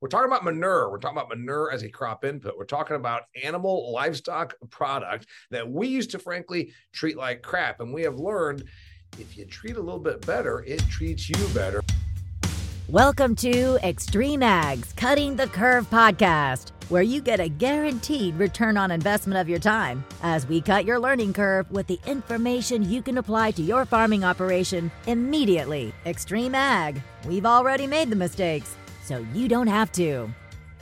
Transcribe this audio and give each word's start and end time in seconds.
We're 0.00 0.08
talking 0.08 0.28
about 0.28 0.44
manure. 0.44 0.92
We're 0.92 1.00
talking 1.00 1.16
about 1.16 1.28
manure 1.28 1.72
as 1.72 1.82
a 1.82 1.88
crop 1.88 2.24
input. 2.24 2.56
We're 2.56 2.66
talking 2.66 2.94
about 2.94 3.22
animal 3.42 3.90
livestock 3.92 4.54
product 4.70 5.26
that 5.50 5.68
we 5.68 5.88
used 5.88 6.12
to, 6.12 6.20
frankly, 6.20 6.72
treat 6.92 7.16
like 7.16 7.42
crap. 7.42 7.80
And 7.80 7.92
we 7.92 8.02
have 8.02 8.14
learned 8.14 8.62
if 9.18 9.36
you 9.36 9.44
treat 9.44 9.74
a 9.74 9.80
little 9.80 9.98
bit 9.98 10.24
better, 10.24 10.62
it 10.68 10.78
treats 10.88 11.28
you 11.28 11.48
better. 11.48 11.82
Welcome 12.88 13.34
to 13.36 13.76
Extreme 13.82 14.42
Ags 14.42 14.94
Cutting 14.94 15.34
the 15.34 15.48
Curve 15.48 15.90
podcast, 15.90 16.70
where 16.90 17.02
you 17.02 17.20
get 17.20 17.40
a 17.40 17.48
guaranteed 17.48 18.36
return 18.36 18.76
on 18.76 18.92
investment 18.92 19.40
of 19.40 19.48
your 19.48 19.58
time 19.58 20.04
as 20.22 20.46
we 20.46 20.60
cut 20.60 20.84
your 20.84 21.00
learning 21.00 21.32
curve 21.32 21.68
with 21.72 21.88
the 21.88 21.98
information 22.06 22.88
you 22.88 23.02
can 23.02 23.18
apply 23.18 23.50
to 23.50 23.62
your 23.62 23.84
farming 23.84 24.22
operation 24.22 24.92
immediately. 25.08 25.92
Extreme 26.06 26.54
Ag, 26.54 27.02
we've 27.26 27.44
already 27.44 27.88
made 27.88 28.10
the 28.10 28.16
mistakes, 28.16 28.76
so 29.08 29.26
you 29.32 29.48
don't 29.48 29.66
have 29.66 29.90
to. 29.92 30.28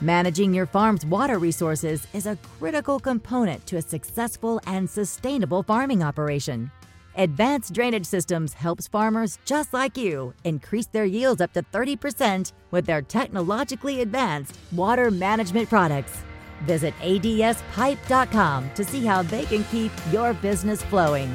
Managing 0.01 0.53
your 0.53 0.67
farm's 0.67 1.07
water 1.07 1.39
resources 1.39 2.07
is 2.13 2.27
a 2.27 2.37
critical 2.59 2.99
component 2.99 3.65
to 3.67 3.77
a 3.77 3.83
successful 3.83 4.61
and 4.67 4.91
sustainable 4.91 5.63
farming 5.63 6.03
operation. 6.03 6.71
Advanced 7.17 7.73
Drainage 7.73 8.05
Systems 8.05 8.53
helps 8.53 8.89
farmers 8.89 9.39
just 9.47 9.73
like 9.73 9.97
you 9.97 10.35
increase 10.45 10.87
their 10.87 11.07
yields 11.07 11.41
up 11.41 11.53
to 11.55 11.63
30% 11.63 12.53
with 12.73 12.85
their 12.85 13.01
technologically 13.01 14.03
advanced 14.03 14.59
water 14.73 15.11
management 15.11 15.69
products. 15.69 16.25
Visit 16.65 16.93
adspipe.com 17.01 18.71
to 18.75 18.85
see 18.85 19.05
how 19.07 19.23
they 19.23 19.45
can 19.47 19.65
keep 19.65 19.93
your 20.11 20.35
business 20.35 20.83
flowing. 20.83 21.35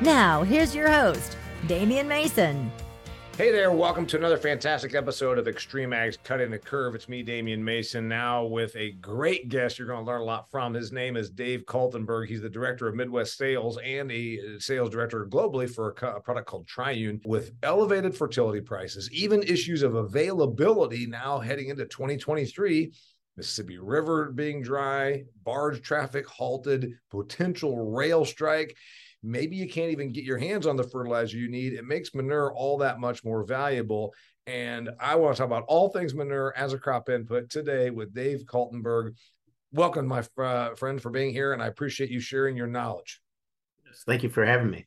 Now, 0.00 0.42
here's 0.42 0.74
your 0.74 0.90
host, 0.90 1.36
Damian 1.66 2.08
Mason. 2.08 2.70
Hey 3.36 3.50
there, 3.50 3.72
welcome 3.72 4.06
to 4.06 4.16
another 4.16 4.36
fantastic 4.36 4.94
episode 4.94 5.38
of 5.38 5.48
Extreme 5.48 5.90
Ags 5.90 6.16
Cutting 6.22 6.52
the 6.52 6.58
Curve. 6.58 6.94
It's 6.94 7.08
me, 7.08 7.24
Damian 7.24 7.64
Mason, 7.64 8.06
now 8.06 8.44
with 8.44 8.76
a 8.76 8.92
great 8.92 9.48
guest 9.48 9.76
you're 9.76 9.88
going 9.88 10.04
to 10.04 10.06
learn 10.08 10.20
a 10.20 10.24
lot 10.24 10.48
from. 10.52 10.72
His 10.72 10.92
name 10.92 11.16
is 11.16 11.30
Dave 11.30 11.64
Kaltenberg. 11.66 12.28
He's 12.28 12.42
the 12.42 12.48
director 12.48 12.86
of 12.86 12.94
Midwest 12.94 13.36
Sales 13.36 13.76
and 13.84 14.12
a 14.12 14.38
uh, 14.38 14.60
sales 14.60 14.88
director 14.88 15.26
globally 15.26 15.68
for 15.68 15.88
a, 15.90 16.20
product 16.20 16.46
called 16.46 16.68
Triune 16.68 17.20
with 17.24 17.50
elevated 17.64 18.16
fertility 18.16 18.60
prices, 18.60 19.10
even 19.10 19.42
issues 19.42 19.82
of 19.82 19.96
availability 19.96 21.04
now 21.04 21.40
heading 21.40 21.70
into 21.70 21.86
2023. 21.86 22.92
Mississippi 23.36 23.78
River 23.78 24.30
being 24.30 24.62
dry, 24.62 25.24
barge 25.42 25.82
traffic 25.82 26.24
halted, 26.24 26.92
potential 27.10 27.90
rail 27.90 28.24
strike 28.24 28.76
maybe 29.24 29.56
you 29.56 29.68
can't 29.68 29.90
even 29.90 30.12
get 30.12 30.24
your 30.24 30.38
hands 30.38 30.66
on 30.66 30.76
the 30.76 30.84
fertilizer 30.84 31.38
you 31.38 31.50
need. 31.50 31.72
It 31.72 31.84
makes 31.84 32.14
manure 32.14 32.52
all 32.54 32.78
that 32.78 33.00
much 33.00 33.24
more 33.24 33.44
valuable. 33.44 34.12
And 34.46 34.90
I 35.00 35.16
want 35.16 35.34
to 35.34 35.38
talk 35.38 35.46
about 35.46 35.64
all 35.66 35.88
things 35.88 36.14
manure 36.14 36.52
as 36.56 36.74
a 36.74 36.78
crop 36.78 37.08
input 37.08 37.48
today 37.48 37.90
with 37.90 38.14
Dave 38.14 38.44
Kaltenberg. 38.44 39.14
Welcome, 39.72 40.06
my 40.06 40.22
uh, 40.38 40.74
friend, 40.74 41.00
for 41.00 41.10
being 41.10 41.32
here, 41.32 41.52
and 41.52 41.62
I 41.62 41.66
appreciate 41.66 42.10
you 42.10 42.20
sharing 42.20 42.56
your 42.56 42.66
knowledge. 42.66 43.20
Yes, 43.86 44.04
thank 44.06 44.22
you 44.22 44.28
for 44.28 44.44
having 44.44 44.70
me. 44.70 44.86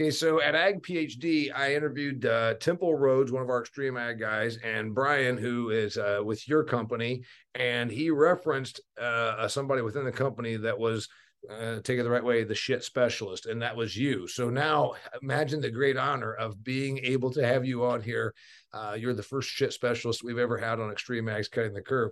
Okay, 0.00 0.10
so 0.10 0.40
at 0.40 0.56
Ag 0.56 0.82
PhD, 0.82 1.54
I 1.54 1.76
interviewed 1.76 2.26
uh, 2.26 2.54
Temple 2.54 2.96
Rhodes, 2.96 3.30
one 3.30 3.42
of 3.42 3.48
our 3.48 3.60
extreme 3.60 3.96
ag 3.96 4.18
guys, 4.18 4.56
and 4.64 4.92
Brian, 4.92 5.36
who 5.36 5.70
is 5.70 5.96
uh, 5.96 6.20
with 6.24 6.48
your 6.48 6.64
company, 6.64 7.22
and 7.54 7.88
he 7.92 8.10
referenced 8.10 8.80
uh, 9.00 9.46
somebody 9.46 9.82
within 9.82 10.04
the 10.04 10.10
company 10.10 10.56
that 10.56 10.76
was 10.76 11.08
uh, 11.50 11.80
take 11.82 11.98
it 11.98 12.02
the 12.02 12.10
right 12.10 12.24
way, 12.24 12.44
the 12.44 12.54
shit 12.54 12.84
specialist, 12.84 13.46
and 13.46 13.60
that 13.62 13.76
was 13.76 13.96
you. 13.96 14.26
So 14.26 14.50
now 14.50 14.94
imagine 15.22 15.60
the 15.60 15.70
great 15.70 15.96
honor 15.96 16.34
of 16.34 16.62
being 16.62 16.98
able 16.98 17.30
to 17.32 17.46
have 17.46 17.64
you 17.64 17.84
on 17.84 18.00
here. 18.02 18.34
Uh, 18.72 18.96
you're 18.98 19.14
the 19.14 19.22
first 19.22 19.48
shit 19.48 19.72
specialist 19.72 20.24
we've 20.24 20.38
ever 20.38 20.56
had 20.56 20.80
on 20.80 20.90
Extreme 20.90 21.26
Ags 21.26 21.50
Cutting 21.50 21.74
the 21.74 21.82
Curve. 21.82 22.10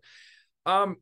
Um, 0.66 0.96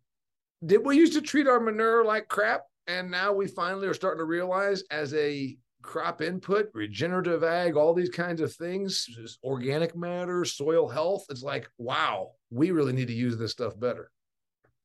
did 0.64 0.84
we 0.84 0.96
used 0.96 1.14
to 1.14 1.22
treat 1.22 1.46
our 1.46 1.60
manure 1.60 2.04
like 2.04 2.28
crap, 2.28 2.62
and 2.86 3.10
now 3.10 3.32
we 3.32 3.46
finally 3.46 3.88
are 3.88 3.94
starting 3.94 4.20
to 4.20 4.24
realize 4.24 4.82
as 4.90 5.14
a 5.14 5.56
crop 5.82 6.20
input, 6.20 6.68
regenerative 6.74 7.42
ag, 7.42 7.76
all 7.76 7.94
these 7.94 8.10
kinds 8.10 8.40
of 8.40 8.52
things, 8.54 9.06
organic 9.42 9.96
matter, 9.96 10.44
soil 10.44 10.88
health. 10.88 11.24
It's 11.30 11.42
like, 11.42 11.68
wow, 11.78 12.32
we 12.50 12.70
really 12.70 12.92
need 12.92 13.08
to 13.08 13.14
use 13.14 13.38
this 13.38 13.52
stuff 13.52 13.78
better. 13.78 14.10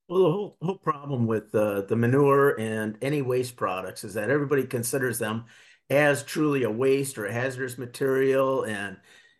Well, 0.07 0.23
the 0.23 0.31
whole 0.31 0.57
whole 0.61 0.77
problem 0.77 1.25
with 1.25 1.53
uh, 1.55 1.81
the 1.81 1.95
manure 1.95 2.59
and 2.59 2.97
any 3.01 3.21
waste 3.21 3.55
products 3.55 4.03
is 4.03 4.13
that 4.13 4.29
everybody 4.29 4.65
considers 4.65 5.17
them 5.17 5.45
as 5.89 6.23
truly 6.23 6.63
a 6.63 6.69
waste 6.69 7.17
or 7.17 7.25
a 7.25 7.33
hazardous 7.33 7.77
material 7.77 8.63
and 8.65 8.97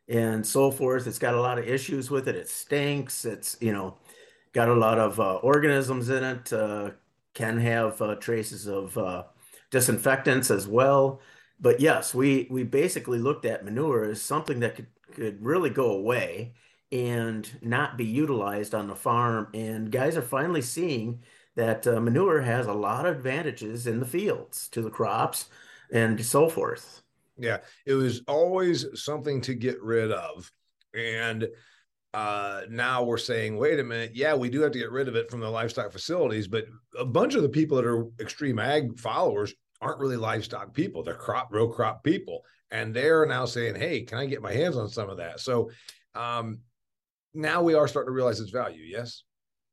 and 0.07 0.45
so 0.45 0.71
forth. 0.71 1.05
It's 1.07 1.19
got 1.19 1.35
a 1.35 1.41
lot 1.41 1.59
of 1.59 1.67
issues 1.67 2.09
with 2.09 2.27
it. 2.27 2.35
It 2.35 2.49
stinks. 2.49 3.25
It's 3.25 3.57
you 3.61 3.73
know 3.73 3.97
got 4.53 4.69
a 4.69 4.73
lot 4.73 4.97
of 4.99 5.19
uh, 5.19 5.35
organisms 5.37 6.09
in 6.09 6.23
it. 6.23 6.51
Uh, 6.53 6.91
can 7.35 7.59
have 7.59 8.01
uh, 8.01 8.15
traces 8.15 8.65
of 8.67 8.97
uh, 8.97 9.23
disinfectants 9.71 10.49
as 10.51 10.67
well. 10.67 11.21
But 11.59 11.79
yes, 11.79 12.13
we 12.13 12.47
we 12.49 12.63
basically 12.63 13.19
looked 13.19 13.45
at 13.45 13.65
manure 13.65 14.05
as 14.05 14.21
something 14.21 14.59
that 14.61 14.75
could 14.75 14.87
could 15.13 15.41
really 15.43 15.69
go 15.69 15.91
away 15.91 16.53
and 16.95 17.49
not 17.61 17.97
be 17.97 18.05
utilized 18.05 18.73
on 18.73 18.87
the 18.87 18.95
farm. 18.95 19.49
And 19.53 19.91
guys 19.91 20.15
are 20.15 20.21
finally 20.21 20.61
seeing 20.61 21.19
that 21.55 21.85
uh, 21.85 21.99
manure 21.99 22.41
has 22.41 22.67
a 22.67 22.73
lot 22.73 23.05
of 23.05 23.17
advantages 23.17 23.85
in 23.85 23.99
the 23.99 24.05
fields 24.05 24.69
to 24.69 24.81
the 24.81 24.89
crops 24.89 25.49
and 25.91 26.23
so 26.25 26.47
forth. 26.47 27.01
Yeah, 27.37 27.57
it 27.85 27.95
was 27.95 28.21
always 28.29 28.85
something 28.93 29.41
to 29.41 29.53
get 29.53 29.81
rid 29.81 30.09
of. 30.09 30.49
And 30.93 31.49
uh, 32.13 32.61
now 32.69 33.03
we're 33.03 33.17
saying, 33.17 33.57
wait 33.57 33.77
a 33.81 33.83
minute, 33.83 34.11
yeah, 34.13 34.33
we 34.33 34.49
do 34.49 34.61
have 34.61 34.71
to 34.71 34.79
get 34.79 34.91
rid 34.91 35.09
of 35.09 35.17
it 35.17 35.29
from 35.29 35.41
the 35.41 35.49
livestock 35.49 35.91
facilities, 35.91 36.47
but 36.47 36.63
a 36.97 37.03
bunch 37.03 37.35
of 37.35 37.41
the 37.41 37.49
people 37.49 37.75
that 37.75 37.85
are 37.85 38.07
extreme 38.21 38.57
ag 38.57 38.97
followers 38.97 39.53
aren't 39.81 39.99
really 39.99 40.15
livestock 40.15 40.73
people. 40.73 41.03
They're 41.03 41.13
crop, 41.13 41.49
real 41.51 41.67
crop 41.67 42.05
people. 42.05 42.45
And 42.71 42.93
they're 42.93 43.25
now 43.25 43.43
saying, 43.43 43.75
hey, 43.75 44.03
can 44.03 44.17
I 44.17 44.27
get 44.27 44.41
my 44.41 44.53
hands 44.53 44.77
on 44.77 44.87
some 44.87 45.09
of 45.09 45.17
that? 45.17 45.41
So 45.41 45.71
um, 46.15 46.59
now 47.35 47.61
we 47.61 47.73
are 47.73 47.87
starting 47.87 48.09
to 48.09 48.15
realize 48.15 48.39
its 48.39 48.51
value. 48.51 48.83
Yes. 48.83 49.23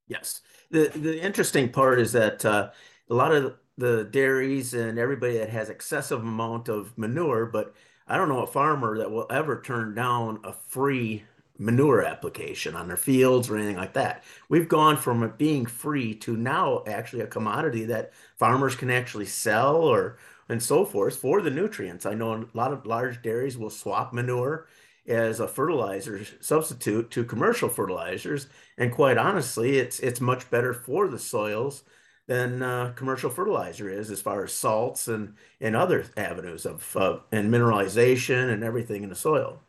Yes. 0.09 0.41
The 0.71 0.89
the 0.95 1.21
interesting 1.21 1.71
part 1.71 2.01
is 2.01 2.13
that 2.13 2.45
uh, 2.45 2.71
a 3.09 3.15
lot 3.15 3.33
of 3.33 3.57
the 3.79 4.05
dairies 4.05 4.75
and 4.75 4.99
everybody 4.99 5.39
that 5.39 5.49
has 5.49 5.71
excessive 5.71 6.21
amount 6.21 6.69
of 6.69 6.97
manure, 6.99 7.47
but 7.47 7.75
I 8.07 8.17
don't 8.17 8.29
know 8.29 8.43
a 8.43 8.47
farmer 8.47 8.99
that 8.99 9.11
will 9.11 9.27
ever 9.31 9.61
turn 9.61 9.95
down 9.95 10.41
a 10.45 10.53
free 10.53 11.25
manure 11.59 12.03
application 12.03 12.75
on 12.75 12.89
their 12.89 12.97
fields 12.97 13.49
or 13.49 13.57
anything 13.57 13.77
like 13.77 13.93
that. 13.95 14.25
We've 14.49 14.69
gone 14.69 14.97
from 14.97 15.23
it 15.23 15.39
being 15.39 15.67
free 15.67 16.15
to 16.17 16.37
now 16.37 16.83
actually 16.87 17.23
a 17.23 17.27
commodity 17.27 17.85
that 17.87 18.13
farmers 18.37 18.75
can 18.75 18.91
actually 18.91 19.27
sell 19.27 19.77
or 19.77 20.19
and 20.49 20.63
so 20.63 20.85
forth 20.85 21.17
for 21.17 21.41
the 21.41 21.51
nutrients. 21.51 22.05
I 22.05 22.15
know 22.15 22.35
a 22.35 22.47
lot 22.55 22.73
of 22.73 22.85
large 22.85 23.23
dairies 23.23 23.57
will 23.57 23.71
swap 23.71 24.13
manure 24.13 24.67
as 25.07 25.41
a 25.41 25.49
fertilizer 25.49 26.25
substitute 26.41 27.11
to 27.11 27.25
commercial 27.25 27.69
fertilizers. 27.69 28.49
And 28.79 28.93
quite 28.93 29.19
honestly, 29.19 29.79
it's 29.79 30.01
it's 30.01 30.21
much 30.21 30.51
better 30.51 30.73
for 30.75 31.09
the 31.09 31.19
soils 31.19 31.85
than 32.27 32.63
uh, 32.63 32.93
commercial 32.97 33.31
fertilizer 33.31 33.89
is 33.91 34.11
as 34.11 34.21
far 34.23 34.45
as 34.45 34.53
salts 34.53 35.09
and 35.09 35.35
and 35.61 35.77
other 35.77 36.07
avenues 36.17 36.67
of 36.67 36.97
uh, 36.97 37.19
and 37.33 37.53
mineralization 37.53 38.53
and 38.53 38.63
everything 38.65 39.03
in 39.03 39.09
the 39.09 39.17
soil. 39.17 39.61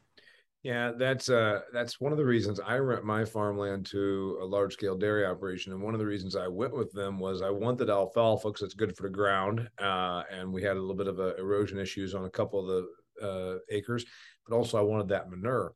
Yeah, 0.63 0.93
that's 0.97 1.27
uh 1.29 1.59
that's 1.73 1.99
one 1.99 2.13
of 2.13 2.17
the 2.17 2.25
reasons 2.25 2.59
I 2.61 2.77
rent 2.77 3.03
my 3.03 3.25
farmland 3.25 3.85
to 3.87 4.37
a 4.41 4.45
large 4.45 4.73
scale 4.73 4.97
dairy 4.97 5.25
operation, 5.25 5.73
and 5.73 5.81
one 5.81 5.93
of 5.93 5.99
the 5.99 6.05
reasons 6.05 6.37
I 6.37 6.47
went 6.47 6.73
with 6.73 6.93
them 6.93 7.19
was 7.19 7.41
I 7.41 7.49
wanted 7.49 7.89
alfalfa 7.89 8.47
because 8.47 8.61
it's 8.61 8.73
good 8.73 8.95
for 8.95 9.03
the 9.03 9.09
ground, 9.09 9.69
uh, 9.77 10.23
and 10.31 10.53
we 10.53 10.63
had 10.63 10.77
a 10.77 10.79
little 10.79 10.95
bit 10.95 11.07
of 11.07 11.19
a 11.19 11.35
erosion 11.35 11.79
issues 11.79 12.15
on 12.15 12.23
a 12.23 12.29
couple 12.29 12.61
of 12.61 12.67
the 12.67 13.27
uh, 13.27 13.59
acres, 13.69 14.05
but 14.47 14.55
also 14.55 14.77
I 14.77 14.81
wanted 14.81 15.09
that 15.09 15.29
manure. 15.29 15.73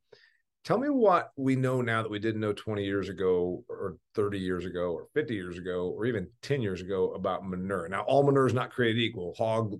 Tell 0.65 0.77
me 0.77 0.89
what 0.89 1.31
we 1.37 1.55
know 1.55 1.81
now 1.81 2.01
that 2.01 2.11
we 2.11 2.19
didn't 2.19 2.41
know 2.41 2.51
20 2.51 2.83
years 2.83 3.07
ago, 3.07 3.63
or 3.69 3.95
30 4.15 4.37
years 4.37 4.65
ago, 4.65 4.91
or 4.91 5.07
50 5.13 5.33
years 5.33 5.57
ago, 5.57 5.93
or 5.95 6.05
even 6.05 6.27
10 6.41 6.61
years 6.61 6.81
ago 6.81 7.13
about 7.13 7.47
manure. 7.47 7.87
Now, 7.87 8.01
all 8.01 8.23
manure 8.23 8.47
is 8.47 8.53
not 8.53 8.71
created 8.71 8.99
equal 8.99 9.33
hog, 9.37 9.79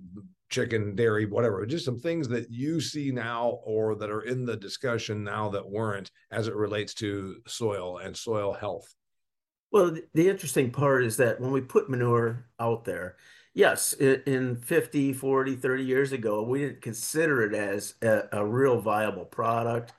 chicken, 0.49 0.95
dairy, 0.95 1.25
whatever, 1.25 1.65
just 1.65 1.83
some 1.83 1.99
things 1.99 2.29
that 2.29 2.49
you 2.49 2.79
see 2.79 3.11
now 3.11 3.59
or 3.65 3.95
that 3.95 4.09
are 4.09 4.21
in 4.21 4.45
the 4.45 4.55
discussion 4.55 5.25
now 5.25 5.49
that 5.49 5.69
weren't 5.69 6.09
as 6.31 6.47
it 6.47 6.55
relates 6.55 6.93
to 6.95 7.35
soil 7.45 7.97
and 7.97 8.15
soil 8.15 8.53
health. 8.53 8.95
Well, 9.71 9.97
the 10.13 10.29
interesting 10.29 10.71
part 10.71 11.03
is 11.03 11.17
that 11.17 11.41
when 11.41 11.51
we 11.51 11.59
put 11.59 11.89
manure 11.89 12.45
out 12.59 12.85
there, 12.85 13.17
Yes, 13.57 13.93
in 13.93 14.57
50, 14.57 15.13
40, 15.13 15.55
30 15.55 15.83
years 15.83 16.11
ago, 16.11 16.43
we 16.43 16.59
didn't 16.59 16.81
consider 16.83 17.41
it 17.41 17.55
as 17.55 17.95
a, 18.03 18.25
a 18.31 18.45
real 18.45 18.79
viable 18.79 19.25
product. 19.25 19.93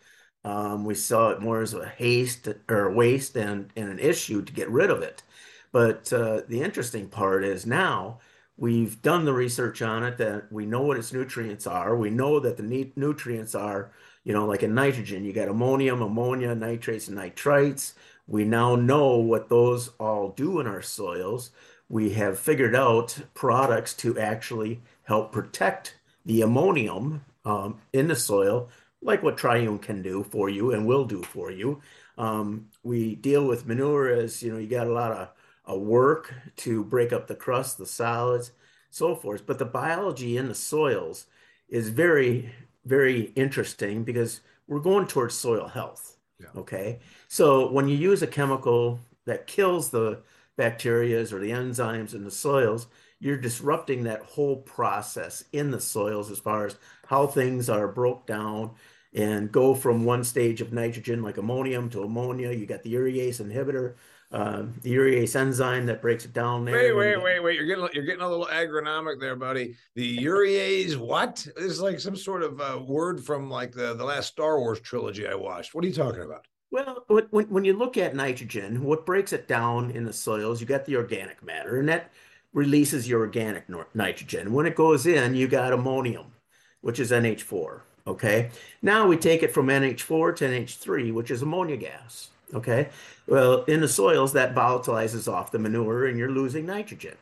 Um, 0.44 0.84
we 0.84 0.94
saw 0.94 1.30
it 1.30 1.40
more 1.40 1.60
as 1.60 1.74
a 1.74 1.88
haste 1.88 2.46
or 2.68 2.92
waste 2.94 3.36
and, 3.36 3.72
and 3.74 3.88
an 3.88 3.98
issue 3.98 4.42
to 4.42 4.52
get 4.52 4.70
rid 4.70 4.90
of 4.90 5.02
it. 5.02 5.24
But 5.72 6.12
uh, 6.12 6.42
the 6.46 6.62
interesting 6.62 7.08
part 7.08 7.42
is 7.42 7.66
now 7.66 8.20
we've 8.56 9.02
done 9.02 9.24
the 9.24 9.32
research 9.32 9.82
on 9.82 10.04
it 10.04 10.18
that 10.18 10.52
we 10.52 10.64
know 10.64 10.82
what 10.82 10.96
its 10.96 11.12
nutrients 11.12 11.66
are. 11.66 11.96
We 11.96 12.10
know 12.10 12.38
that 12.38 12.58
the 12.58 12.92
nutrients 12.94 13.56
are, 13.56 13.90
you 14.22 14.32
know, 14.32 14.46
like 14.46 14.62
in 14.62 14.72
nitrogen, 14.72 15.24
you 15.24 15.32
got 15.32 15.48
ammonium, 15.48 16.00
ammonia, 16.00 16.54
nitrates, 16.54 17.08
and 17.08 17.18
nitrites. 17.18 17.94
We 18.28 18.44
now 18.44 18.76
know 18.76 19.16
what 19.16 19.48
those 19.48 19.88
all 19.98 20.28
do 20.28 20.60
in 20.60 20.68
our 20.68 20.82
soils. 20.82 21.50
We 21.88 22.10
have 22.10 22.38
figured 22.38 22.76
out 22.76 23.18
products 23.34 23.94
to 23.94 24.18
actually 24.18 24.80
help 25.04 25.32
protect 25.32 25.96
the 26.24 26.42
ammonium 26.42 27.24
um, 27.44 27.80
in 27.92 28.08
the 28.08 28.16
soil, 28.16 28.68
like 29.00 29.22
what 29.22 29.38
Triune 29.38 29.78
can 29.78 30.02
do 30.02 30.22
for 30.22 30.50
you 30.50 30.72
and 30.72 30.86
will 30.86 31.04
do 31.04 31.22
for 31.22 31.50
you. 31.50 31.80
Um, 32.18 32.68
we 32.82 33.14
deal 33.14 33.46
with 33.46 33.66
manure 33.66 34.08
as 34.08 34.42
you 34.42 34.52
know, 34.52 34.58
you 34.58 34.68
got 34.68 34.86
a 34.86 34.92
lot 34.92 35.12
of 35.12 35.28
uh, 35.70 35.78
work 35.78 36.34
to 36.56 36.84
break 36.84 37.12
up 37.12 37.26
the 37.26 37.34
crust, 37.34 37.78
the 37.78 37.86
solids, 37.86 38.52
so 38.90 39.14
forth. 39.14 39.46
But 39.46 39.58
the 39.58 39.64
biology 39.64 40.36
in 40.36 40.48
the 40.48 40.54
soils 40.54 41.26
is 41.68 41.88
very, 41.88 42.52
very 42.84 43.32
interesting 43.34 44.04
because 44.04 44.40
we're 44.66 44.80
going 44.80 45.06
towards 45.06 45.34
soil 45.34 45.68
health. 45.68 46.16
Yeah. 46.38 46.48
Okay. 46.56 46.98
So 47.28 47.70
when 47.70 47.88
you 47.88 47.96
use 47.96 48.22
a 48.22 48.26
chemical 48.26 49.00
that 49.24 49.46
kills 49.46 49.90
the 49.90 50.20
bacterias 50.58 51.32
or 51.32 51.38
the 51.38 51.50
enzymes 51.50 52.14
in 52.14 52.24
the 52.24 52.30
soils, 52.30 52.86
you're 53.20 53.36
disrupting 53.36 54.04
that 54.04 54.22
whole 54.22 54.56
process 54.56 55.44
in 55.52 55.70
the 55.70 55.80
soils 55.80 56.30
as 56.30 56.38
far 56.38 56.66
as 56.66 56.76
how 57.06 57.26
things 57.26 57.70
are 57.70 57.88
broke 57.88 58.26
down 58.26 58.72
and 59.14 59.50
go 59.50 59.74
from 59.74 60.04
one 60.04 60.22
stage 60.22 60.60
of 60.60 60.72
nitrogen 60.72 61.22
like 61.22 61.38
ammonium 61.38 61.88
to 61.90 62.02
ammonia. 62.02 62.52
You 62.52 62.66
got 62.66 62.82
the 62.82 62.94
urease 62.94 63.40
inhibitor 63.40 63.94
uh, 64.30 64.64
the 64.82 64.94
urease 64.94 65.34
enzyme 65.34 65.86
that 65.86 66.02
breaks 66.02 66.26
it 66.26 66.34
down 66.34 66.64
there. 66.64 66.74
Wait, 66.74 66.92
wait, 66.92 67.22
wait, 67.22 67.40
wait. 67.40 67.56
You're 67.56 67.66
getting 67.66 67.88
you're 67.94 68.04
getting 68.04 68.20
a 68.20 68.28
little 68.28 68.46
agronomic 68.46 69.20
there, 69.20 69.36
buddy. 69.36 69.74
The 69.94 70.18
urease, 70.18 70.96
what? 70.96 71.46
This 71.56 71.72
is 71.72 71.80
like 71.80 71.98
some 71.98 72.16
sort 72.16 72.42
of 72.42 72.60
uh, 72.60 72.78
word 72.86 73.24
from 73.24 73.48
like 73.48 73.72
the, 73.72 73.94
the 73.94 74.04
last 74.04 74.28
Star 74.28 74.60
Wars 74.60 74.80
trilogy 74.80 75.26
I 75.26 75.34
watched. 75.34 75.74
What 75.74 75.82
are 75.82 75.88
you 75.88 75.94
talking 75.94 76.22
about? 76.22 76.46
Well, 76.70 77.04
when, 77.08 77.46
when 77.46 77.64
you 77.64 77.72
look 77.72 77.96
at 77.96 78.14
nitrogen, 78.14 78.84
what 78.84 79.06
breaks 79.06 79.32
it 79.32 79.48
down 79.48 79.90
in 79.90 80.04
the 80.04 80.12
soils, 80.12 80.60
you 80.60 80.66
got 80.66 80.84
the 80.84 80.96
organic 80.96 81.42
matter, 81.42 81.78
and 81.78 81.88
that 81.88 82.10
releases 82.52 83.08
your 83.08 83.20
organic 83.20 83.64
nitrogen. 83.94 84.52
When 84.52 84.66
it 84.66 84.74
goes 84.74 85.06
in, 85.06 85.34
you 85.34 85.48
got 85.48 85.72
ammonium, 85.72 86.32
which 86.80 87.00
is 87.00 87.10
NH4. 87.10 87.80
Okay. 88.06 88.50
Now 88.80 89.06
we 89.06 89.16
take 89.16 89.42
it 89.42 89.52
from 89.52 89.66
NH4 89.66 90.36
to 90.36 90.44
NH3, 90.48 91.12
which 91.12 91.30
is 91.30 91.42
ammonia 91.42 91.76
gas. 91.76 92.30
Okay. 92.54 92.88
Well, 93.26 93.64
in 93.64 93.80
the 93.80 93.88
soils, 93.88 94.32
that 94.32 94.54
volatilizes 94.54 95.30
off 95.30 95.52
the 95.52 95.58
manure 95.58 96.06
and 96.06 96.18
you're 96.18 96.30
losing 96.30 96.64
nitrogen. 96.64 97.16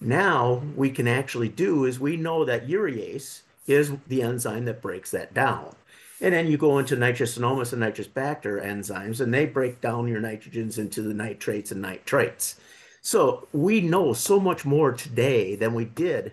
Now, 0.00 0.62
we 0.74 0.90
can 0.90 1.06
actually 1.06 1.48
do 1.48 1.84
is 1.84 2.00
we 2.00 2.16
know 2.16 2.44
that 2.44 2.66
urease 2.66 3.42
is 3.68 3.92
the 4.08 4.22
enzyme 4.22 4.64
that 4.64 4.82
breaks 4.82 5.12
that 5.12 5.32
down. 5.32 5.76
And 6.22 6.32
then 6.32 6.46
you 6.46 6.56
go 6.56 6.78
into 6.78 6.96
nitrosomonas 6.96 7.72
and 7.72 7.82
nitrobacter 7.82 8.64
enzymes, 8.64 9.20
and 9.20 9.34
they 9.34 9.44
break 9.44 9.80
down 9.80 10.06
your 10.06 10.20
nitrogens 10.20 10.78
into 10.78 11.02
the 11.02 11.12
nitrates 11.12 11.72
and 11.72 11.84
nitrites. 11.84 12.54
So 13.00 13.48
we 13.52 13.80
know 13.80 14.12
so 14.12 14.38
much 14.38 14.64
more 14.64 14.92
today 14.92 15.56
than 15.56 15.74
we 15.74 15.84
did 15.84 16.32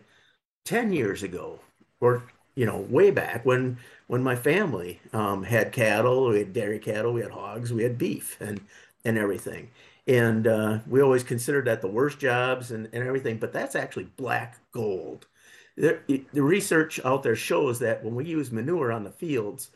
10 0.66 0.94
years 0.94 1.24
ago, 1.24 1.60
or 2.00 2.24
you 2.56 2.66
know, 2.66 2.78
way 2.78 3.10
back 3.10 3.46
when 3.46 3.78
when 4.08 4.22
my 4.22 4.36
family 4.36 5.00
um, 5.14 5.44
had 5.44 5.72
cattle, 5.72 6.30
we 6.30 6.40
had 6.40 6.54
dairy 6.54 6.80
cattle, 6.80 7.14
we 7.14 7.22
had 7.22 7.32
hogs, 7.32 7.74
we 7.74 7.84
had 7.84 7.98
beef, 7.98 8.38
and 8.40 8.62
and 9.06 9.18
everything. 9.18 9.72
And 10.08 10.46
uh, 10.46 10.80
we 10.88 11.02
always 11.02 11.24
considered 11.24 11.66
that 11.66 11.82
the 11.82 11.88
worst 11.88 12.20
jobs 12.20 12.72
and, 12.72 12.90
and 12.94 13.04
everything, 13.04 13.38
but 13.38 13.54
that's 13.54 13.76
actually 13.76 14.06
black 14.18 14.60
gold. 14.72 15.26
The, 15.80 16.26
the 16.34 16.44
research 16.44 17.00
out 17.06 17.24
there 17.24 17.38
shows 17.38 17.80
that 17.80 18.04
when 18.04 18.14
we 18.14 18.26
use 18.26 18.52
manure 18.52 18.92
on 18.92 19.06
the 19.06 19.12
fields, 19.12 19.72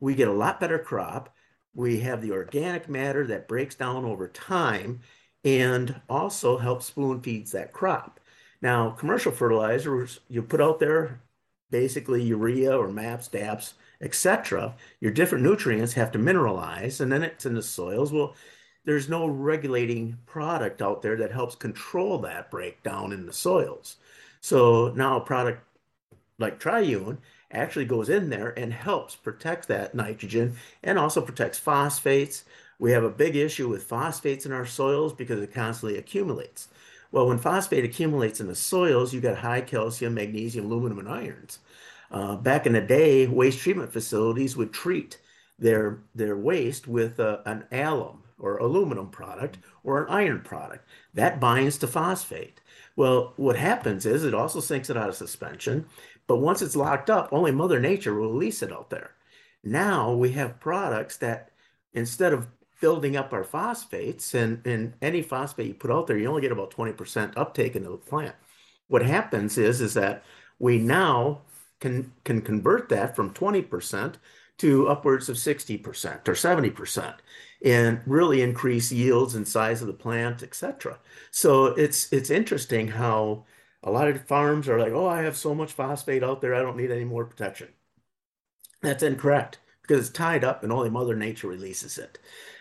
we 0.00 0.14
get 0.14 0.28
a 0.28 0.32
lot 0.32 0.60
better 0.60 0.78
crop. 0.78 1.34
We 1.74 2.00
have 2.00 2.20
the 2.20 2.32
organic 2.32 2.90
matter 2.90 3.26
that 3.26 3.48
breaks 3.48 3.74
down 3.74 4.04
over 4.04 4.28
time 4.28 5.00
and 5.44 5.98
also 6.10 6.58
helps 6.58 6.84
spoon 6.84 7.22
feeds 7.22 7.52
that 7.52 7.72
crop. 7.72 8.20
Now, 8.60 8.90
commercial 8.90 9.32
fertilizers 9.32 10.20
you 10.28 10.42
put 10.42 10.60
out 10.60 10.78
there, 10.78 11.22
basically 11.70 12.22
urea 12.22 12.76
or 12.76 12.88
MAPS, 12.88 13.28
DAPS, 13.28 13.74
etc. 14.02 14.74
Your 15.00 15.12
different 15.12 15.42
nutrients 15.44 15.94
have 15.94 16.12
to 16.12 16.18
mineralize, 16.18 17.00
and 17.00 17.10
then 17.10 17.22
it's 17.22 17.46
in 17.46 17.54
the 17.54 17.62
soils. 17.62 18.12
Well, 18.12 18.34
there's 18.84 19.08
no 19.08 19.26
regulating 19.26 20.18
product 20.26 20.82
out 20.82 21.00
there 21.00 21.16
that 21.16 21.32
helps 21.32 21.54
control 21.54 22.18
that 22.18 22.50
breakdown 22.50 23.12
in 23.12 23.24
the 23.24 23.32
soils. 23.32 23.96
So 24.46 24.92
now 24.94 25.16
a 25.16 25.20
product 25.20 25.64
like 26.38 26.60
Triune 26.60 27.18
actually 27.50 27.84
goes 27.84 28.08
in 28.08 28.30
there 28.30 28.56
and 28.56 28.72
helps 28.72 29.16
protect 29.16 29.66
that 29.66 29.92
nitrogen 29.92 30.54
and 30.84 31.00
also 31.00 31.20
protects 31.20 31.58
phosphates. 31.58 32.44
We 32.78 32.92
have 32.92 33.02
a 33.02 33.10
big 33.10 33.34
issue 33.34 33.68
with 33.68 33.82
phosphates 33.82 34.46
in 34.46 34.52
our 34.52 34.64
soils 34.64 35.12
because 35.12 35.42
it 35.42 35.52
constantly 35.52 35.98
accumulates. 35.98 36.68
Well, 37.10 37.26
when 37.26 37.38
phosphate 37.38 37.84
accumulates 37.84 38.38
in 38.38 38.46
the 38.46 38.54
soils, 38.54 39.12
you 39.12 39.20
got 39.20 39.38
high 39.38 39.62
calcium, 39.62 40.14
magnesium, 40.14 40.66
aluminum, 40.66 41.00
and 41.00 41.08
irons. 41.08 41.58
Uh, 42.12 42.36
back 42.36 42.66
in 42.66 42.74
the 42.74 42.80
day, 42.80 43.26
waste 43.26 43.58
treatment 43.58 43.92
facilities 43.92 44.56
would 44.56 44.72
treat 44.72 45.18
their 45.58 45.98
their 46.14 46.36
waste 46.36 46.86
with 46.86 47.18
uh, 47.18 47.38
an 47.46 47.64
alum 47.72 48.22
or 48.38 48.58
aluminum 48.58 49.08
product 49.08 49.58
or 49.82 50.04
an 50.04 50.08
iron 50.08 50.40
product. 50.42 50.86
That 51.14 51.40
binds 51.40 51.78
to 51.78 51.88
phosphate. 51.88 52.60
Well, 52.96 53.34
what 53.36 53.56
happens 53.56 54.06
is 54.06 54.24
it 54.24 54.34
also 54.34 54.60
sinks 54.60 54.88
it 54.88 54.96
out 54.96 55.10
of 55.10 55.14
suspension, 55.14 55.86
but 56.26 56.38
once 56.38 56.62
it's 56.62 56.74
locked 56.74 57.10
up, 57.10 57.28
only 57.30 57.52
Mother 57.52 57.78
Nature 57.78 58.14
will 58.14 58.32
release 58.32 58.62
it 58.62 58.72
out 58.72 58.90
there. 58.90 59.12
Now 59.62 60.12
we 60.12 60.32
have 60.32 60.60
products 60.60 61.18
that 61.18 61.50
instead 61.92 62.32
of 62.32 62.48
building 62.80 63.16
up 63.16 63.32
our 63.32 63.44
phosphates 63.44 64.34
and, 64.34 64.66
and 64.66 64.94
any 65.02 65.22
phosphate 65.22 65.66
you 65.66 65.74
put 65.74 65.90
out 65.90 66.06
there, 66.06 66.16
you 66.16 66.26
only 66.26 66.42
get 66.42 66.52
about 66.52 66.70
20% 66.70 67.32
uptake 67.36 67.76
into 67.76 67.90
the 67.90 67.96
plant. 67.96 68.34
What 68.88 69.02
happens 69.02 69.58
is, 69.58 69.80
is 69.80 69.94
that 69.94 70.24
we 70.58 70.78
now 70.78 71.42
can, 71.80 72.12
can 72.24 72.40
convert 72.40 72.88
that 72.88 73.14
from 73.14 73.32
20% 73.32 74.14
to 74.58 74.88
upwards 74.88 75.28
of 75.28 75.36
60% 75.36 76.28
or 76.28 76.32
70% 76.32 77.14
and 77.64 78.00
really 78.06 78.42
increase 78.42 78.92
yields 78.92 79.34
and 79.34 79.46
size 79.46 79.80
of 79.80 79.86
the 79.86 79.92
plant, 79.92 80.42
etc. 80.42 80.98
So 81.30 81.66
it's 81.66 82.12
it's 82.12 82.30
interesting 82.30 82.88
how 82.88 83.44
a 83.82 83.90
lot 83.90 84.08
of 84.08 84.26
farms 84.26 84.68
are 84.68 84.80
like, 84.80 84.92
oh, 84.92 85.06
I 85.06 85.22
have 85.22 85.36
so 85.36 85.54
much 85.54 85.72
phosphate 85.72 86.24
out 86.24 86.40
there, 86.40 86.54
I 86.54 86.62
don't 86.62 86.76
need 86.76 86.90
any 86.90 87.04
more 87.04 87.24
protection. 87.24 87.68
That's 88.82 89.02
incorrect 89.02 89.58
because 89.82 90.08
it's 90.08 90.16
tied 90.16 90.44
up 90.44 90.62
and 90.62 90.72
only 90.72 90.90
Mother 90.90 91.14
Nature 91.14 91.48
releases 91.48 91.98
it. 91.98 92.18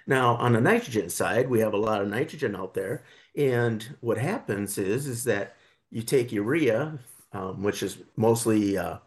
Now, 0.07 0.35
on 0.35 0.53
the 0.53 0.61
nitrogen 0.61 1.09
side, 1.09 1.49
we 1.49 1.59
have 1.59 1.73
a 1.73 1.77
lot 1.77 2.01
of 2.01 2.07
nitrogen 2.07 2.55
out 2.55 2.75
there, 2.75 3.03
and 3.35 3.95
what 4.01 4.17
happens 4.17 4.77
is 4.77 5.07
is 5.07 5.23
that 5.23 5.55
you 5.89 6.03
take 6.03 6.31
urea, 6.31 6.99
um, 7.33 7.63
which 7.63 7.81
is 7.81 7.97
mostly 8.15 8.77
uh, 8.77 8.97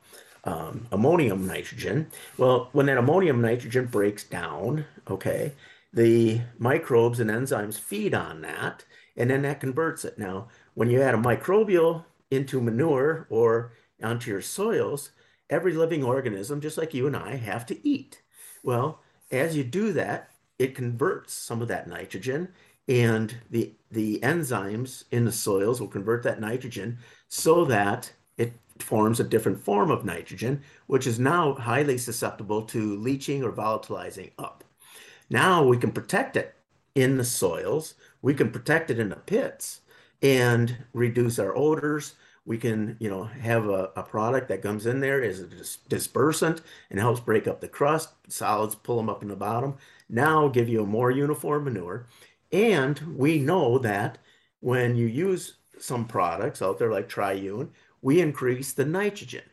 um, 0.45 0.87
ammonium 0.91 1.47
nitrogen. 1.47 2.11
Well, 2.37 2.69
when 2.73 2.87
that 2.87 2.99
ammonium 2.99 3.41
nitrogen 3.41 3.87
breaks 3.87 4.25
down, 4.25 4.85
okay, 5.09 5.53
the 5.93 6.41
microbes 6.59 7.21
and 7.21 7.31
enzymes 7.31 7.79
feed 7.79 8.15
on 8.15 8.43
that, 8.43 8.85
and 9.17 9.31
then 9.31 9.43
that 9.43 9.61
converts 9.61 10.05
it. 10.05 10.19
Now, 10.19 10.49
when 10.75 10.91
you 10.91 11.03
add 11.03 11.15
a 11.15 11.19
microbial 11.19 12.05
into 12.31 12.61
manure 12.61 13.27
or 13.31 13.73
onto 14.03 14.31
your 14.31 14.43
soils, 14.43 15.11
every 15.51 15.73
living 15.73 16.05
organism, 16.05 16.61
just 16.61 16.79
like 16.79 16.95
you 16.95 17.07
and 17.07 17.17
I, 17.17 17.37
have 17.37 17.67
to 17.67 17.89
eat. 17.89 18.23
Well, 18.63 19.01
as 19.31 19.57
you 19.57 19.65
do 19.65 19.93
that, 19.95 20.31
it 20.59 20.75
converts 20.75 21.33
some 21.33 21.63
of 21.63 21.69
that 21.69 21.89
nitrogen, 21.89 22.49
and 22.89 23.37
the 23.51 23.75
the 23.91 24.19
enzymes 24.21 25.05
in 25.11 25.25
the 25.25 25.33
soils 25.33 25.81
will 25.81 25.89
convert 25.89 26.23
that 26.25 26.41
nitrogen 26.41 26.99
so 27.29 27.65
that 27.67 28.13
it 28.37 28.53
forms 28.79 29.21
a 29.21 29.25
different 29.25 29.63
form 29.63 29.91
of 29.91 30.05
nitrogen, 30.05 30.63
which 30.87 31.07
is 31.07 31.19
now 31.19 31.55
highly 31.55 31.99
susceptible 31.99 32.63
to 32.63 32.97
leaching 32.97 33.43
or 33.43 33.53
volatilizing 33.53 34.33
up. 34.39 34.65
Now 35.31 35.65
we 35.65 35.77
can 35.77 35.93
protect 35.93 36.37
it 36.37 36.55
in 36.95 37.17
the 37.17 37.25
soils, 37.25 37.95
we 38.23 38.35
can 38.35 38.51
protect 38.51 38.91
it 38.91 38.99
in 38.99 39.11
the 39.11 39.17
pits 39.17 39.81
and 40.23 40.77
reduce 40.93 41.39
our 41.39 41.57
odors. 41.57 42.15
We 42.45 42.57
can, 42.57 42.97
you 42.99 43.11
know, 43.11 43.25
have 43.25 43.69
a, 43.69 43.91
a 43.95 44.03
product 44.03 44.49
that 44.49 44.63
comes 44.63 44.87
in 44.87 45.01
there 45.01 45.23
as 45.23 45.41
a 45.41 45.47
dis- 45.47 45.79
dispersant 45.89 46.63
and 46.91 46.99
helps 46.99 47.21
break 47.21 47.47
up 47.47 47.61
the 47.61 47.69
crust. 47.69 48.09
Solids 48.29 48.75
pull 48.75 48.97
them 48.97 49.11
up 49.11 49.23
in 49.23 49.29
the 49.29 49.37
bottom. 49.37 49.77
Now 50.09 50.49
give 50.49 50.67
you 50.69 50.83
a 50.83 50.87
more 50.87 51.11
uniform 51.11 51.65
manure. 51.65 52.07
And 52.51 52.99
we 53.19 53.39
know 53.39 53.79
that 53.79 54.17
when 54.61 54.97
you 54.97 55.07
use 55.07 55.57
some 55.79 56.07
products 56.07 56.63
out 56.63 56.79
there 56.79 56.91
like 56.91 57.09
Triune, 57.09 57.71
we 58.01 58.21
increase 58.21 58.73
the 58.73 58.87
nitrogen. 58.87 59.45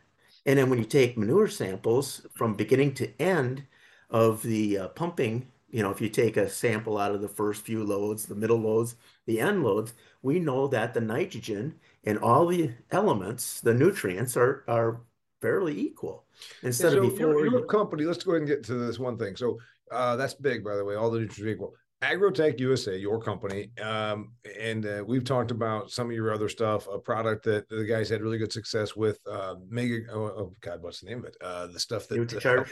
And 0.46 0.58
then 0.58 0.70
when 0.70 0.80
you 0.80 0.86
take 0.86 1.18
manure 1.18 1.48
samples 1.50 2.26
from 2.34 2.54
beginning 2.54 2.94
to 2.96 3.22
end 3.22 3.66
of 4.10 4.42
the 4.44 4.78
uh, 4.78 4.88
pumping, 4.90 5.48
you 5.76 5.84
know, 5.84 5.92
if 5.92 6.00
you 6.00 6.08
take 6.08 6.38
a 6.38 6.50
sample 6.50 6.98
out 6.98 7.14
of 7.14 7.20
the 7.20 7.28
first 7.28 7.64
few 7.64 7.84
loads, 7.84 8.26
the 8.26 8.34
middle 8.34 8.60
loads, 8.60 8.96
the 9.26 9.42
end 9.42 9.62
loads, 9.62 9.94
we 10.22 10.40
know 10.40 10.68
that 10.68 10.94
the 10.94 11.02
nitrogen 11.02 11.76
and 12.06 12.18
all 12.20 12.46
the 12.46 12.72
elements, 12.92 13.60
the 13.60 13.74
nutrients 13.74 14.38
are 14.38 14.64
are 14.70 15.02
fairly 15.42 15.78
equal. 15.78 16.24
Instead 16.64 16.94
so 16.94 17.04
of 17.04 17.12
before, 17.12 17.42
your, 17.42 17.52
your 17.52 17.66
company. 17.66 18.06
Let's 18.06 18.24
go 18.24 18.32
ahead 18.32 18.44
and 18.44 18.48
get 18.48 18.64
to 18.68 18.76
this 18.76 19.00
one 19.00 19.18
thing. 19.18 19.36
So 19.36 19.60
uh, 19.92 20.16
that's 20.16 20.34
big, 20.34 20.64
by 20.64 20.78
the 20.78 20.86
way. 20.86 20.96
All 20.96 21.12
the 21.12 21.20
nutrients 21.20 21.42
are 21.42 21.50
equal. 21.50 21.74
Agrotech 22.02 22.58
USA, 22.62 22.98
your 22.98 23.20
company, 23.20 23.72
um, 23.82 24.32
and 24.58 24.86
uh, 24.86 25.04
we've 25.06 25.26
talked 25.26 25.52
about 25.52 25.92
some 25.92 26.08
of 26.08 26.16
your 26.16 26.34
other 26.34 26.48
stuff. 26.48 26.88
A 26.88 27.00
product 27.00 27.44
that 27.46 27.68
the 27.68 27.84
guys 27.84 28.08
had 28.08 28.22
really 28.22 28.38
good 28.38 28.54
success 28.54 28.96
with. 28.96 29.20
Uh, 29.30 29.56
Mega, 29.70 30.06
oh, 30.14 30.24
oh 30.24 30.54
God, 30.62 30.82
what's 30.82 31.02
the 31.02 31.08
name 31.08 31.20
of 31.20 31.26
it? 31.26 31.38
Uh, 31.42 31.68
the 31.68 31.80
stuff 31.80 32.08
that 32.08 32.20
NutriCharge, 32.20 32.72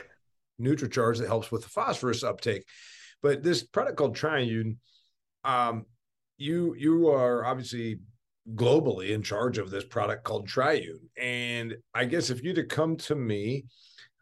NutriCharge 0.62 1.19
that 1.19 1.27
helps 1.27 1.51
with 1.51 1.63
the 1.63 1.69
phosphorus 1.69 2.24
uptake. 2.24 2.65
But 3.22 3.43
this 3.43 3.63
product 3.63 3.98
called 3.98 4.15
Triune, 4.15 4.79
um, 5.43 5.86
you 6.38 6.75
you 6.77 7.10
are 7.10 7.45
obviously 7.45 8.00
globally 8.55 9.12
in 9.12 9.24
charge 9.24 9.57
of 9.57 9.69
this 9.69 9.86
product 9.86 10.24
called 10.24 10.48
Triune, 10.48 11.10
and 11.17 11.75
I 11.93 12.05
guess 12.05 12.29
if 12.29 12.43
you'd 12.43 12.57
have 12.57 12.67
come 12.67 12.98
to 12.98 13.15
me 13.15 13.65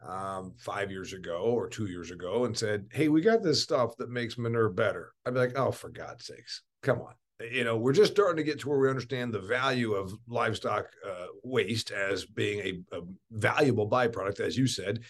um, 0.06 0.52
five 0.58 0.90
years 0.90 1.12
ago 1.12 1.42
or 1.42 1.68
two 1.68 1.86
years 1.86 2.10
ago 2.10 2.44
and 2.44 2.56
said, 2.56 2.86
Hey, 2.92 3.08
we 3.08 3.20
got 3.20 3.42
this 3.42 3.62
stuff 3.62 3.96
that 3.98 4.10
makes 4.10 4.38
manure 4.38 4.68
better. 4.68 5.12
I'd 5.24 5.34
be 5.34 5.40
like, 5.40 5.56
Oh, 5.58 5.70
for 5.70 5.90
God's 5.90 6.26
sakes, 6.26 6.62
come 6.82 7.00
on. 7.00 7.14
You 7.50 7.64
know, 7.64 7.76
we're 7.76 7.92
just 7.92 8.12
starting 8.12 8.36
to 8.36 8.48
get 8.48 8.60
to 8.60 8.68
where 8.68 8.78
we 8.78 8.88
understand 8.88 9.32
the 9.32 9.40
value 9.40 9.94
of 9.94 10.12
livestock 10.28 10.86
uh, 11.08 11.26
waste 11.42 11.90
as 11.90 12.24
being 12.24 12.60
a, 12.60 12.98
a 12.98 13.00
valuable 13.32 13.88
byproduct, 13.88 14.38
as 14.40 14.56
you 14.56 14.66
said. 14.66 15.00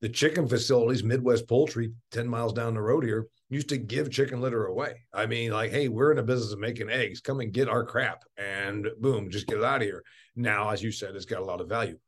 The 0.00 0.08
chicken 0.08 0.48
facilities, 0.48 1.04
Midwest 1.04 1.46
Poultry, 1.46 1.92
10 2.12 2.26
miles 2.26 2.52
down 2.52 2.74
the 2.74 2.80
road 2.80 3.04
here, 3.04 3.26
used 3.50 3.68
to 3.68 3.76
give 3.76 4.10
chicken 4.10 4.40
litter 4.40 4.66
away. 4.66 5.02
I 5.12 5.26
mean, 5.26 5.50
like, 5.50 5.70
hey, 5.70 5.88
we're 5.88 6.12
in 6.12 6.18
a 6.18 6.22
business 6.22 6.52
of 6.52 6.58
making 6.58 6.88
eggs. 6.88 7.20
Come 7.20 7.40
and 7.40 7.52
get 7.52 7.68
our 7.68 7.84
crap. 7.84 8.24
And 8.38 8.88
boom, 8.98 9.30
just 9.30 9.46
get 9.46 9.58
it 9.58 9.64
out 9.64 9.82
of 9.82 9.82
here. 9.82 10.02
Now, 10.36 10.70
as 10.70 10.82
you 10.82 10.90
said, 10.90 11.14
it's 11.14 11.26
got 11.26 11.42
a 11.42 11.44
lot 11.44 11.60
of 11.60 11.68
value 11.68 11.98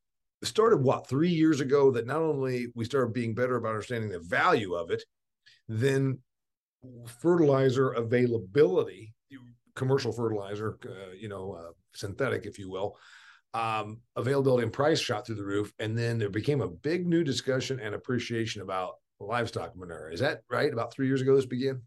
started 0.44 0.82
what 0.82 1.08
three 1.08 1.30
years 1.30 1.60
ago 1.60 1.90
that 1.92 2.06
not 2.06 2.20
only 2.20 2.66
we 2.74 2.84
started 2.84 3.12
being 3.12 3.34
better 3.34 3.56
about 3.56 3.70
understanding 3.70 4.10
the 4.10 4.20
value 4.20 4.74
of 4.74 4.90
it, 4.90 5.04
then 5.68 6.18
fertilizer 7.20 7.92
availability, 7.92 9.14
commercial 9.74 10.12
fertilizer, 10.12 10.78
uh, 10.86 11.12
you 11.18 11.28
know, 11.28 11.52
uh, 11.52 11.72
synthetic, 11.94 12.44
if 12.44 12.58
you 12.58 12.68
will, 12.68 12.96
um, 13.54 13.98
availability 14.16 14.62
and 14.62 14.72
price 14.72 15.00
shot 15.00 15.26
through 15.26 15.36
the 15.36 15.44
roof. 15.44 15.72
And 15.78 15.96
then 15.96 16.18
there 16.18 16.30
became 16.30 16.60
a 16.60 16.68
big 16.68 17.06
new 17.06 17.24
discussion 17.24 17.80
and 17.80 17.94
appreciation 17.94 18.62
about 18.62 18.94
livestock 19.20 19.76
manure. 19.76 20.10
Is 20.10 20.20
that 20.20 20.42
right? 20.50 20.72
About 20.72 20.92
three 20.92 21.06
years 21.06 21.20
ago, 21.20 21.36
this 21.36 21.46
began? 21.46 21.82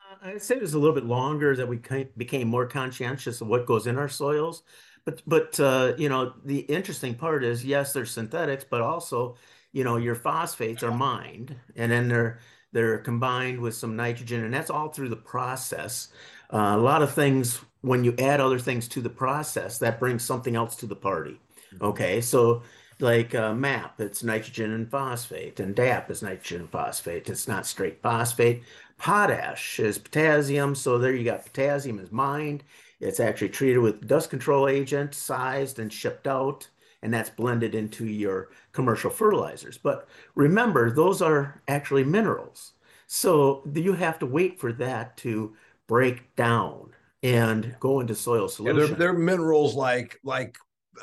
Uh, 0.00 0.28
I'd 0.28 0.42
say 0.42 0.56
it 0.56 0.62
was 0.62 0.74
a 0.74 0.78
little 0.78 0.94
bit 0.94 1.04
longer 1.04 1.54
that 1.56 1.68
we 1.68 1.80
became 2.16 2.48
more 2.48 2.66
conscientious 2.66 3.40
of 3.40 3.48
what 3.48 3.66
goes 3.66 3.86
in 3.86 3.98
our 3.98 4.08
soils. 4.08 4.62
But 5.04 5.22
but 5.26 5.58
uh, 5.58 5.94
you 5.98 6.08
know 6.08 6.34
the 6.44 6.60
interesting 6.60 7.14
part 7.14 7.42
is 7.42 7.64
yes, 7.64 7.92
they're 7.92 8.06
synthetics, 8.06 8.64
but 8.68 8.80
also 8.80 9.36
you 9.72 9.82
know 9.82 9.96
your 9.96 10.14
phosphates 10.14 10.84
are 10.84 10.92
mined, 10.92 11.56
and 11.74 11.90
then 11.90 12.08
they're 12.08 12.38
they're 12.72 12.98
combined 12.98 13.60
with 13.60 13.74
some 13.74 13.96
nitrogen, 13.96 14.44
and 14.44 14.54
that's 14.54 14.70
all 14.70 14.88
through 14.88 15.08
the 15.08 15.16
process. 15.16 16.08
Uh, 16.52 16.74
a 16.76 16.78
lot 16.78 17.02
of 17.02 17.12
things 17.12 17.60
when 17.82 18.04
you 18.04 18.14
add 18.18 18.40
other 18.40 18.58
things 18.58 18.88
to 18.88 19.00
the 19.00 19.10
process, 19.10 19.78
that 19.78 20.00
brings 20.00 20.24
something 20.24 20.56
else 20.56 20.76
to 20.76 20.86
the 20.86 20.96
party. 20.96 21.38
Mm-hmm. 21.74 21.84
Okay, 21.84 22.20
so 22.20 22.62
like 23.00 23.34
uh, 23.34 23.52
MAP, 23.54 24.00
it's 24.00 24.22
nitrogen 24.22 24.72
and 24.72 24.90
phosphate, 24.90 25.60
and 25.60 25.74
DAP 25.74 26.10
is 26.10 26.22
nitrogen 26.22 26.62
and 26.62 26.70
phosphate. 26.70 27.28
It's 27.28 27.48
not 27.48 27.66
straight 27.66 28.00
phosphate. 28.02 28.62
Potash 28.98 29.80
is 29.80 29.98
potassium, 29.98 30.74
so 30.74 30.98
there 30.98 31.12
you 31.12 31.24
got 31.24 31.44
potassium 31.44 31.98
is 31.98 32.12
mined, 32.12 32.62
it's 33.02 33.18
actually 33.18 33.48
treated 33.48 33.80
with 33.80 34.06
dust 34.06 34.30
control 34.30 34.68
agent, 34.68 35.12
sized 35.12 35.80
and 35.80 35.92
shipped 35.92 36.28
out, 36.28 36.68
and 37.02 37.12
that's 37.12 37.30
blended 37.30 37.74
into 37.74 38.06
your 38.06 38.50
commercial 38.70 39.10
fertilizers. 39.10 39.76
But 39.76 40.08
remember, 40.36 40.88
those 40.92 41.20
are 41.20 41.60
actually 41.66 42.04
minerals. 42.04 42.74
So 43.08 43.68
you 43.74 43.94
have 43.94 44.20
to 44.20 44.26
wait 44.26 44.60
for 44.60 44.72
that 44.74 45.16
to 45.18 45.56
break 45.88 46.34
down 46.36 46.91
and 47.22 47.76
go 47.80 48.00
into 48.00 48.14
soil 48.14 48.48
solution. 48.48 48.76
Yeah, 48.76 48.86
they're, 48.86 48.96
they're 48.96 49.12
minerals 49.12 49.74
like 49.74 50.18
like 50.24 50.56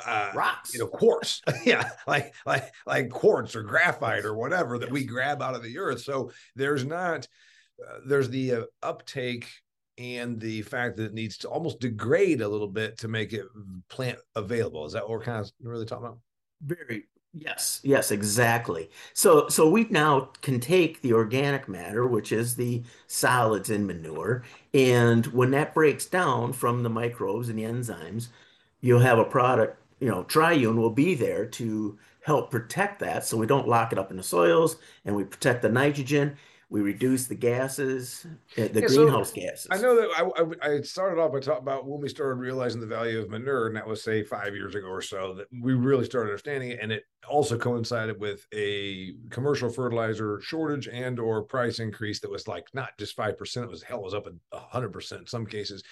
uh, 0.06 0.32
rocks, 0.36 0.74
you 0.74 0.80
know, 0.80 0.88
quartz. 0.88 1.42
yeah, 1.66 1.90
like 2.08 2.34
like 2.46 2.72
like 2.86 3.10
quartz 3.10 3.56
or 3.56 3.64
graphite 3.64 4.26
or 4.26 4.36
whatever 4.36 4.78
that 4.78 4.92
we 4.92 5.04
grab 5.04 5.42
out 5.42 5.56
of 5.56 5.64
the 5.64 5.78
earth. 5.78 6.02
So 6.02 6.32
there's 6.56 6.86
not 6.86 7.28
uh, 7.88 8.00
there's 8.06 8.30
the 8.30 8.54
uh, 8.54 8.62
uptake 8.84 9.48
and 9.98 10.40
the 10.40 10.62
fact 10.62 10.98
that 10.98 11.06
it 11.06 11.14
needs 11.14 11.38
to 11.38 11.50
almost 11.50 11.80
degrade 11.80 12.42
a 12.42 12.48
little 12.48 12.70
bit 12.70 12.98
to 13.00 13.08
make 13.08 13.34
it 13.34 13.46
plant 13.90 14.18
available. 14.36 14.86
Is 14.86 14.94
that 14.94 15.04
what 15.04 15.12
we're 15.12 15.24
kind 15.24 15.40
of 15.40 15.52
really 15.62 15.86
talking 15.86 16.06
about? 16.06 16.20
Very 16.62 17.06
yes, 17.34 17.80
yes, 17.84 18.12
exactly. 18.12 18.90
So 19.14 19.48
so 19.50 19.70
we 19.70 19.86
now 19.90 20.32
can 20.42 20.60
take 20.60 21.02
the 21.02 21.14
organic 21.14 21.68
matter, 21.68 22.06
which 22.08 22.32
is 22.32 22.56
the 22.56 22.84
solids 23.08 23.70
in 23.70 23.86
manure, 23.86 24.44
and 24.74 25.26
when 25.28 25.52
that 25.52 25.74
breaks 25.74 26.06
down 26.06 26.54
from 26.54 26.84
the 26.84 26.90
microbes 26.90 27.50
and 27.50 27.58
the 27.60 27.64
enzymes, 27.64 28.30
you'll 28.82 29.00
have 29.00 29.20
a 29.20 29.26
product, 29.26 29.78
you 30.00 30.10
know, 30.10 30.24
Triune 30.24 30.78
will 30.80 30.90
be 30.90 31.16
there 31.16 31.46
to 31.46 31.98
help 32.22 32.52
protect 32.52 33.00
that 33.00 33.26
so 33.26 33.38
we 33.38 33.48
don't 33.48 33.68
lock 33.68 33.92
it 33.92 34.00
up 34.00 34.12
in 34.12 34.18
the 34.18 34.24
soils 34.24 34.78
and 35.06 35.16
we 35.16 35.24
protect 35.24 35.62
the 35.62 35.70
nitrogen 35.70 36.38
we 36.72 36.82
reduce 36.82 37.26
the 37.26 37.36
gases, 37.36 38.28
the 38.56 38.62
yeah, 38.62 38.88
greenhouse 38.88 39.30
so 39.30 39.36
gases. 39.36 39.68
I 39.72 39.78
know 39.78 39.96
that 39.96 40.58
I, 40.64 40.68
I, 40.74 40.82
started 40.82 41.20
off 41.20 41.32
by 41.32 41.40
talking 41.40 41.64
about 41.64 41.88
when 41.88 42.00
we 42.00 42.10
started 42.10 42.36
realizing 42.36 42.80
the 42.80 42.88
value 42.88 43.20
of 43.20 43.30
manure, 43.30 43.68
and 43.68 43.76
that 43.76 43.88
was 43.88 44.04
say 44.04 44.24
five 44.24 44.54
years 44.54 44.76
ago 44.76 44.88
or 44.88 45.02
so 45.02 45.34
that 45.34 45.48
we 45.64 45.74
really 45.74 46.06
started 46.06 46.30
understanding 46.30 46.70
it, 46.70 46.80
and 46.80 46.92
it 46.92 47.04
also 47.28 47.58
coincided 47.58 48.20
with 48.20 48.46
a 48.54 49.14
commercial 49.32 49.70
fertilizer 49.70 50.40
shortage 50.42 50.88
and 50.88 51.20
or 51.20 51.42
price 51.42 51.80
increase 51.80 52.20
that 52.20 52.30
was 52.30 52.48
like 52.48 52.68
not 52.74 52.96
just 53.00 53.16
five 53.16 53.36
percent; 53.36 53.66
it 53.66 53.72
was 53.72 53.82
hell 53.82 54.00
it 54.00 54.04
was 54.04 54.14
up 54.14 54.28
at 54.28 54.34
hundred 54.54 54.94
percent 54.94 55.22
in 55.22 55.28
some 55.28 55.48
cases. 55.48 55.84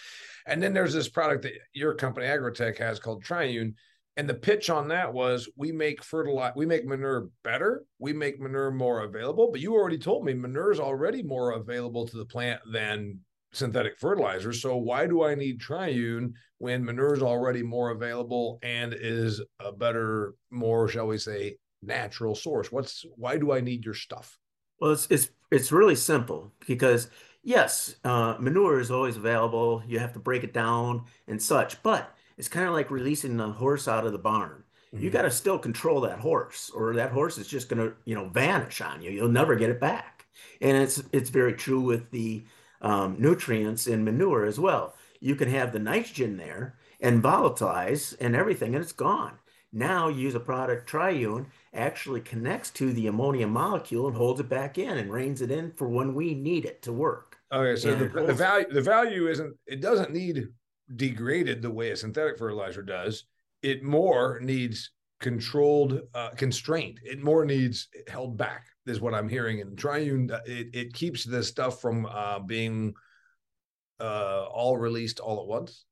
And 0.45 0.61
then 0.61 0.73
there's 0.73 0.93
this 0.93 1.09
product 1.09 1.41
that 1.43 1.53
your 1.73 1.95
company 1.95 2.27
Agrotech 2.27 2.77
has 2.77 2.99
called 2.99 3.23
Triune 3.23 3.75
and 4.17 4.27
the 4.27 4.33
pitch 4.33 4.71
on 4.71 4.87
that 4.87 5.13
was 5.13 5.47
we 5.55 5.71
make 5.71 6.03
fertilizer, 6.03 6.53
we 6.55 6.65
make 6.65 6.85
manure 6.85 7.29
better, 7.43 7.85
we 7.99 8.13
make 8.13 8.39
manure 8.41 8.71
more 8.71 9.03
available. 9.03 9.51
But 9.51 9.61
you 9.61 9.73
already 9.73 9.99
told 9.99 10.25
me 10.25 10.33
manure 10.33 10.71
is 10.71 10.79
already 10.79 11.21
more 11.21 11.51
available 11.51 12.07
to 12.07 12.17
the 12.17 12.25
plant 12.25 12.59
than 12.71 13.19
synthetic 13.53 13.99
fertilizer. 13.99 14.53
So 14.53 14.75
why 14.75 15.05
do 15.05 15.23
I 15.23 15.35
need 15.35 15.59
Triune 15.59 16.33
when 16.57 16.83
manure 16.83 17.13
is 17.13 17.21
already 17.21 17.61
more 17.61 17.91
available 17.91 18.57
and 18.63 18.95
is 18.99 19.39
a 19.59 19.71
better, 19.71 20.33
more 20.49 20.87
shall 20.87 21.07
we 21.07 21.19
say, 21.19 21.57
natural 21.83 22.33
source? 22.33 22.71
What's 22.71 23.05
why 23.15 23.37
do 23.37 23.51
I 23.51 23.61
need 23.61 23.85
your 23.85 23.93
stuff? 23.93 24.37
Well, 24.81 24.91
it's 24.91 25.07
it's 25.11 25.29
it's 25.51 25.71
really 25.71 25.95
simple 25.95 26.51
because 26.67 27.09
yes, 27.43 27.95
uh, 28.03 28.35
manure 28.39 28.79
is 28.79 28.89
always 28.89 29.15
available. 29.15 29.83
You 29.87 29.99
have 29.99 30.13
to 30.13 30.19
break 30.19 30.43
it 30.43 30.53
down 30.53 31.05
and 31.27 31.41
such, 31.41 31.81
but 31.83 32.16
it's 32.37 32.47
kind 32.47 32.67
of 32.67 32.73
like 32.73 32.91
releasing 32.91 33.37
the 33.37 33.49
horse 33.49 33.87
out 33.87 34.05
of 34.05 34.11
the 34.11 34.17
barn. 34.17 34.63
Mm-hmm. 34.93 35.03
You 35.03 35.09
got 35.09 35.23
to 35.23 35.31
still 35.31 35.59
control 35.59 36.01
that 36.01 36.19
horse, 36.19 36.71
or 36.73 36.93
that 36.95 37.11
horse 37.11 37.37
is 37.37 37.47
just 37.47 37.69
going 37.69 37.85
to, 37.85 37.95
you 38.05 38.15
know, 38.15 38.29
vanish 38.29 38.79
on 38.81 39.01
you. 39.01 39.11
You'll 39.11 39.29
never 39.29 39.55
get 39.55 39.69
it 39.69 39.79
back. 39.79 40.25
And 40.61 40.77
it's 40.77 41.03
it's 41.11 41.29
very 41.29 41.53
true 41.53 41.81
with 41.81 42.11
the 42.11 42.43
um, 42.81 43.15
nutrients 43.19 43.87
in 43.87 44.03
manure 44.03 44.45
as 44.45 44.59
well. 44.59 44.95
You 45.19 45.35
can 45.35 45.49
have 45.49 45.71
the 45.71 45.79
nitrogen 45.79 46.37
there 46.37 46.75
and 47.01 47.23
volatilize 47.23 48.15
and 48.19 48.35
everything, 48.35 48.75
and 48.75 48.83
it's 48.83 48.93
gone. 48.93 49.39
Now 49.73 50.07
use 50.07 50.35
a 50.35 50.39
product 50.39 50.87
Triune 50.87 51.47
actually 51.73 52.21
connects 52.21 52.69
to 52.71 52.93
the 52.93 53.07
ammonia 53.07 53.47
molecule 53.47 54.07
and 54.07 54.15
holds 54.15 54.39
it 54.39 54.47
back 54.47 54.77
in 54.77 54.97
and 54.97 55.11
reins 55.11 55.41
it 55.41 55.51
in 55.51 55.71
for 55.73 55.89
when 55.89 56.15
we 56.15 56.33
need 56.33 56.65
it 56.65 56.81
to 56.83 56.93
work. 56.93 57.37
Okay, 57.51 57.79
so 57.79 57.95
the, 57.95 58.07
the 58.07 58.33
value 58.33 58.65
the 58.71 58.81
value 58.81 59.27
isn't 59.27 59.55
it 59.67 59.81
doesn't 59.81 60.11
need 60.11 60.47
degraded 60.95 61.61
the 61.61 61.71
way 61.71 61.91
a 61.91 61.95
synthetic 61.95 62.37
fertilizer 62.37 62.81
does. 62.81 63.25
It 63.61 63.83
more 63.83 64.39
needs 64.41 64.91
controlled, 65.19 66.01
uh, 66.13 66.29
constraint. 66.31 66.99
It 67.03 67.23
more 67.23 67.45
needs 67.45 67.87
held 68.07 68.37
back, 68.37 68.67
is 68.85 69.01
what 69.01 69.13
I'm 69.13 69.29
hearing. 69.29 69.61
And 69.61 69.77
Triune, 69.77 70.31
uh, 70.31 70.39
it, 70.45 70.67
it 70.73 70.93
keeps 70.93 71.23
this 71.23 71.47
stuff 71.47 71.81
from 71.81 72.05
uh, 72.05 72.39
being 72.39 72.93
uh, 73.99 74.45
all 74.45 74.77
released 74.77 75.19
all 75.19 75.41
at 75.41 75.47
once. 75.47 75.85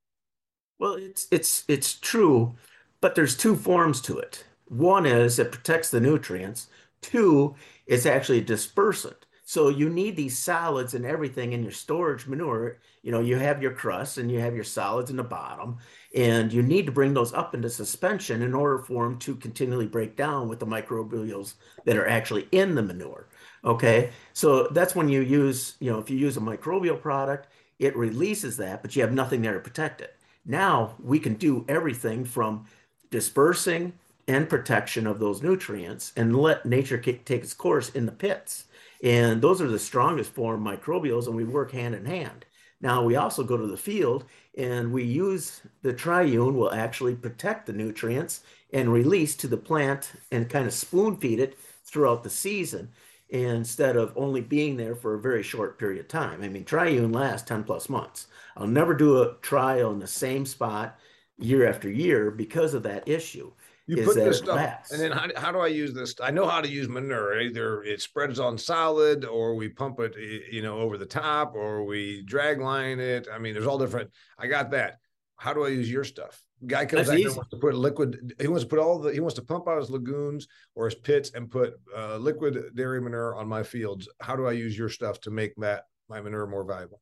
Well, 0.78 0.94
it's 0.94 1.26
it's 1.30 1.64
it's 1.68 1.94
true, 1.94 2.54
but 3.00 3.14
there's 3.14 3.36
two 3.36 3.56
forms 3.56 4.00
to 4.02 4.18
it. 4.18 4.44
One 4.66 5.06
is 5.06 5.38
it 5.38 5.52
protects 5.52 5.90
the 5.90 6.00
nutrients. 6.00 6.68
Two, 7.00 7.54
it's 7.86 8.06
actually 8.06 8.38
a 8.38 8.44
dispersant. 8.44 9.25
So 9.48 9.68
you 9.68 9.88
need 9.88 10.16
these 10.16 10.36
solids 10.36 10.94
and 10.94 11.06
everything 11.06 11.52
in 11.52 11.62
your 11.62 11.70
storage 11.70 12.26
manure. 12.26 12.78
You 13.04 13.12
know, 13.12 13.20
you 13.20 13.36
have 13.36 13.62
your 13.62 13.70
crust 13.70 14.18
and 14.18 14.28
you 14.28 14.40
have 14.40 14.56
your 14.56 14.64
solids 14.64 15.08
in 15.08 15.16
the 15.16 15.22
bottom, 15.22 15.78
and 16.16 16.52
you 16.52 16.62
need 16.62 16.84
to 16.86 16.92
bring 16.92 17.14
those 17.14 17.32
up 17.32 17.54
into 17.54 17.70
suspension 17.70 18.42
in 18.42 18.54
order 18.54 18.80
for 18.80 19.04
them 19.04 19.20
to 19.20 19.36
continually 19.36 19.86
break 19.86 20.16
down 20.16 20.48
with 20.48 20.58
the 20.58 20.66
microbials 20.66 21.54
that 21.84 21.96
are 21.96 22.08
actually 22.08 22.48
in 22.50 22.74
the 22.74 22.82
manure. 22.82 23.28
Okay, 23.64 24.10
so 24.32 24.66
that's 24.72 24.96
when 24.96 25.08
you 25.08 25.20
use, 25.20 25.76
you 25.78 25.92
know, 25.92 26.00
if 26.00 26.10
you 26.10 26.16
use 26.16 26.36
a 26.36 26.40
microbial 26.40 27.00
product, 27.00 27.46
it 27.78 27.96
releases 27.96 28.56
that, 28.56 28.82
but 28.82 28.96
you 28.96 29.02
have 29.02 29.12
nothing 29.12 29.42
there 29.42 29.54
to 29.54 29.60
protect 29.60 30.00
it. 30.00 30.16
Now 30.44 30.96
we 31.00 31.20
can 31.20 31.34
do 31.34 31.64
everything 31.68 32.24
from 32.24 32.66
dispersing 33.12 33.92
and 34.26 34.48
protection 34.48 35.06
of 35.06 35.20
those 35.20 35.40
nutrients 35.40 36.12
and 36.16 36.36
let 36.36 36.66
nature 36.66 36.98
take 36.98 37.30
its 37.30 37.54
course 37.54 37.90
in 37.90 38.06
the 38.06 38.12
pits. 38.12 38.64
And 39.02 39.42
those 39.42 39.60
are 39.60 39.68
the 39.68 39.78
strongest 39.78 40.32
form 40.32 40.64
microbials, 40.64 41.26
and 41.26 41.36
we 41.36 41.44
work 41.44 41.72
hand 41.72 41.94
in 41.94 42.04
hand. 42.04 42.46
Now 42.80 43.02
we 43.02 43.16
also 43.16 43.42
go 43.42 43.56
to 43.56 43.66
the 43.66 43.76
field 43.76 44.26
and 44.56 44.92
we 44.92 45.02
use 45.02 45.62
the 45.82 45.92
triune 45.92 46.54
will 46.54 46.72
actually 46.72 47.14
protect 47.14 47.66
the 47.66 47.72
nutrients 47.72 48.42
and 48.72 48.92
release 48.92 49.34
to 49.36 49.48
the 49.48 49.56
plant 49.56 50.12
and 50.30 50.48
kind 50.48 50.66
of 50.66 50.74
spoon 50.74 51.16
feed 51.16 51.40
it 51.40 51.58
throughout 51.84 52.22
the 52.22 52.30
season 52.30 52.90
instead 53.30 53.96
of 53.96 54.12
only 54.16 54.40
being 54.40 54.76
there 54.76 54.94
for 54.94 55.14
a 55.14 55.20
very 55.20 55.42
short 55.42 55.78
period 55.78 56.00
of 56.00 56.08
time. 56.08 56.42
I 56.42 56.48
mean, 56.48 56.64
triune 56.64 57.12
lasts 57.12 57.48
10 57.48 57.64
plus 57.64 57.88
months. 57.88 58.28
I'll 58.56 58.66
never 58.66 58.94
do 58.94 59.22
a 59.22 59.34
trial 59.40 59.92
in 59.92 59.98
the 59.98 60.06
same 60.06 60.46
spot 60.46 60.98
year 61.38 61.68
after 61.68 61.90
year 61.90 62.30
because 62.30 62.74
of 62.74 62.82
that 62.84 63.08
issue. 63.08 63.50
You 63.88 64.04
put 64.04 64.16
this 64.16 64.38
stuff, 64.38 64.56
lasts. 64.56 64.90
and 64.92 65.00
then 65.00 65.12
how, 65.12 65.28
how 65.36 65.52
do 65.52 65.60
I 65.60 65.68
use 65.68 65.94
this? 65.94 66.14
I 66.20 66.32
know 66.32 66.46
how 66.48 66.60
to 66.60 66.68
use 66.68 66.88
manure. 66.88 67.40
Either 67.40 67.84
it 67.84 68.02
spreads 68.02 68.40
on 68.40 68.58
solid, 68.58 69.24
or 69.24 69.54
we 69.54 69.68
pump 69.68 70.00
it, 70.00 70.14
you 70.50 70.60
know, 70.60 70.78
over 70.78 70.98
the 70.98 71.06
top, 71.06 71.54
or 71.54 71.84
we 71.84 72.22
drag 72.22 72.60
line 72.60 72.98
it. 72.98 73.28
I 73.32 73.38
mean, 73.38 73.54
there's 73.54 73.66
all 73.66 73.78
different. 73.78 74.10
I 74.38 74.48
got 74.48 74.72
that. 74.72 74.98
How 75.36 75.52
do 75.52 75.64
I 75.64 75.68
use 75.68 75.90
your 75.90 76.02
stuff? 76.02 76.42
Guy 76.66 76.86
comes 76.86 77.10
out 77.10 77.18
wants 77.18 77.50
to 77.50 77.58
put 77.58 77.74
liquid. 77.74 78.34
He 78.40 78.48
wants 78.48 78.64
to 78.64 78.68
put 78.68 78.78
all 78.78 78.98
the. 78.98 79.12
He 79.12 79.20
wants 79.20 79.34
to 79.34 79.42
pump 79.42 79.68
out 79.68 79.78
his 79.78 79.90
lagoons 79.90 80.48
or 80.74 80.86
his 80.86 80.94
pits 80.94 81.30
and 81.34 81.50
put 81.50 81.74
uh, 81.96 82.16
liquid 82.16 82.74
dairy 82.74 83.00
manure 83.00 83.36
on 83.36 83.46
my 83.46 83.62
fields. 83.62 84.08
How 84.20 84.34
do 84.34 84.46
I 84.46 84.52
use 84.52 84.76
your 84.76 84.88
stuff 84.88 85.20
to 85.22 85.30
make 85.30 85.54
that 85.56 85.84
my 86.08 86.20
manure 86.20 86.46
more 86.46 86.64
valuable? 86.64 87.00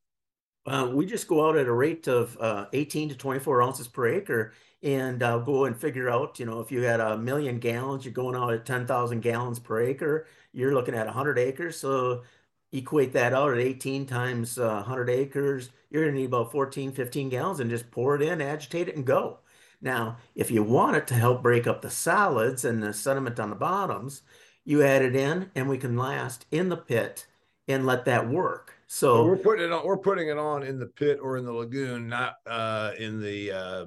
Uh, 0.66 0.90
we 0.92 1.06
just 1.06 1.28
go 1.28 1.46
out 1.46 1.56
at 1.56 1.66
a 1.66 1.72
rate 1.72 2.08
of 2.08 2.36
uh, 2.40 2.66
18 2.72 3.10
to 3.10 3.14
24 3.14 3.62
ounces 3.62 3.86
per 3.86 4.06
acre 4.06 4.52
and 4.84 5.22
uh, 5.22 5.38
go 5.38 5.64
and 5.64 5.74
figure 5.74 6.10
out, 6.10 6.38
you 6.38 6.44
know, 6.44 6.60
if 6.60 6.70
you 6.70 6.82
had 6.82 7.00
a 7.00 7.16
million 7.16 7.58
gallons, 7.58 8.04
you're 8.04 8.12
going 8.12 8.36
out 8.36 8.52
at 8.52 8.66
10,000 8.66 9.20
gallons 9.20 9.58
per 9.58 9.80
acre, 9.80 10.26
you're 10.52 10.74
looking 10.74 10.94
at 10.94 11.06
100 11.06 11.38
acres. 11.38 11.78
So 11.78 12.22
equate 12.70 13.14
that 13.14 13.32
out 13.32 13.54
at 13.54 13.58
18 13.58 14.04
times 14.04 14.58
100 14.58 15.08
uh, 15.08 15.12
acres, 15.12 15.70
you're 15.90 16.02
going 16.02 16.14
to 16.14 16.20
need 16.20 16.26
about 16.26 16.52
14, 16.52 16.92
15 16.92 17.28
gallons 17.30 17.60
and 17.60 17.70
just 17.70 17.90
pour 17.90 18.14
it 18.14 18.22
in, 18.22 18.42
agitate 18.42 18.88
it, 18.88 18.96
and 18.96 19.06
go. 19.06 19.38
Now, 19.80 20.18
if 20.34 20.50
you 20.50 20.62
want 20.62 20.96
it 20.96 21.06
to 21.08 21.14
help 21.14 21.42
break 21.42 21.66
up 21.66 21.80
the 21.80 21.90
solids 21.90 22.64
and 22.64 22.82
the 22.82 22.92
sediment 22.92 23.40
on 23.40 23.50
the 23.50 23.56
bottoms, 23.56 24.22
you 24.64 24.82
add 24.82 25.02
it 25.02 25.16
in 25.16 25.50
and 25.54 25.68
we 25.68 25.78
can 25.78 25.96
last 25.96 26.44
in 26.50 26.68
the 26.68 26.76
pit 26.76 27.26
and 27.68 27.86
let 27.86 28.04
that 28.04 28.28
work. 28.28 28.74
So 28.86 29.24
we're 29.24 29.36
putting 29.36 29.66
it 29.66 29.72
on. 29.72 29.86
We're 29.86 29.96
putting 29.96 30.28
it 30.28 30.38
on 30.38 30.62
in 30.62 30.78
the 30.78 30.86
pit 30.86 31.18
or 31.20 31.36
in 31.36 31.44
the 31.44 31.52
lagoon, 31.52 32.08
not 32.08 32.36
uh, 32.46 32.92
in 32.98 33.20
the 33.20 33.52
uh, 33.52 33.86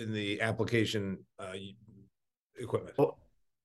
in 0.00 0.12
the 0.12 0.40
application 0.40 1.18
uh, 1.38 1.52
equipment. 2.58 2.94
Oh, 2.98 3.16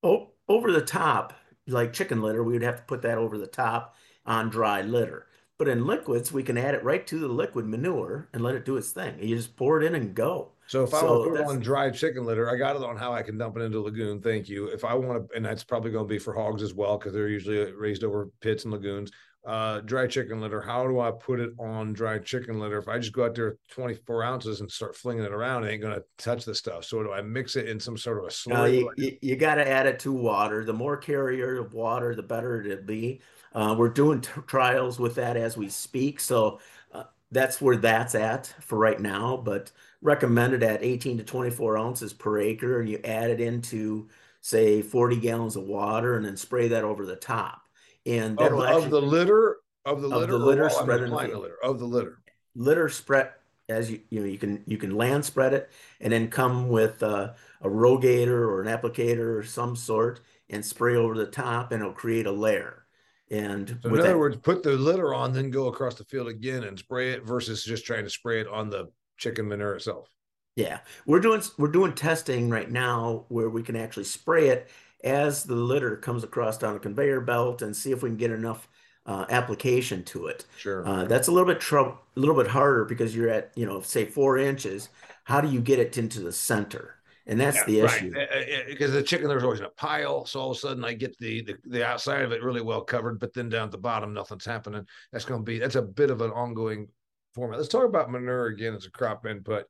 oh, 0.03 0.31
over 0.47 0.71
the 0.71 0.81
top, 0.81 1.33
like 1.67 1.93
chicken 1.93 2.21
litter, 2.21 2.43
we 2.43 2.53
would 2.53 2.61
have 2.61 2.77
to 2.77 2.83
put 2.83 3.01
that 3.03 3.17
over 3.17 3.37
the 3.37 3.47
top 3.47 3.95
on 4.25 4.49
dry 4.49 4.81
litter. 4.81 5.27
But 5.57 5.69
in 5.69 5.87
liquids, 5.87 6.33
we 6.33 6.43
can 6.43 6.57
add 6.57 6.75
it 6.75 6.83
right 6.83 7.07
to 7.07 7.17
the 7.17 7.29
liquid 7.29 7.65
manure 7.65 8.27
and 8.33 8.43
let 8.43 8.55
it 8.55 8.65
do 8.65 8.75
its 8.75 8.91
thing. 8.91 9.15
You 9.21 9.37
just 9.37 9.55
pour 9.55 9.81
it 9.81 9.85
in 9.85 9.95
and 9.95 10.13
go. 10.13 10.51
So 10.67 10.83
if 10.83 10.93
I 10.93 11.03
want 11.03 11.23
to 11.23 11.43
put 11.43 11.47
on 11.47 11.59
dry 11.59 11.89
chicken 11.91 12.25
litter, 12.25 12.49
I 12.49 12.57
got 12.57 12.75
it 12.75 12.83
on 12.83 12.97
how 12.97 13.13
I 13.13 13.21
can 13.21 13.37
dump 13.37 13.55
it 13.55 13.61
into 13.61 13.77
a 13.77 13.81
lagoon. 13.81 14.21
Thank 14.21 14.49
you. 14.49 14.67
If 14.67 14.83
I 14.83 14.95
want 14.95 15.29
to, 15.29 15.35
and 15.35 15.45
that's 15.45 15.63
probably 15.63 15.91
going 15.91 16.05
to 16.05 16.09
be 16.09 16.19
for 16.19 16.33
hogs 16.33 16.61
as 16.61 16.73
well 16.73 16.97
because 16.97 17.13
they're 17.13 17.29
usually 17.29 17.71
raised 17.71 18.03
over 18.03 18.29
pits 18.41 18.65
and 18.65 18.73
lagoons 18.73 19.11
uh, 19.45 19.79
dry 19.81 20.07
chicken 20.07 20.41
litter. 20.41 20.59
How 20.59 20.87
do 20.87 20.99
I 20.99 21.11
put 21.11 21.39
it 21.39 21.51
on 21.59 21.93
dry 21.93 22.17
chicken 22.17 22.59
litter? 22.59 22.79
If 22.79 22.87
I 22.87 22.97
just 22.97 23.13
go 23.13 23.25
out 23.25 23.35
there 23.35 23.57
24 23.69 24.23
ounces 24.23 24.61
and 24.61 24.71
start 24.71 24.95
flinging 24.95 25.23
it 25.23 25.31
around, 25.31 25.63
it 25.63 25.71
ain't 25.71 25.81
going 25.81 25.93
to 25.95 26.03
touch 26.17 26.45
the 26.45 26.55
stuff. 26.55 26.83
So 26.85 27.03
do 27.03 27.11
I 27.11 27.21
mix 27.21 27.55
it 27.55 27.69
in 27.69 27.79
some 27.79 27.97
sort 27.97 28.17
of 28.17 28.25
a 28.25 28.27
slurry? 28.29 28.53
No, 28.53 28.65
you, 28.65 28.91
you, 28.97 29.17
you 29.21 29.35
got 29.35 29.55
to 29.55 29.67
add 29.67 29.85
it 29.85 29.99
to 29.99 30.11
water. 30.11 30.65
The 30.65 30.73
more 30.73 30.97
carrier 30.97 31.59
of 31.59 31.73
water, 31.73 32.15
the 32.15 32.23
better 32.23 32.61
it'll 32.61 32.83
be. 32.83 33.21
Uh, 33.53 33.75
we're 33.77 33.89
doing 33.89 34.21
t- 34.21 34.31
trials 34.47 34.99
with 34.99 35.15
that 35.15 35.37
as 35.37 35.55
we 35.55 35.69
speak. 35.69 36.19
So 36.19 36.59
uh, 36.91 37.03
that's 37.31 37.61
where 37.61 37.77
that's 37.77 38.15
at 38.15 38.47
for 38.61 38.79
right 38.79 38.99
now, 38.99 39.37
but 39.37 39.71
recommended 40.01 40.63
at 40.63 40.83
18 40.83 41.19
to 41.19 41.23
24 41.23 41.77
ounces 41.77 42.13
per 42.13 42.39
acre. 42.39 42.79
And 42.79 42.89
you 42.89 42.99
add 43.03 43.29
it 43.29 43.39
into, 43.39 44.09
say, 44.41 44.81
40 44.81 45.17
gallons 45.17 45.55
of 45.55 45.65
water 45.65 46.15
and 46.15 46.25
then 46.25 46.35
spray 46.35 46.69
that 46.69 46.83
over 46.83 47.05
the 47.05 47.15
top 47.15 47.61
and 48.05 48.39
of, 48.39 48.63
actually, 48.63 48.83
of 48.85 48.89
the 48.91 49.01
litter 49.01 49.57
of 49.85 50.01
the 50.01 50.07
litter, 50.07 50.33
of 50.33 50.39
the 50.39 50.45
litter 50.45 50.69
spread 50.69 51.01
in 51.01 51.09
the 51.09 51.15
litter 51.15 51.57
of 51.63 51.79
the 51.79 51.85
litter. 51.85 52.19
Litter 52.55 52.89
spread 52.89 53.31
as 53.67 53.89
you 53.89 53.99
you 54.09 54.19
know 54.19 54.25
you 54.25 54.37
can 54.37 54.63
you 54.67 54.77
can 54.77 54.95
land 54.95 55.25
spread 55.25 55.53
it 55.53 55.69
and 55.99 56.13
then 56.13 56.29
come 56.29 56.69
with 56.69 57.01
uh, 57.03 57.33
a 57.61 57.67
RoGator 57.67 58.27
or 58.27 58.61
an 58.61 58.67
applicator 58.67 59.37
or 59.37 59.43
some 59.43 59.75
sort 59.75 60.21
and 60.49 60.63
spray 60.63 60.95
over 60.95 61.15
the 61.15 61.25
top 61.25 61.71
and 61.71 61.81
it'll 61.81 61.93
create 61.93 62.25
a 62.25 62.31
layer. 62.31 62.85
And 63.31 63.79
so 63.81 63.89
in 63.89 63.99
other 63.99 64.09
that, 64.09 64.17
words, 64.17 64.37
put 64.37 64.61
the 64.61 64.73
litter 64.73 65.13
on, 65.15 65.33
then 65.33 65.49
go 65.49 65.67
across 65.67 65.95
the 65.95 66.03
field 66.03 66.27
again 66.27 66.63
and 66.63 66.77
spray 66.77 67.11
it 67.11 67.25
versus 67.25 67.63
just 67.63 67.83
trying 67.83 68.03
to 68.03 68.09
spray 68.09 68.39
it 68.39 68.47
on 68.47 68.69
the 68.69 68.91
chicken 69.17 69.47
manure 69.47 69.75
itself. 69.75 70.09
Yeah, 70.55 70.79
we're 71.05 71.19
doing 71.19 71.41
we're 71.57 71.67
doing 71.67 71.93
testing 71.93 72.49
right 72.49 72.69
now 72.69 73.25
where 73.29 73.49
we 73.49 73.63
can 73.63 73.75
actually 73.75 74.05
spray 74.05 74.49
it 74.49 74.69
as 75.05 75.43
the 75.43 75.55
litter 75.55 75.95
comes 75.95 76.23
across 76.23 76.57
down 76.57 76.75
a 76.75 76.79
conveyor 76.79 77.21
belt 77.21 77.61
and 77.61 77.75
see 77.75 77.91
if 77.91 78.03
we 78.03 78.09
can 78.09 78.17
get 78.17 78.31
enough 78.31 78.67
uh, 79.05 79.25
application 79.29 80.03
to 80.03 80.27
it. 80.27 80.45
Sure. 80.57 80.85
Uh, 80.85 81.05
that's 81.05 81.27
a 81.27 81.31
little 81.31 81.47
bit 81.47 81.61
trouble, 81.61 81.99
a 82.17 82.19
little 82.19 82.35
bit 82.35 82.47
harder 82.47 82.85
because 82.85 83.15
you're 83.15 83.29
at, 83.29 83.51
you 83.55 83.65
know, 83.65 83.79
say 83.81 84.05
four 84.05 84.37
inches. 84.37 84.89
How 85.23 85.41
do 85.41 85.47
you 85.47 85.61
get 85.61 85.79
it 85.79 85.97
into 85.97 86.19
the 86.21 86.31
center? 86.31 86.95
And 87.27 87.39
that's 87.39 87.57
yeah, 87.57 87.65
the 87.65 87.79
issue. 87.81 88.11
Right. 88.13 88.67
Because 88.67 88.91
the 88.91 89.01
chicken 89.01 89.27
there's 89.27 89.43
always 89.43 89.59
in 89.59 89.65
a 89.65 89.69
pile, 89.69 90.25
so 90.25 90.39
all 90.39 90.51
of 90.51 90.57
a 90.57 90.59
sudden 90.59 90.85
I 90.85 90.93
get 90.93 91.17
the, 91.17 91.41
the 91.41 91.55
the 91.65 91.83
outside 91.85 92.21
of 92.21 92.31
it 92.31 92.43
really 92.43 92.61
well 92.61 92.81
covered, 92.81 93.19
but 93.19 93.33
then 93.33 93.49
down 93.49 93.65
at 93.65 93.71
the 93.71 93.79
bottom 93.79 94.13
nothing's 94.13 94.45
happening. 94.45 94.85
That's 95.11 95.25
going 95.25 95.41
to 95.41 95.43
be 95.43 95.57
that's 95.57 95.73
a 95.75 95.81
bit 95.81 96.11
of 96.11 96.21
an 96.21 96.29
ongoing 96.29 96.87
format. 97.33 97.57
Let's 97.57 97.69
talk 97.69 97.85
about 97.85 98.11
manure 98.11 98.45
again 98.47 98.75
as 98.75 98.85
a 98.85 98.91
crop 98.91 99.25
input. 99.25 99.65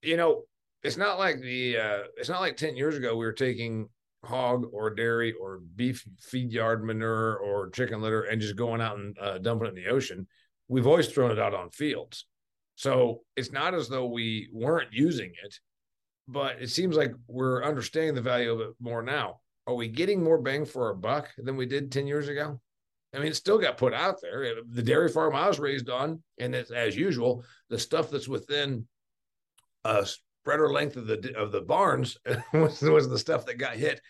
You 0.00 0.16
know, 0.16 0.44
it's 0.82 0.96
not 0.96 1.18
like 1.18 1.38
the 1.40 1.76
uh, 1.76 1.98
it's 2.16 2.30
not 2.30 2.40
like 2.40 2.56
ten 2.56 2.76
years 2.76 2.96
ago 2.96 3.14
we 3.14 3.26
were 3.26 3.32
taking 3.32 3.90
hog 4.26 4.66
or 4.72 4.90
dairy 4.90 5.32
or 5.40 5.60
beef 5.76 6.04
feed 6.20 6.52
yard 6.52 6.84
manure 6.84 7.36
or 7.36 7.70
chicken 7.70 8.00
litter 8.00 8.22
and 8.22 8.40
just 8.40 8.56
going 8.56 8.80
out 8.80 8.98
and 8.98 9.16
uh, 9.18 9.38
dumping 9.38 9.66
it 9.66 9.76
in 9.76 9.84
the 9.84 9.90
ocean. 9.90 10.26
We've 10.68 10.86
always 10.86 11.08
thrown 11.08 11.30
it 11.30 11.38
out 11.38 11.54
on 11.54 11.70
fields. 11.70 12.26
So 12.76 13.20
it's 13.36 13.52
not 13.52 13.74
as 13.74 13.88
though 13.88 14.06
we 14.06 14.48
weren't 14.52 14.92
using 14.92 15.32
it, 15.44 15.54
but 16.26 16.60
it 16.60 16.70
seems 16.70 16.96
like 16.96 17.12
we're 17.28 17.64
understanding 17.64 18.14
the 18.14 18.22
value 18.22 18.52
of 18.52 18.60
it 18.60 18.70
more 18.80 19.02
now. 19.02 19.40
Are 19.66 19.74
we 19.74 19.88
getting 19.88 20.22
more 20.22 20.40
bang 20.40 20.64
for 20.64 20.86
our 20.86 20.94
buck 20.94 21.28
than 21.38 21.56
we 21.56 21.66
did 21.66 21.92
10 21.92 22.06
years 22.06 22.28
ago? 22.28 22.60
I 23.14 23.18
mean, 23.18 23.28
it 23.28 23.36
still 23.36 23.58
got 23.58 23.76
put 23.76 23.94
out 23.94 24.20
there. 24.20 24.56
The 24.68 24.82
dairy 24.82 25.08
farm 25.08 25.36
I 25.36 25.46
was 25.46 25.60
raised 25.60 25.88
on, 25.88 26.22
and 26.38 26.54
it's 26.54 26.72
as 26.72 26.96
usual, 26.96 27.44
the 27.70 27.78
stuff 27.78 28.10
that's 28.10 28.28
within 28.28 28.88
a 29.84 30.06
spreader 30.44 30.70
length 30.70 30.96
of 30.96 31.06
the 31.06 31.34
of 31.38 31.52
the 31.52 31.62
barns 31.62 32.18
was, 32.52 32.82
was 32.82 33.08
the 33.08 33.18
stuff 33.18 33.46
that 33.46 33.56
got 33.56 33.76
hit 33.76 34.02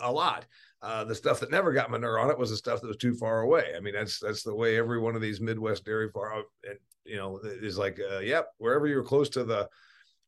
a 0.00 0.10
lot. 0.10 0.46
Uh, 0.80 1.04
the 1.04 1.14
stuff 1.14 1.40
that 1.40 1.50
never 1.50 1.72
got 1.72 1.90
manure 1.90 2.18
on 2.18 2.30
it 2.30 2.38
was 2.38 2.48
the 2.48 2.56
stuff 2.56 2.80
that 2.80 2.88
was 2.88 2.96
too 2.96 3.14
far 3.14 3.42
away. 3.42 3.74
I 3.76 3.80
mean, 3.80 3.92
that's 3.92 4.18
that's 4.18 4.42
the 4.42 4.54
way 4.54 4.78
every 4.78 4.98
one 4.98 5.14
of 5.14 5.20
these 5.20 5.42
Midwest 5.42 5.84
dairy 5.84 6.10
farm, 6.10 6.44
and 6.66 6.78
you 7.04 7.16
know, 7.16 7.38
is 7.44 7.76
like, 7.76 8.00
uh, 8.12 8.20
yep, 8.20 8.48
wherever 8.56 8.86
you're 8.86 9.04
close 9.04 9.28
to 9.30 9.44
the 9.44 9.68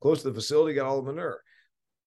close 0.03 0.23
to 0.23 0.29
the 0.29 0.35
facility, 0.35 0.75
got 0.75 0.87
all 0.87 1.01
the 1.01 1.11
manure. 1.11 1.43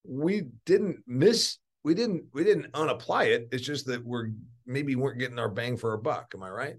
We 0.08 0.44
didn't 0.66 1.00
miss, 1.08 1.58
we 1.84 1.96
didn't, 1.96 2.26
we 2.34 2.44
didn't 2.44 2.68
unapply 2.76 3.26
it. 3.26 3.50
It's 3.52 3.66
just 3.66 3.88
that 3.88 4.06
we're 4.06 4.30
maybe 4.68 4.96
weren't 4.96 5.20
getting 5.20 5.40
our 5.40 5.50
bang 5.50 5.76
for 5.76 5.92
our 5.92 5.98
buck. 5.98 6.34
Am 6.36 6.44
I 6.44 6.50
right? 6.50 6.76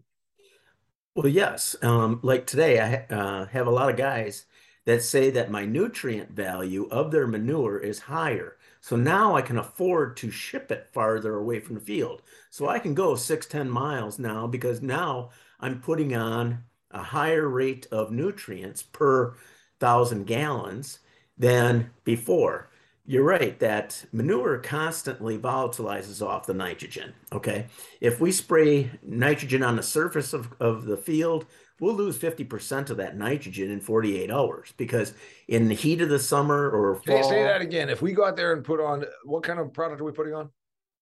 Well, 1.16 1.28
yes. 1.28 1.74
Um, 1.82 2.20
like 2.22 2.46
today, 2.46 2.78
I 2.80 3.14
uh, 3.14 3.46
have 3.46 3.66
a 3.66 3.70
lot 3.70 3.90
of 3.90 3.96
guys 3.96 4.46
that 4.90 5.04
say 5.04 5.30
that 5.30 5.52
my 5.52 5.64
nutrient 5.64 6.32
value 6.32 6.88
of 6.90 7.12
their 7.12 7.28
manure 7.28 7.78
is 7.78 8.00
higher. 8.00 8.56
So 8.80 8.96
now 8.96 9.36
I 9.36 9.40
can 9.40 9.56
afford 9.56 10.16
to 10.16 10.32
ship 10.32 10.72
it 10.72 10.88
farther 10.92 11.36
away 11.36 11.60
from 11.60 11.76
the 11.76 11.80
field. 11.80 12.22
So 12.50 12.68
I 12.68 12.80
can 12.80 12.92
go 12.92 13.14
six, 13.14 13.46
10 13.46 13.70
miles 13.70 14.18
now 14.18 14.48
because 14.48 14.82
now 14.82 15.30
I'm 15.60 15.80
putting 15.80 16.16
on 16.16 16.64
a 16.90 17.04
higher 17.04 17.48
rate 17.48 17.86
of 17.92 18.10
nutrients 18.10 18.82
per 18.82 19.36
thousand 19.78 20.26
gallons 20.26 20.98
than 21.38 21.90
before. 22.02 22.68
You're 23.06 23.22
right 23.22 23.56
that 23.60 24.04
manure 24.10 24.58
constantly 24.58 25.38
volatilizes 25.38 26.20
off 26.20 26.46
the 26.46 26.54
nitrogen. 26.54 27.14
Okay. 27.32 27.66
If 28.00 28.20
we 28.20 28.32
spray 28.32 28.90
nitrogen 29.04 29.62
on 29.62 29.76
the 29.76 29.84
surface 29.84 30.32
of, 30.32 30.52
of 30.58 30.84
the 30.84 30.96
field, 30.96 31.46
we'll 31.80 31.94
lose 31.94 32.18
50% 32.18 32.90
of 32.90 32.96
that 32.98 33.16
nitrogen 33.16 33.70
in 33.70 33.80
48 33.80 34.30
hours 34.30 34.72
because 34.76 35.14
in 35.48 35.68
the 35.68 35.74
heat 35.74 36.00
of 36.00 36.08
the 36.08 36.18
summer 36.20 36.70
or 36.70 36.94
fall. 36.96 37.02
Can 37.04 37.16
you 37.18 37.24
say 37.24 37.42
that 37.44 37.60
again? 37.62 37.88
If 37.88 38.02
we 38.02 38.12
go 38.12 38.24
out 38.26 38.36
there 38.36 38.52
and 38.52 38.64
put 38.64 38.80
on 38.80 39.04
what 39.24 39.42
kind 39.42 39.58
of 39.58 39.72
product 39.72 40.00
are 40.00 40.04
we 40.04 40.12
putting 40.12 40.34
on? 40.34 40.50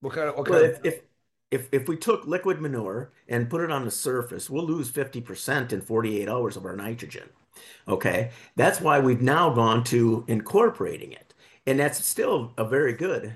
What 0.01 0.15
kind 0.15 0.29
of 0.29 0.37
what 0.37 0.47
kind 0.47 0.63
well, 0.63 0.71
of 0.71 0.81
if, 0.85 1.03
if 1.51 1.69
if 1.73 1.89
we 1.89 1.97
took 1.97 2.27
liquid 2.27 2.61
manure 2.61 3.13
and 3.29 3.51
put 3.51 3.63
it 3.63 3.71
on 3.71 3.85
the 3.85 3.91
surface, 3.91 4.49
we'll 4.51 4.67
lose 4.67 4.91
50% 4.91 5.73
in 5.73 5.81
48 5.81 6.29
hours 6.29 6.57
of 6.57 6.65
our 6.67 6.77
nitrogen. 6.77 7.31
Okay. 7.89 8.31
That's 8.57 8.81
why 8.81 9.01
we've 9.01 9.23
now 9.23 9.51
gone 9.51 9.85
to 9.85 10.25
incorporating 10.29 11.13
it. 11.13 11.35
And 11.67 11.79
that's 11.81 12.05
still 12.05 12.53
a 12.59 12.65
very 12.65 12.93
good 12.95 13.35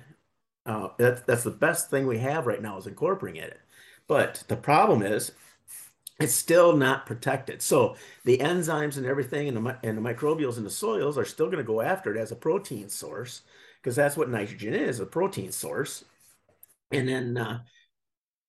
Uh, 0.67 0.89
that's 0.99 1.23
that's 1.23 1.45
the 1.45 1.51
best 1.51 1.91
thing 1.91 2.07
we 2.07 2.19
have 2.19 2.47
right 2.47 2.63
now 2.63 2.79
is 2.79 2.87
incorporating 2.87 3.43
it. 3.43 3.61
But 4.09 4.45
the 4.49 4.57
problem 4.57 5.03
is 5.03 5.33
it's 6.23 6.35
still 6.35 6.77
not 6.77 7.07
protected. 7.07 7.63
So 7.63 7.97
the 8.25 8.39
enzymes 8.39 8.97
and 8.97 9.07
everything 9.07 9.49
and 9.49 9.57
the, 9.57 9.79
and 9.83 9.99
the 9.99 10.03
microbials 10.03 10.57
in 10.57 10.65
the 10.65 10.71
soils 10.71 11.19
are 11.19 11.25
still 11.25 11.47
going 11.47 11.59
to 11.59 11.65
go 11.65 11.81
after 11.81 12.15
it 12.15 12.21
as 12.21 12.33
a 12.33 12.37
protein 12.37 12.89
source 12.89 13.43
because 13.81 13.97
that's 13.97 14.17
what 14.17 14.29
nitrogen 14.29 14.75
is, 14.75 15.01
a 15.01 15.07
protein 15.07 15.51
source. 15.51 16.05
And 16.93 17.09
then 17.09 17.37
uh, 17.37 17.61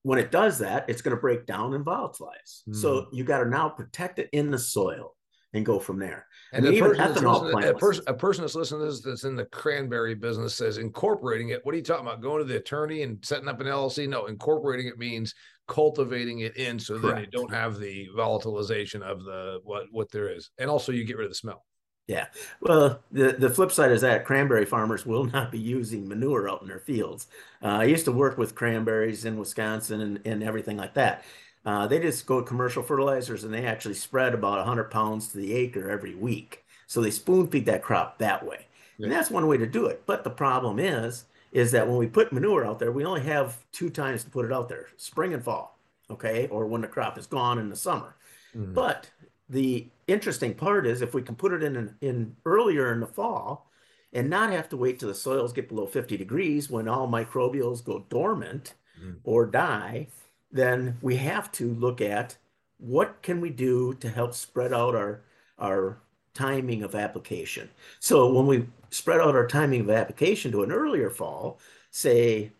when 0.03 0.19
it 0.19 0.31
does 0.31 0.59
that, 0.59 0.89
it's 0.89 1.01
going 1.01 1.15
to 1.15 1.21
break 1.21 1.45
down 1.45 1.73
and 1.73 1.85
volatilize. 1.85 2.61
Mm. 2.69 2.75
So 2.75 3.07
you 3.11 3.23
got 3.23 3.39
to 3.39 3.49
now 3.49 3.69
protect 3.69 4.19
it 4.19 4.29
in 4.31 4.51
the 4.51 4.59
soil 4.59 5.15
and 5.53 5.65
go 5.65 5.79
from 5.79 5.99
there. 5.99 6.27
And 6.51 6.67
I 6.67 6.71
mean, 6.71 6.79
person 6.79 7.15
a, 7.63 7.73
person, 7.73 8.03
a 8.07 8.13
person 8.13 8.43
that's 8.43 8.55
listening 8.55 8.81
to 8.81 8.85
this 8.87 9.01
that's 9.01 9.23
in 9.23 9.35
the 9.35 9.45
cranberry 9.45 10.15
business 10.15 10.55
says 10.55 10.77
incorporating 10.77 11.49
it. 11.49 11.65
What 11.65 11.73
are 11.73 11.77
you 11.77 11.83
talking 11.83 12.05
about? 12.05 12.21
Going 12.21 12.39
to 12.39 12.43
the 12.43 12.57
attorney 12.57 13.03
and 13.03 13.23
setting 13.23 13.47
up 13.47 13.59
an 13.61 13.67
LLC? 13.67 14.07
No, 14.07 14.25
incorporating 14.25 14.87
it 14.87 14.97
means 14.97 15.33
cultivating 15.67 16.39
it 16.39 16.57
in 16.57 16.79
so 16.79 16.99
Correct. 16.99 17.15
then 17.15 17.23
you 17.23 17.31
don't 17.31 17.53
have 17.53 17.79
the 17.79 18.09
volatilization 18.15 19.01
of 19.01 19.23
the 19.23 19.59
what 19.63 19.85
what 19.91 20.11
there 20.11 20.29
is. 20.29 20.51
And 20.57 20.69
also 20.69 20.91
you 20.91 21.05
get 21.05 21.17
rid 21.17 21.25
of 21.25 21.31
the 21.31 21.35
smell. 21.35 21.65
Yeah. 22.07 22.27
Well, 22.59 22.99
the, 23.11 23.31
the 23.31 23.49
flip 23.49 23.71
side 23.71 23.91
is 23.91 24.01
that 24.01 24.25
cranberry 24.25 24.65
farmers 24.65 25.05
will 25.05 25.23
not 25.23 25.51
be 25.51 25.59
using 25.59 26.07
manure 26.07 26.49
out 26.49 26.61
in 26.61 26.67
their 26.67 26.79
fields. 26.79 27.27
Uh, 27.61 27.67
I 27.67 27.83
used 27.85 28.05
to 28.05 28.11
work 28.11 28.37
with 28.37 28.55
cranberries 28.55 29.23
in 29.23 29.37
Wisconsin 29.37 30.01
and, 30.01 30.19
and 30.25 30.43
everything 30.43 30.75
like 30.75 30.95
that. 30.95 31.23
Uh, 31.65 31.87
they 31.87 31.99
just 31.99 32.25
go 32.25 32.43
commercial 32.43 32.83
fertilizers 32.83 33.45
and 33.45 33.53
they 33.53 33.65
actually 33.65 33.93
spread 33.93 34.33
about 34.33 34.57
100 34.57 34.91
pounds 34.91 35.29
to 35.29 35.37
the 35.37 35.53
acre 35.53 35.89
every 35.89 36.13
week. 36.13 36.65
So 36.87 36.99
they 36.99 37.11
spoon 37.11 37.47
feed 37.47 37.65
that 37.67 37.83
crop 37.83 38.17
that 38.17 38.45
way. 38.45 38.67
Yeah. 38.97 39.05
And 39.05 39.13
that's 39.13 39.31
one 39.31 39.47
way 39.47 39.57
to 39.57 39.65
do 39.65 39.85
it. 39.85 40.03
But 40.05 40.25
the 40.25 40.29
problem 40.29 40.79
is, 40.79 41.23
is 41.53 41.71
that 41.71 41.87
when 41.87 41.97
we 41.97 42.07
put 42.07 42.33
manure 42.33 42.65
out 42.65 42.79
there, 42.79 42.91
we 42.91 43.05
only 43.05 43.21
have 43.21 43.63
two 43.71 43.89
times 43.89 44.23
to 44.23 44.29
put 44.29 44.45
it 44.45 44.51
out 44.51 44.67
there 44.67 44.87
spring 44.97 45.33
and 45.33 45.43
fall, 45.43 45.79
okay, 46.09 46.47
or 46.47 46.67
when 46.67 46.81
the 46.81 46.87
crop 46.87 47.17
is 47.17 47.27
gone 47.27 47.59
in 47.59 47.69
the 47.69 47.75
summer. 47.75 48.15
Mm-hmm. 48.55 48.73
But 48.73 49.09
the 49.47 49.87
interesting 50.07 50.55
part 50.55 50.85
is 50.85 51.01
if 51.01 51.13
we 51.13 51.21
can 51.21 51.35
put 51.35 51.53
it 51.53 51.63
in, 51.63 51.95
in 52.01 52.35
earlier 52.45 52.91
in 52.91 52.99
the 52.99 53.07
fall 53.07 53.69
and 54.11 54.29
not 54.29 54.51
have 54.51 54.67
to 54.69 54.77
wait 54.77 54.99
till 54.99 55.09
the 55.09 55.15
soils 55.15 55.53
get 55.53 55.69
below 55.69 55.85
50 55.85 56.17
degrees 56.17 56.69
when 56.69 56.87
all 56.87 57.07
microbials 57.07 57.83
go 57.83 58.05
dormant 58.09 58.73
mm-hmm. 58.99 59.13
or 59.23 59.45
die 59.45 60.07
then 60.51 60.97
we 61.01 61.15
have 61.17 61.51
to 61.51 61.73
look 61.73 61.99
at 61.99 62.37
what 62.77 63.21
can 63.21 63.41
we 63.41 63.49
do 63.49 63.93
to 63.95 64.09
help 64.09 64.33
spread 64.33 64.71
out 64.71 64.95
our 64.95 65.21
our 65.59 65.97
timing 66.33 66.81
of 66.83 66.95
application. 66.95 67.69
So 67.99 68.31
when 68.31 68.47
we 68.47 68.65
spread 68.93 69.19
out 69.19 69.35
our 69.35 69.47
timing 69.47 69.81
of 69.81 69.89
application 69.89 70.51
to 70.51 70.63
an 70.63 70.71
earlier 70.71 71.09
fall, 71.09 71.59
say 71.91 72.51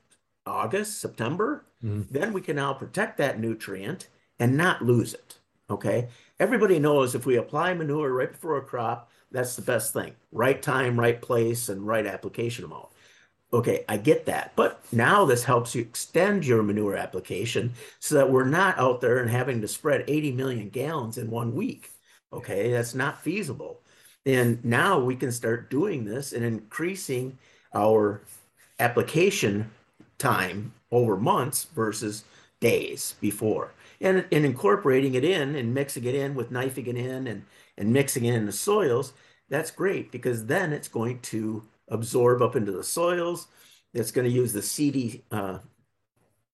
August, 0.46 1.00
September, 1.00 1.66
mm-hmm. 1.84 2.02
then 2.12 2.34
we 2.34 2.42
can 2.42 2.56
now 2.56 2.74
protect 2.74 3.18
that 3.18 3.40
nutrient 3.40 4.08
and 4.40 4.58
not 4.58 4.84
lose 4.84 5.14
it. 5.14 5.38
Okay. 5.70 6.10
Everybody 6.40 6.80
knows 6.80 7.16
if 7.16 7.26
we 7.26 7.38
apply 7.38 7.74
manure 7.74 8.12
right 8.12 8.32
before 8.32 8.58
a 8.58 8.62
crop, 8.62 9.10
that's 9.32 9.56
the 9.56 9.62
best 9.62 9.94
thing. 9.94 10.14
Right 10.32 10.62
time, 10.62 11.00
right 11.00 11.22
place, 11.22 11.70
and 11.70 11.88
right 11.88 12.06
application 12.06 12.66
amount. 12.66 12.90
Okay, 13.52 13.86
I 13.88 13.98
get 13.98 14.26
that. 14.26 14.54
But 14.56 14.84
now 14.92 15.26
this 15.26 15.44
helps 15.44 15.76
you 15.76 15.82
extend 15.82 16.46
your 16.46 16.64
manure 16.64 16.96
application 16.96 17.74
so 18.00 18.16
that 18.16 18.32
we're 18.32 18.46
not 18.46 18.78
out 18.80 19.00
there 19.00 19.20
and 19.20 19.30
having 19.30 19.62
to 19.62 19.68
spread 19.68 20.06
80 20.08 20.32
million 20.32 20.70
gallons 20.70 21.20
in 21.20 21.30
one 21.30 21.54
week. 21.54 21.92
Okay, 22.32 22.72
that's 22.72 22.96
not 22.96 23.22
feasible. 23.22 23.83
And 24.26 24.64
now 24.64 25.00
we 25.00 25.16
can 25.16 25.32
start 25.32 25.70
doing 25.70 26.06
this 26.06 26.32
and 26.32 26.46
increasing 26.46 27.38
our 27.74 28.22
application 28.80 29.72
time 30.18 30.74
over 30.92 31.18
months 31.18 31.66
versus 31.76 32.24
days 32.60 33.16
before. 33.20 33.74
And, 34.00 34.26
and 34.32 34.46
incorporating 34.46 35.16
it 35.16 35.24
in 35.24 35.56
and 35.56 35.74
mixing 35.74 36.06
it 36.06 36.16
in 36.16 36.36
with 36.36 36.52
knifing 36.52 36.88
it 36.88 36.96
in 36.96 37.28
and, 37.28 37.44
and 37.78 37.92
mixing 37.92 38.26
it 38.26 38.36
in 38.36 38.46
the 38.46 38.52
soils, 38.52 39.14
that's 39.50 39.72
great 39.72 40.12
because 40.12 40.46
then 40.46 40.72
it's 40.74 40.88
going 40.88 41.20
to 41.20 41.64
absorb 41.90 42.42
up 42.42 42.56
into 42.56 42.72
the 42.72 42.84
soils. 42.84 43.48
It's 43.94 44.12
going 44.12 44.28
to 44.28 44.34
use 44.34 44.54
the 44.54 44.62
CD, 44.62 45.24
uh, 45.32 45.60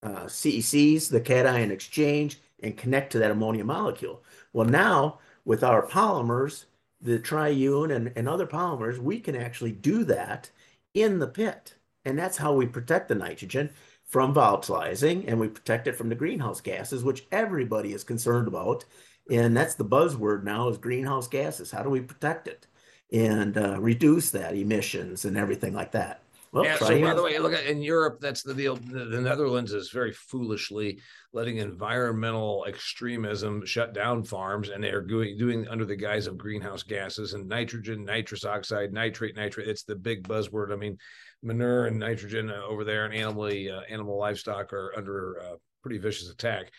uh, 0.01 0.25
CECs, 0.25 1.09
the 1.09 1.21
cation 1.21 1.71
exchange, 1.71 2.39
and 2.61 2.77
connect 2.77 3.11
to 3.11 3.19
that 3.19 3.31
ammonia 3.31 3.63
molecule. 3.63 4.23
Well, 4.53 4.67
now 4.67 5.19
with 5.45 5.63
our 5.63 5.85
polymers, 5.85 6.65
the 7.01 7.19
triune 7.19 7.91
and, 7.91 8.11
and 8.15 8.27
other 8.27 8.47
polymers, 8.47 8.97
we 8.97 9.19
can 9.19 9.35
actually 9.35 9.71
do 9.71 10.03
that 10.05 10.49
in 10.93 11.19
the 11.19 11.27
pit. 11.27 11.75
And 12.05 12.17
that's 12.17 12.37
how 12.37 12.53
we 12.53 12.65
protect 12.65 13.07
the 13.07 13.15
nitrogen 13.15 13.69
from 14.05 14.33
volatilizing 14.33 15.25
and 15.27 15.39
we 15.39 15.47
protect 15.47 15.87
it 15.87 15.95
from 15.95 16.09
the 16.09 16.15
greenhouse 16.15 16.61
gases, 16.61 17.03
which 17.03 17.25
everybody 17.31 17.93
is 17.93 18.03
concerned 18.03 18.47
about. 18.47 18.85
And 19.29 19.55
that's 19.55 19.75
the 19.75 19.85
buzzword 19.85 20.43
now 20.43 20.69
is 20.69 20.77
greenhouse 20.77 21.27
gases. 21.27 21.71
How 21.71 21.83
do 21.83 21.89
we 21.89 22.01
protect 22.01 22.47
it? 22.47 22.65
and 23.11 23.57
uh, 23.57 23.79
reduce 23.79 24.31
that 24.31 24.55
emissions 24.55 25.25
and 25.25 25.37
everything 25.37 25.73
like 25.73 25.91
that. 25.91 26.21
Well, 26.51 26.65
yeah, 26.65 26.77
so 26.77 26.99
by 26.99 27.13
the 27.13 27.21
way, 27.21 27.37
look 27.37 27.53
at 27.53 27.65
in 27.65 27.81
Europe, 27.81 28.19
that's 28.19 28.41
the 28.41 28.55
deal. 28.55 28.75
The, 28.75 29.05
the, 29.05 29.21
Netherlands 29.21 29.71
is 29.71 29.91
very 29.91 30.11
foolishly 30.11 30.99
letting 31.31 31.57
environmental 31.57 32.65
extremism 32.67 33.63
shut 33.65 33.93
down 33.93 34.23
farms, 34.23 34.69
and 34.69 34.83
they 34.83 34.89
are 34.89 35.01
doing, 35.01 35.37
doing 35.37 35.67
under 35.67 35.85
the 35.85 35.95
guise 35.95 36.25
of 36.25 36.39
greenhouse 36.39 36.81
gases 36.81 37.33
and 37.33 37.47
nitrogen, 37.47 38.03
nitrous 38.03 38.45
oxide, 38.45 38.91
nitrate, 38.91 39.35
nitrate. 39.35 39.67
It's 39.67 39.83
the 39.83 39.95
big 39.95 40.27
buzzword. 40.27 40.73
I 40.73 40.75
mean, 40.75 40.97
manure 41.43 41.85
and 41.85 41.99
nitrogen 41.99 42.49
uh, 42.49 42.63
over 42.67 42.83
there 42.83 43.05
and 43.05 43.13
animal 43.13 43.43
uh, 43.43 43.81
animal 43.89 44.17
livestock 44.17 44.73
are 44.73 44.93
under 44.97 45.41
uh, 45.41 45.55
pretty 45.83 45.99
vicious 45.99 46.31
attack. 46.31 46.71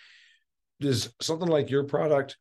Does 0.81 1.15
something 1.21 1.49
like 1.49 1.71
your 1.71 1.85
product 1.85 2.37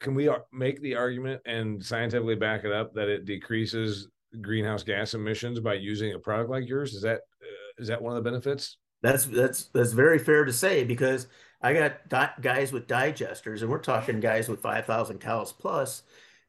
can 0.00 0.14
we 0.14 0.28
make 0.52 0.80
the 0.82 0.96
argument 0.96 1.40
and 1.46 1.82
scientifically 1.82 2.34
back 2.34 2.64
it 2.64 2.72
up 2.72 2.92
that 2.92 3.08
it 3.08 3.24
decreases 3.24 4.08
greenhouse 4.40 4.82
gas 4.82 5.14
emissions 5.14 5.60
by 5.60 5.74
using 5.74 6.14
a 6.14 6.18
product 6.18 6.50
like 6.50 6.68
yours? 6.68 6.94
Is 6.94 7.02
that 7.02 7.20
uh, 7.42 7.72
is 7.78 7.88
that 7.88 8.00
one 8.00 8.16
of 8.16 8.22
the 8.22 8.30
benefits? 8.30 8.78
That's 9.02 9.26
that's 9.26 9.64
that's 9.66 9.92
very 9.92 10.18
fair 10.18 10.44
to 10.44 10.52
say 10.52 10.84
because 10.84 11.26
I 11.60 11.72
got 11.74 12.08
di- 12.08 12.34
guys 12.40 12.72
with 12.72 12.86
digesters, 12.86 13.62
and 13.62 13.70
we're 13.70 13.78
talking 13.78 14.20
guys 14.20 14.48
with 14.48 14.60
five 14.60 14.86
thousand 14.86 15.18
cows 15.20 15.52
plus 15.52 16.02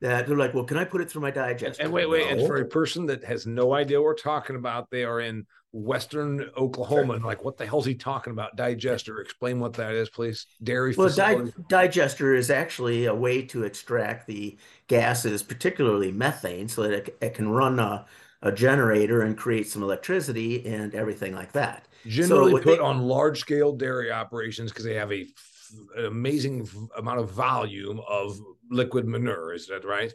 that 0.06 0.28
they're 0.28 0.38
like, 0.38 0.54
"Well, 0.54 0.64
can 0.64 0.78
I 0.78 0.86
put 0.86 1.02
it 1.02 1.10
through 1.10 1.22
my 1.22 1.32
digester?" 1.32 1.84
And 1.84 1.92
wait, 1.92 2.10
wait, 2.10 2.26
no. 2.26 2.32
and 2.32 2.48
for 2.48 2.58
a 2.58 2.66
person 2.66 3.06
that 3.08 3.24
has 3.24 3.46
no 3.46 3.74
idea 3.74 4.00
what 4.00 4.06
we're 4.06 4.14
talking 4.16 4.56
about, 4.56 4.90
they 4.90 5.04
are 5.04 5.20
in 5.20 5.46
Western 5.76 6.50
Oklahoma. 6.56 7.14
And 7.14 7.26
like, 7.26 7.44
what 7.44 7.58
the 7.58 7.66
hell's 7.66 7.86
he 7.86 7.96
talking 7.96 8.32
about? 8.32 8.56
Digester. 8.56 9.20
Explain 9.20 9.60
what 9.60 9.74
that 9.74 9.94
is, 9.94 10.10
please. 10.10 10.48
Dairy. 10.64 10.96
Well, 10.98 11.10
di- 11.10 11.52
digester 11.68 12.34
is 12.34 12.50
actually 12.50 13.06
a 13.06 13.14
way 13.14 13.42
to 13.48 13.64
extract 13.64 14.26
the 14.26 14.58
gases, 14.88 15.44
particularly 15.44 16.12
methane, 16.12 16.70
so 16.70 16.84
that 16.84 16.94
it, 16.94 17.18
it 17.22 17.34
can 17.34 17.50
run 17.50 17.80
a, 17.80 18.06
a, 18.42 18.54
generator 18.54 19.24
and 19.24 19.38
create 19.38 19.68
some 19.68 19.84
electricity 19.84 20.66
and 20.66 20.96
everything 20.96 21.36
like 21.36 21.52
that. 21.52 21.88
Generally 22.08 22.52
so 22.52 22.58
put 22.60 22.78
they, 22.78 22.80
on 22.80 23.02
large 23.02 23.40
scale 23.40 23.74
dairy 23.74 24.12
operations 24.12 24.72
because 24.72 24.86
they 24.86 24.94
have 24.94 25.12
a 25.12 25.28
an 25.98 26.06
amazing 26.06 26.70
amount 26.98 27.20
of 27.20 27.32
volume 27.32 28.00
of 28.08 28.40
liquid 28.70 29.08
manure. 29.08 29.54
Is 29.54 29.68
that 29.68 29.86
right? 29.86 30.14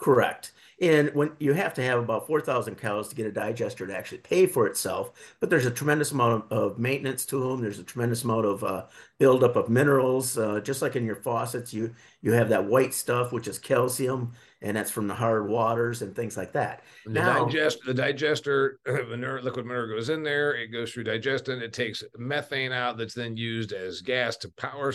Correct. 0.00 0.52
And 0.80 1.14
when 1.14 1.32
you 1.38 1.52
have 1.52 1.74
to 1.74 1.82
have 1.82 1.98
about 1.98 2.26
4,000 2.26 2.76
cows 2.76 3.08
to 3.08 3.14
get 3.14 3.26
a 3.26 3.30
digester 3.30 3.86
to 3.86 3.94
actually 3.94 4.18
pay 4.18 4.46
for 4.46 4.66
itself, 4.66 5.12
but 5.40 5.50
there's 5.50 5.66
a 5.66 5.70
tremendous 5.70 6.10
amount 6.10 6.46
of, 6.50 6.58
of 6.58 6.78
maintenance 6.78 7.26
to 7.26 7.38
them. 7.38 7.60
There's 7.60 7.78
a 7.78 7.84
tremendous 7.84 8.24
amount 8.24 8.46
of 8.46 8.64
uh, 8.64 8.86
buildup 9.18 9.56
of 9.56 9.68
minerals. 9.68 10.38
Uh, 10.38 10.60
just 10.60 10.80
like 10.80 10.96
in 10.96 11.04
your 11.04 11.16
faucets, 11.16 11.74
you 11.74 11.94
you 12.22 12.32
have 12.32 12.48
that 12.48 12.64
white 12.64 12.94
stuff, 12.94 13.30
which 13.30 13.46
is 13.46 13.58
calcium, 13.58 14.32
and 14.62 14.74
that's 14.74 14.90
from 14.90 15.06
the 15.06 15.14
hard 15.14 15.50
waters 15.50 16.00
and 16.00 16.16
things 16.16 16.34
like 16.34 16.54
that. 16.54 16.82
The 17.04 17.12
now, 17.12 17.44
digest 17.44 17.80
the 17.84 17.92
digester 17.92 18.78
manure, 18.86 19.42
liquid 19.42 19.66
manure 19.66 19.88
goes 19.88 20.08
in 20.08 20.22
there. 20.22 20.54
It 20.54 20.68
goes 20.68 20.92
through 20.92 21.04
digestion. 21.04 21.60
It 21.60 21.74
takes 21.74 22.02
methane 22.16 22.72
out 22.72 22.96
that's 22.96 23.14
then 23.14 23.36
used 23.36 23.72
as 23.72 24.00
gas 24.00 24.38
to 24.38 24.48
power 24.56 24.94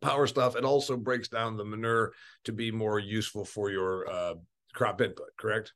power 0.00 0.26
stuff. 0.26 0.56
It 0.56 0.64
also 0.64 0.96
breaks 0.96 1.28
down 1.28 1.56
the 1.56 1.64
manure 1.64 2.12
to 2.44 2.52
be 2.52 2.70
more 2.70 2.98
useful 2.98 3.44
for 3.44 3.70
your 3.70 4.08
uh, 4.10 4.34
crop 4.72 5.00
input. 5.00 5.36
Correct? 5.38 5.72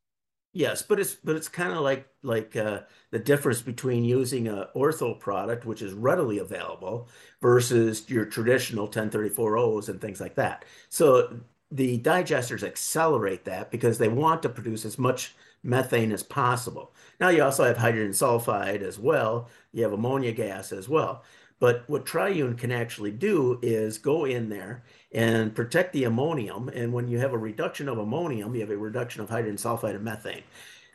Yes, 0.53 0.83
but 0.83 0.99
it's 0.99 1.15
but 1.15 1.37
it's 1.37 1.49
kind 1.49 1.73
of 1.73 1.79
like 1.79 2.09
like 2.23 2.57
uh, 2.57 2.81
the 3.13 3.21
difference 3.21 3.63
between 3.63 4.05
using 4.05 4.49
a 4.49 4.69
ortho 4.75 5.19
product, 5.19 5.65
which 5.65 5.81
is 5.81 5.93
readily 5.93 6.39
available, 6.39 7.09
versus 7.41 8.11
your 8.11 8.25
traditional 8.25 8.89
10-34-0s 8.89 9.89
and 9.89 10.01
things 10.01 10.21
like 10.21 10.35
that. 10.35 10.65
So 10.89 11.41
the 11.71 12.01
digesters 12.01 12.65
accelerate 12.65 13.45
that 13.45 13.71
because 13.71 13.99
they 13.99 14.09
want 14.09 14.43
to 14.43 14.49
produce 14.49 14.85
as 14.85 14.99
much 14.99 15.37
methane 15.63 16.11
as 16.11 16.23
possible. 16.25 16.95
Now 17.21 17.29
you 17.29 17.45
also 17.45 17.65
have 17.65 17.77
hydrogen 17.77 18.13
sulfide 18.13 18.83
as 18.83 18.99
well. 18.99 19.49
You 19.73 19.85
have 19.85 19.93
ammonia 19.93 20.33
gas 20.33 20.73
as 20.73 20.89
well. 20.89 21.23
But 21.61 21.85
what 21.87 22.07
Triune 22.07 22.57
can 22.57 22.73
actually 22.73 23.13
do 23.13 23.59
is 23.63 23.99
go 23.99 24.25
in 24.25 24.49
there 24.49 24.83
and 25.13 25.55
protect 25.55 25.93
the 25.93 26.05
ammonium. 26.05 26.71
And 26.71 26.93
when 26.93 27.07
you 27.07 27.19
have 27.19 27.35
a 27.35 27.39
reduction 27.39 27.89
of 27.89 27.99
ammonium, 27.99 28.55
you 28.55 28.63
have 28.63 28.71
a 28.71 28.77
reduction 28.77 29.23
of 29.23 29.29
hydrogen 29.29 29.57
sulfide 29.57 29.95
and 29.95 30.05
methane. 30.05 30.43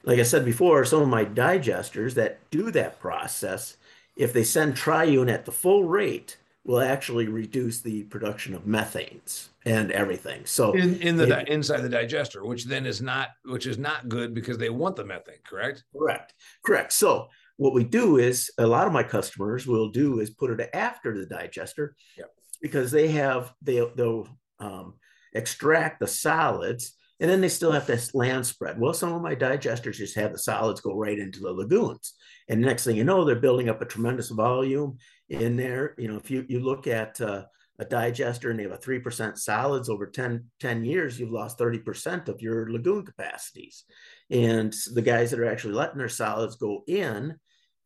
like 0.04 0.20
I 0.20 0.24
said 0.24 0.44
before, 0.44 0.84
some 0.84 1.02
of 1.02 1.08
my 1.08 1.24
digesters 1.24 2.16
that 2.16 2.40
do 2.50 2.72
that 2.72 3.00
process, 3.00 3.78
if 4.16 4.34
they 4.34 4.44
send 4.44 4.76
triune 4.76 5.30
at 5.30 5.46
the 5.46 5.52
full 5.52 5.84
rate, 5.84 6.38
will 6.64 6.82
actually 6.82 7.28
reduce 7.28 7.82
the 7.82 8.04
production 8.04 8.56
of 8.56 8.66
methanes 8.66 9.50
and 9.66 9.92
everything. 9.92 10.46
So 10.46 10.74
in, 10.74 11.00
in 11.00 11.16
the 11.16 11.42
it, 11.42 11.48
inside 11.48 11.82
the 11.82 11.90
digester, 11.90 12.44
which 12.44 12.66
then 12.66 12.88
is 12.88 13.02
not 13.02 13.30
which 13.46 13.68
is 13.68 13.78
not 13.78 14.10
good 14.10 14.34
because 14.34 14.58
they 14.58 14.70
want 14.70 14.96
the 14.96 15.06
methane, 15.06 15.36
correct? 15.44 15.84
Correct. 15.96 16.34
Correct. 16.64 16.92
So 16.92 17.30
what 17.58 17.74
we 17.74 17.84
do 17.84 18.18
is 18.18 18.52
a 18.58 18.68
lot 18.68 18.88
of 18.88 18.94
my 18.94 19.04
customers 19.04 19.66
will 19.66 19.90
do 19.90 20.20
is 20.20 20.30
put 20.30 20.60
it 20.60 20.70
after 20.74 21.18
the 21.18 21.26
digester 21.26 21.96
yep. 22.18 22.30
because 22.62 22.92
they 22.92 23.10
have 23.10 23.54
they 23.62 23.82
they'll 23.96 24.28
um, 24.60 24.96
extract 25.34 26.00
the 26.00 26.08
solids 26.08 26.96
and 27.20 27.30
then 27.30 27.40
they 27.40 27.50
still 27.50 27.72
have 27.72 27.88
to 27.88 28.00
land 28.14 28.46
spread. 28.46 28.80
Well, 28.80 28.94
some 28.94 29.14
of 29.14 29.22
my 29.22 29.36
digesters 29.36 29.96
just 29.96 30.16
have 30.16 30.34
the 30.34 30.38
solids 30.38 30.82
go 30.82 30.98
right 30.98 31.18
into 31.18 31.40
the 31.40 31.52
lagoons. 31.52 32.14
And 32.50 32.60
next 32.60 32.84
thing 32.84 32.98
you 32.98 33.06
know, 33.06 33.24
they're 33.24 33.38
building 33.38 33.70
up 33.70 33.82
a 33.82 33.86
tremendous 33.86 34.30
volume 34.30 34.98
in 35.30 35.56
there. 35.56 35.96
You 35.98 36.10
know, 36.10 36.18
if 36.18 36.30
you, 36.30 36.46
you 36.50 36.60
look 36.60 36.88
at 36.88 37.20
uh, 37.22 37.46
a 37.80 37.86
digester 37.86 38.50
and 38.50 38.60
they 38.60 38.64
have 38.64 38.74
a 38.74 38.78
3% 38.78 39.38
solids 39.38 39.90
over 39.90 40.08
10, 40.08 40.46
10 40.60 40.84
years, 40.84 41.18
you've 41.18 41.32
lost 41.32 41.58
30% 41.58 42.28
of 42.28 42.42
your 42.42 42.70
lagoon 42.70 43.06
capacities. 43.06 43.86
And 44.30 44.74
the 44.94 45.02
guys 45.02 45.32
that 45.32 45.40
are 45.40 45.50
actually 45.50 45.74
letting 45.74 45.98
their 45.98 46.10
solids 46.10 46.58
go 46.58 46.84
in 46.86 47.36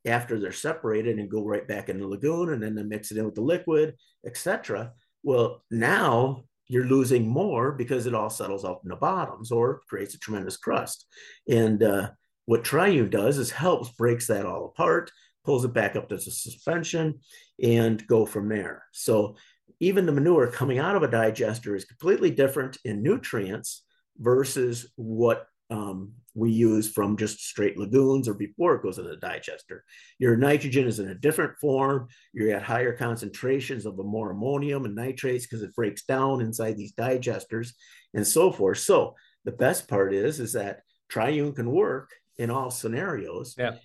after 0.05 0.39
they're 0.39 0.51
separated 0.51 1.19
and 1.19 1.29
go 1.29 1.43
right 1.43 1.67
back 1.67 1.89
in 1.89 1.99
the 1.99 2.07
lagoon 2.07 2.53
and 2.53 2.61
then 2.61 2.75
they 2.75 2.83
mix 2.83 3.11
it 3.11 3.17
in 3.17 3.25
with 3.25 3.35
the 3.35 3.41
liquid, 3.41 3.95
etc. 4.25 4.93
Well, 5.23 5.63
now 5.69 6.43
you're 6.67 6.85
losing 6.85 7.27
more 7.27 7.71
because 7.71 8.05
it 8.05 8.13
all 8.13 8.29
settles 8.29 8.63
out 8.63 8.81
in 8.83 8.89
the 8.89 8.95
bottoms 8.95 9.51
or 9.51 9.81
creates 9.89 10.13
a 10.13 10.19
tremendous 10.19 10.55
crust. 10.55 11.05
And 11.49 11.83
uh, 11.83 12.11
what 12.45 12.63
Triune 12.63 13.09
does 13.09 13.37
is 13.37 13.51
helps 13.51 13.89
breaks 13.89 14.27
that 14.27 14.45
all 14.45 14.65
apart, 14.65 15.11
pulls 15.43 15.65
it 15.65 15.73
back 15.73 15.95
up 15.95 16.09
to 16.09 16.15
the 16.15 16.21
suspension, 16.21 17.19
and 17.61 18.05
go 18.07 18.25
from 18.25 18.47
there. 18.49 18.83
So 18.91 19.35
even 19.79 20.05
the 20.05 20.11
manure 20.11 20.47
coming 20.47 20.79
out 20.79 20.95
of 20.95 21.03
a 21.03 21.07
digester 21.07 21.75
is 21.75 21.85
completely 21.85 22.31
different 22.31 22.77
in 22.85 23.01
nutrients 23.01 23.83
versus 24.17 24.91
what 24.95 25.47
um, 25.69 26.13
we 26.35 26.51
use 26.51 26.89
from 26.89 27.17
just 27.17 27.39
straight 27.39 27.77
lagoons 27.77 28.27
or 28.27 28.33
before 28.33 28.75
it 28.75 28.83
goes 28.83 28.97
into 28.97 29.09
the 29.09 29.17
digester. 29.17 29.83
Your 30.17 30.35
nitrogen 30.35 30.87
is 30.87 30.99
in 30.99 31.09
a 31.09 31.15
different 31.15 31.57
form. 31.59 32.07
You're 32.33 32.55
at 32.55 32.63
higher 32.63 32.95
concentrations 32.95 33.85
of 33.85 33.97
the 33.97 34.03
more 34.03 34.31
ammonium 34.31 34.85
and 34.85 34.95
nitrates 34.95 35.45
because 35.45 35.63
it 35.63 35.75
breaks 35.75 36.03
down 36.03 36.41
inside 36.41 36.77
these 36.77 36.93
digesters 36.93 37.73
and 38.13 38.25
so 38.25 38.51
forth. 38.51 38.79
So 38.79 39.15
the 39.45 39.51
best 39.51 39.87
part 39.87 40.13
is 40.13 40.39
is 40.39 40.53
that 40.53 40.81
triune 41.09 41.53
can 41.53 41.71
work 41.71 42.11
in 42.37 42.49
all 42.49 42.71
scenarios. 42.71 43.55
Yeah. 43.57 43.75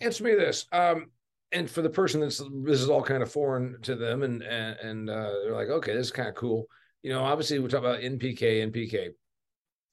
Answer 0.00 0.24
me 0.24 0.34
this. 0.34 0.66
Um, 0.72 1.06
and 1.52 1.68
for 1.68 1.82
the 1.82 1.90
person 1.90 2.20
that's 2.20 2.38
this 2.64 2.80
is 2.80 2.88
all 2.88 3.02
kind 3.02 3.22
of 3.22 3.32
foreign 3.32 3.76
to 3.82 3.96
them, 3.96 4.22
and 4.22 4.42
and, 4.42 4.78
and 4.78 5.10
uh, 5.10 5.32
they're 5.42 5.54
like, 5.54 5.68
okay, 5.68 5.94
this 5.94 6.06
is 6.06 6.12
kind 6.12 6.28
of 6.28 6.34
cool. 6.34 6.66
You 7.02 7.12
know, 7.12 7.24
obviously 7.24 7.58
we 7.58 7.68
talk 7.68 7.80
about 7.80 8.00
NPK, 8.00 8.70
NPK 8.70 9.10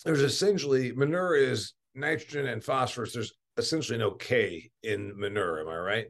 there's 0.05 0.21
essentially 0.21 0.91
manure 0.91 1.35
is 1.35 1.73
nitrogen 1.95 2.47
and 2.47 2.63
phosphorus. 2.63 3.13
There's 3.13 3.33
essentially 3.57 3.97
no 3.97 4.11
K 4.11 4.69
in 4.83 5.19
manure. 5.19 5.61
Am 5.61 5.67
I 5.67 5.77
right? 5.77 6.07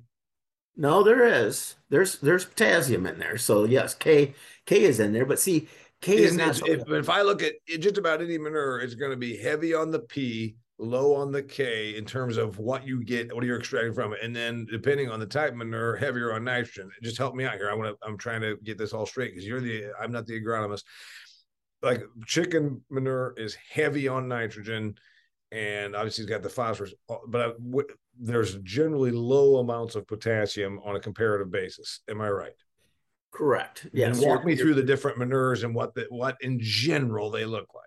No, 0.75 1.01
there 1.01 1.25
is. 1.25 1.75
There's 1.89 2.19
there's 2.19 2.45
potassium 2.45 3.07
in 3.07 3.17
there. 3.17 3.37
So 3.37 3.63
yes, 3.63 3.95
K 3.95 4.35
K 4.65 4.83
is 4.83 4.99
in 4.99 5.13
there. 5.13 5.25
But 5.25 5.39
see, 5.39 5.67
K 6.01 6.17
is 6.17 6.35
not. 6.35 6.61
If, 6.67 6.87
if 6.87 7.09
I 7.09 7.21
look 7.21 7.41
at 7.41 7.53
just 7.79 7.97
about 7.97 8.21
any 8.21 8.37
manure, 8.37 8.79
it's 8.79 8.95
going 8.95 9.11
to 9.11 9.17
be 9.17 9.37
heavy 9.37 9.73
on 9.73 9.89
the 9.89 9.99
P, 9.99 10.55
low 10.77 11.15
on 11.15 11.31
the 11.31 11.41
K 11.41 11.95
in 11.97 12.05
terms 12.05 12.37
of 12.37 12.59
what 12.59 12.85
you 12.85 13.03
get, 13.03 13.33
what 13.33 13.43
you're 13.43 13.57
extracting 13.57 13.93
from 13.93 14.13
it, 14.13 14.19
and 14.21 14.35
then 14.35 14.67
depending 14.69 15.09
on 15.09 15.19
the 15.19 15.25
type 15.25 15.51
of 15.51 15.57
manure, 15.57 15.95
heavier 15.95 16.33
on 16.33 16.43
nitrogen. 16.43 16.91
Just 17.01 17.17
help 17.17 17.33
me 17.33 17.45
out 17.45 17.55
here. 17.55 17.71
I 17.71 17.73
want 17.73 17.89
to. 17.99 18.07
I'm 18.07 18.17
trying 18.17 18.41
to 18.41 18.57
get 18.63 18.77
this 18.77 18.93
all 18.93 19.07
straight 19.07 19.31
because 19.31 19.47
you're 19.47 19.61
the. 19.61 19.85
I'm 19.99 20.11
not 20.11 20.27
the 20.27 20.39
agronomist 20.39 20.83
like 21.81 22.03
chicken 22.25 22.81
manure 22.89 23.33
is 23.37 23.55
heavy 23.71 24.07
on 24.07 24.27
nitrogen 24.27 24.95
and 25.51 25.95
obviously 25.95 26.23
it's 26.23 26.31
got 26.31 26.43
the 26.43 26.49
phosphorus 26.49 26.93
uh, 27.09 27.15
but 27.27 27.55
there's 28.19 28.55
generally 28.57 29.11
low 29.11 29.57
amounts 29.57 29.95
of 29.95 30.07
potassium 30.07 30.79
on 30.83 30.95
a 30.95 30.99
comparative 30.99 31.51
basis. 31.51 32.01
Am 32.09 32.21
i 32.21 32.29
right? 32.29 32.53
Correct. 33.31 33.87
Yeah 33.93 34.07
and 34.07 34.19
walk 34.19 34.45
me 34.45 34.55
through 34.55 34.73
the 34.73 34.83
different 34.83 35.17
manures 35.17 35.63
and 35.63 35.75
what 35.75 35.93
the, 35.93 36.07
what 36.09 36.37
in 36.41 36.59
general 36.59 37.29
they 37.29 37.45
look 37.45 37.67
like. 37.75 37.83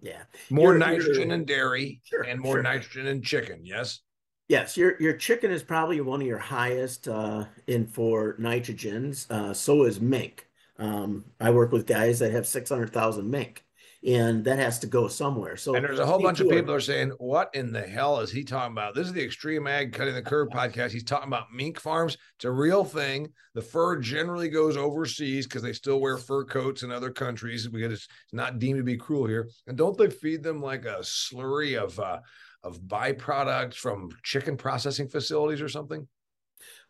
Yeah. 0.00 0.22
More 0.50 0.70
you're, 0.70 0.78
nitrogen 0.78 1.30
in 1.30 1.44
dairy 1.44 2.00
sure, 2.04 2.22
and 2.22 2.40
more 2.40 2.56
sure. 2.56 2.62
nitrogen 2.62 3.06
in 3.06 3.22
chicken 3.22 3.60
yes? 3.64 4.00
Yes, 4.48 4.76
your 4.76 5.00
your 5.00 5.14
chicken 5.14 5.50
is 5.50 5.62
probably 5.62 6.00
one 6.02 6.20
of 6.20 6.26
your 6.26 6.38
highest 6.38 7.08
uh, 7.08 7.46
in 7.68 7.86
for 7.86 8.36
nitrogens. 8.38 9.30
Uh, 9.30 9.54
so 9.54 9.84
is 9.84 10.00
mink. 10.00 10.46
Um, 10.82 11.24
I 11.40 11.50
work 11.50 11.72
with 11.72 11.86
guys 11.86 12.18
that 12.18 12.32
have 12.32 12.46
600,000 12.46 13.30
mink 13.30 13.64
and 14.04 14.44
that 14.44 14.58
has 14.58 14.80
to 14.80 14.86
go 14.86 15.06
somewhere. 15.06 15.56
So, 15.56 15.74
and 15.74 15.84
there's 15.84 16.00
a 16.00 16.06
whole 16.06 16.20
bunch 16.20 16.40
of 16.40 16.48
people 16.48 16.74
are 16.74 16.80
saying, 16.80 17.10
"What 17.18 17.50
in 17.54 17.72
the 17.72 17.82
hell 17.82 18.18
is 18.18 18.32
he 18.32 18.42
talking 18.42 18.72
about?" 18.72 18.94
This 18.94 19.06
is 19.06 19.12
the 19.12 19.22
Extreme 19.22 19.68
Ag 19.68 19.92
Cutting 19.92 20.14
the 20.14 20.22
Curve 20.22 20.48
podcast. 20.52 20.90
He's 20.90 21.04
talking 21.04 21.28
about 21.28 21.52
mink 21.54 21.78
farms. 21.78 22.16
It's 22.36 22.44
a 22.44 22.50
real 22.50 22.84
thing. 22.84 23.28
The 23.54 23.62
fur 23.62 23.98
generally 23.98 24.48
goes 24.48 24.76
overseas 24.76 25.46
because 25.46 25.62
they 25.62 25.72
still 25.72 26.00
wear 26.00 26.18
fur 26.18 26.44
coats 26.44 26.82
in 26.82 26.90
other 26.90 27.10
countries 27.10 27.68
because 27.68 27.92
it's 27.92 28.08
not 28.32 28.58
deemed 28.58 28.78
to 28.78 28.84
be 28.84 28.96
cruel 28.96 29.26
here. 29.26 29.48
And 29.68 29.78
don't 29.78 29.96
they 29.96 30.10
feed 30.10 30.42
them 30.42 30.60
like 30.60 30.84
a 30.84 30.98
slurry 31.02 31.80
of 31.80 31.98
uh, 32.00 32.20
of 32.64 32.80
byproducts 32.80 33.74
from 33.74 34.10
chicken 34.24 34.56
processing 34.56 35.08
facilities 35.08 35.62
or 35.62 35.68
something? 35.68 36.08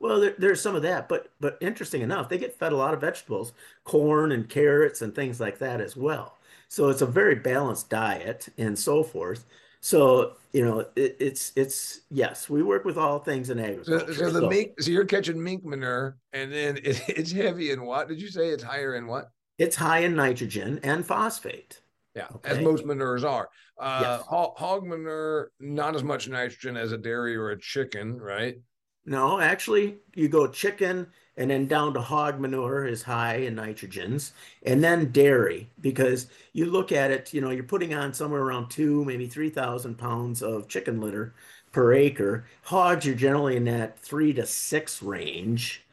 Well, 0.01 0.21
there, 0.21 0.35
there's 0.39 0.61
some 0.61 0.75
of 0.75 0.83
that, 0.83 1.09
but 1.09 1.33
but 1.41 1.59
interesting 1.61 2.03
enough, 2.03 2.29
they 2.29 2.39
get 2.39 2.59
fed 2.59 2.73
a 2.73 2.77
lot 2.77 2.95
of 2.95 3.01
vegetables, 3.01 3.53
corn 3.85 4.33
and 4.33 4.49
carrots 4.49 5.03
and 5.03 5.15
things 5.15 5.41
like 5.41 5.59
that 5.59 5.81
as 5.81 5.97
well. 5.97 6.39
So 6.69 6.89
it's 6.89 7.03
a 7.03 7.07
very 7.07 7.35
balanced 7.35 7.91
diet 7.91 8.49
and 8.57 8.79
so 8.79 9.03
forth. 9.03 9.45
So 9.81 10.35
you 10.53 10.65
know, 10.65 10.87
it, 10.97 11.17
it's 11.19 11.53
it's 11.57 12.03
yes, 12.11 12.49
we 12.49 12.63
work 12.63 12.85
with 12.85 12.97
all 12.97 13.19
things 13.19 13.51
in 13.51 13.59
agriculture. 13.59 14.07
So, 14.07 14.13
so 14.13 14.31
the 14.31 14.41
so, 14.41 14.49
mink, 14.49 14.81
so 14.81 14.91
you're 14.91 15.05
catching 15.05 15.43
mink 15.43 15.65
manure, 15.65 16.17
and 16.33 16.53
then 16.53 16.79
it, 16.79 17.03
it's 17.09 17.33
heavy 17.33 17.73
in 17.73 17.85
what? 17.85 18.09
Did 18.09 18.21
you 18.21 18.29
say 18.29 18.51
it's 18.51 18.63
higher 18.63 18.95
in 18.95 19.07
what? 19.07 19.31
It's 19.59 19.77
high 19.77 20.01
in 20.01 20.15
nitrogen 20.15 20.81
and 20.83 21.05
phosphate. 21.05 21.81
Yeah, 22.15 22.27
okay. 22.37 22.51
as 22.51 22.61
most 22.61 22.85
manures 22.85 23.25
are. 23.25 23.49
Uh, 23.81 24.19
yes. 24.19 24.27
hog 24.29 24.87
manure, 24.87 25.51
not 25.59 25.97
as 25.97 26.03
much 26.03 26.29
nitrogen 26.29 26.77
as 26.77 26.93
a 26.93 26.99
dairy 26.99 27.37
or 27.37 27.51
a 27.51 27.59
chicken, 27.59 28.19
right? 28.19 28.57
No, 29.05 29.41
actually, 29.41 29.97
you 30.15 30.29
go 30.29 30.47
chicken 30.47 31.09
and 31.37 31.51
then 31.51 31.67
down 31.67 31.95
to 31.95 32.01
hog 32.01 32.39
manure 32.39 32.87
is 32.87 33.03
high 33.03 33.37
in 33.37 33.57
nitrogens, 33.57 34.33
and 34.65 34.85
then 34.85 35.11
dairy 35.11 35.71
because 35.81 36.27
you 36.53 36.67
look 36.67 36.93
at 36.93 37.11
it, 37.11 37.33
you 37.33 37.41
know, 37.41 37.51
you're 37.51 37.65
putting 37.65 37.95
on 37.95 38.13
somewhere 38.13 38.43
around 38.43 38.69
two, 38.71 39.05
maybe 39.05 39.27
3,000 39.27 39.97
pounds 39.97 40.43
of 40.43 40.69
chicken 40.69 41.01
litter 41.01 41.35
per 41.73 41.93
acre. 41.95 42.45
Hogs, 42.65 43.07
you're 43.07 43.15
generally 43.15 43.57
in 43.57 43.65
that 43.65 43.99
three 43.99 44.33
to 44.35 44.47
six 44.47 45.03
range. 45.03 45.85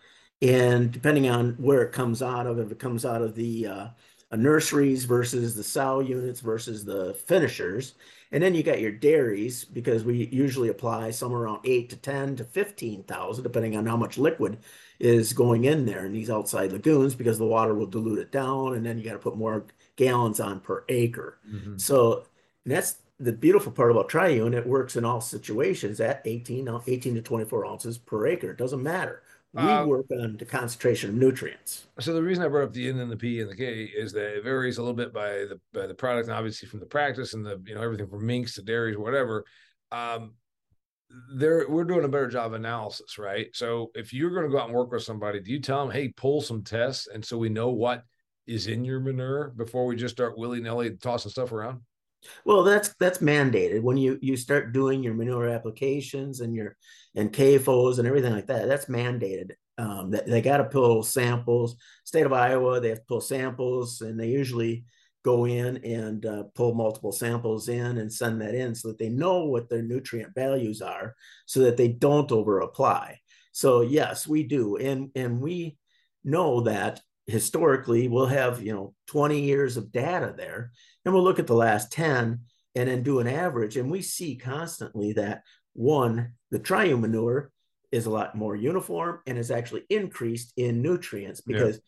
And 0.42 0.92
depending 0.92 1.30
on 1.30 1.54
where 1.54 1.82
it 1.84 1.92
comes 1.94 2.22
out 2.22 2.48
of, 2.48 2.60
if 2.60 2.72
it 2.72 2.80
comes 2.80 3.06
out 3.06 3.22
of 3.22 3.36
the 3.36 3.68
uh, 3.68 3.88
nurseries 4.32 5.06
versus 5.06 5.56
the 5.56 5.64
sow 5.64 6.00
units 6.00 6.40
versus 6.42 6.86
the 6.86 7.14
finishers, 7.14 7.96
and 8.32 8.44
then 8.44 8.54
you 8.54 8.62
got 8.62 8.80
your 8.80 8.92
dairies 8.92 9.66
because 9.66 10.04
we 10.04 10.28
usually 10.32 10.70
apply 10.70 11.12
somewhere 11.12 11.42
around 11.42 11.62
eight 11.66 11.90
to 11.90 11.96
10 11.96 12.36
to 12.38 12.44
15,000, 12.44 13.44
depending 13.44 13.76
on 13.76 13.86
how 13.86 13.98
much 13.98 14.18
liquid 14.18 14.60
is 15.00 15.34
going 15.34 15.66
in 15.66 15.86
there 15.86 16.06
in 16.06 16.14
these 16.14 16.30
outside 16.30 16.72
lagoons 16.72 17.16
because 17.16 17.40
the 17.40 17.46
water 17.46 17.74
will 17.74 17.88
dilute 17.88 18.20
it 18.20 18.32
down. 18.32 18.76
And 18.76 18.86
then 18.86 18.98
you 18.98 19.04
got 19.04 19.14
to 19.14 19.20
put 19.20 19.38
more 19.38 19.66
gallons 19.96 20.40
on 20.40 20.60
per 20.60 20.84
acre. 20.90 21.40
Mm-hmm. 21.50 21.78
So 21.78 22.26
that's 22.66 22.98
the 23.20 23.34
beautiful 23.34 23.72
part 23.72 23.92
about 23.92 24.10
Triune. 24.10 24.54
It 24.54 24.68
works 24.68 24.96
in 24.96 25.06
all 25.06 25.22
situations 25.22 26.00
at 26.00 26.22
18, 26.24 26.70
18 26.86 27.16
to 27.16 27.22
24 27.22 27.66
ounces 27.66 27.98
per 27.98 28.28
acre. 28.28 28.52
It 28.52 28.58
doesn't 28.58 28.84
matter 28.84 29.24
we 29.54 29.62
uh, 29.62 29.86
work 29.86 30.06
on 30.12 30.38
the 30.38 30.46
concentration 30.46 31.10
of 31.10 31.16
nutrients. 31.16 31.88
So 32.00 32.14
the 32.14 32.22
reason 32.22 32.44
I 32.44 32.48
brought 32.48 32.66
up 32.66 32.74
the 32.74 32.88
N 32.88 33.00
and 33.00 33.12
the 33.12 33.18
P 33.18 33.42
and 33.42 33.50
the 33.50 33.56
K 33.56 33.84
is 33.84 34.12
that 34.14 34.38
it 34.38 34.44
varies 34.44 34.78
a 34.78 34.82
little 34.82 34.96
bit 34.96 35.12
by 35.12 35.30
the 35.30 35.60
by 35.74 35.88
the 35.88 35.96
product, 35.96 36.28
and 36.28 36.38
obviously 36.38 36.68
from 36.68 36.80
the 36.80 36.86
practice 36.86 37.34
and 37.34 37.46
the 37.46 37.62
you 37.66 37.74
know 37.74 37.82
everything 37.82 38.08
from 38.08 38.26
minks 38.26 38.56
to 38.56 38.62
dairies, 38.62 38.98
whatever. 38.98 39.46
Um, 39.92 40.34
there 41.34 41.68
we're 41.68 41.86
doing 41.86 42.06
a 42.06 42.10
better 42.10 42.28
job 42.28 42.48
of 42.48 42.54
analysis, 42.54 43.18
right? 43.18 43.48
So 43.54 43.90
if 43.96 44.14
you're 44.14 44.30
going 44.30 44.44
to 44.44 44.50
go 44.52 44.60
out 44.60 44.68
and 44.68 44.76
work 44.76 44.92
with 44.92 45.02
somebody, 45.04 45.40
do 45.40 45.52
you 45.52 45.60
tell 45.60 45.84
them, 45.84 45.92
hey, 45.92 46.10
pull 46.10 46.42
some 46.42 46.64
tests, 46.64 47.08
and 47.08 47.26
so 47.26 47.38
we 47.38 47.50
know 47.50 47.70
what 47.70 48.04
is 48.46 48.68
in 48.68 48.86
your 48.86 49.00
manure 49.00 49.52
before 49.56 49.86
we 49.86 49.96
just 49.96 50.16
start 50.16 50.38
willy 50.38 50.62
nilly 50.62 50.92
tossing 50.98 51.32
stuff 51.32 51.52
around? 51.52 51.82
Well, 52.46 52.64
that's 52.64 52.94
that's 53.00 53.20
mandated 53.20 53.82
when 53.82 53.98
you 53.98 54.20
you 54.22 54.36
start 54.36 54.74
doing 54.74 55.04
your 55.04 55.14
manure 55.14 55.48
applications 55.48 56.42
and 56.42 56.54
your 56.54 56.76
and 57.16 57.32
CAFOs 57.32 57.98
and 58.00 58.08
everything 58.08 58.34
like 58.34 58.48
that. 58.48 58.68
That's 58.68 58.86
mandated. 58.86 59.52
Um, 59.78 60.12
that 60.12 60.28
they 60.28 60.42
got 60.42 60.58
to 60.58 60.66
pull 60.66 61.04
samples. 61.04 61.78
State 62.04 62.26
of 62.26 62.34
Iowa, 62.34 62.82
they 62.82 62.90
have 62.90 63.00
to 63.00 63.06
pull 63.08 63.22
samples, 63.22 64.02
and 64.02 64.20
they 64.20 64.28
usually 64.28 64.84
go 65.24 65.46
in 65.46 65.78
and 65.84 66.26
uh, 66.26 66.44
pull 66.56 66.74
multiple 66.74 67.12
samples 67.12 67.70
in 67.70 67.98
and 67.98 68.12
send 68.12 68.42
that 68.42 68.56
in 68.56 68.74
so 68.76 68.90
that 68.90 68.98
they 68.98 69.10
know 69.10 69.46
what 69.46 69.70
their 69.70 69.82
nutrient 69.82 70.34
values 70.34 70.82
are 70.82 71.16
so 71.46 71.60
that 71.62 71.76
they 71.78 71.90
don't 71.90 72.32
over 72.32 72.62
apply 72.62 73.20
so 73.52 73.82
yes 73.82 74.26
we 74.26 74.44
do 74.44 74.78
and 74.78 75.12
and 75.16 75.42
we 75.42 75.78
know 76.24 76.62
that 76.62 77.02
historically 77.28 78.08
we'll 78.08 78.26
have 78.26 78.62
you 78.62 78.74
know 78.74 78.94
20 79.08 79.42
years 79.42 79.76
of 79.78 79.92
data 79.92 80.34
there 80.38 80.72
and 81.06 81.14
we'll 81.14 81.24
look 81.24 81.40
at 81.40 81.48
the 81.48 81.54
last 81.54 81.92
10 81.92 82.40
and 82.76 82.90
then 82.90 83.04
do 83.04 83.20
an 83.20 83.28
average 83.28 83.78
and 83.78 83.90
we 83.90 84.02
see 84.02 84.36
constantly 84.36 85.14
that 85.14 85.42
one 85.74 86.34
the 86.52 86.60
triune 86.60 87.02
manure 87.02 87.52
is 87.92 88.06
a 88.06 88.10
lot 88.10 88.36
more 88.36 88.56
uniform 88.56 89.20
and 89.26 89.38
is 89.38 89.52
actually 89.52 89.84
increased 89.90 90.54
in 90.58 90.82
nutrients 90.82 91.42
because 91.42 91.76
yeah 91.76 91.82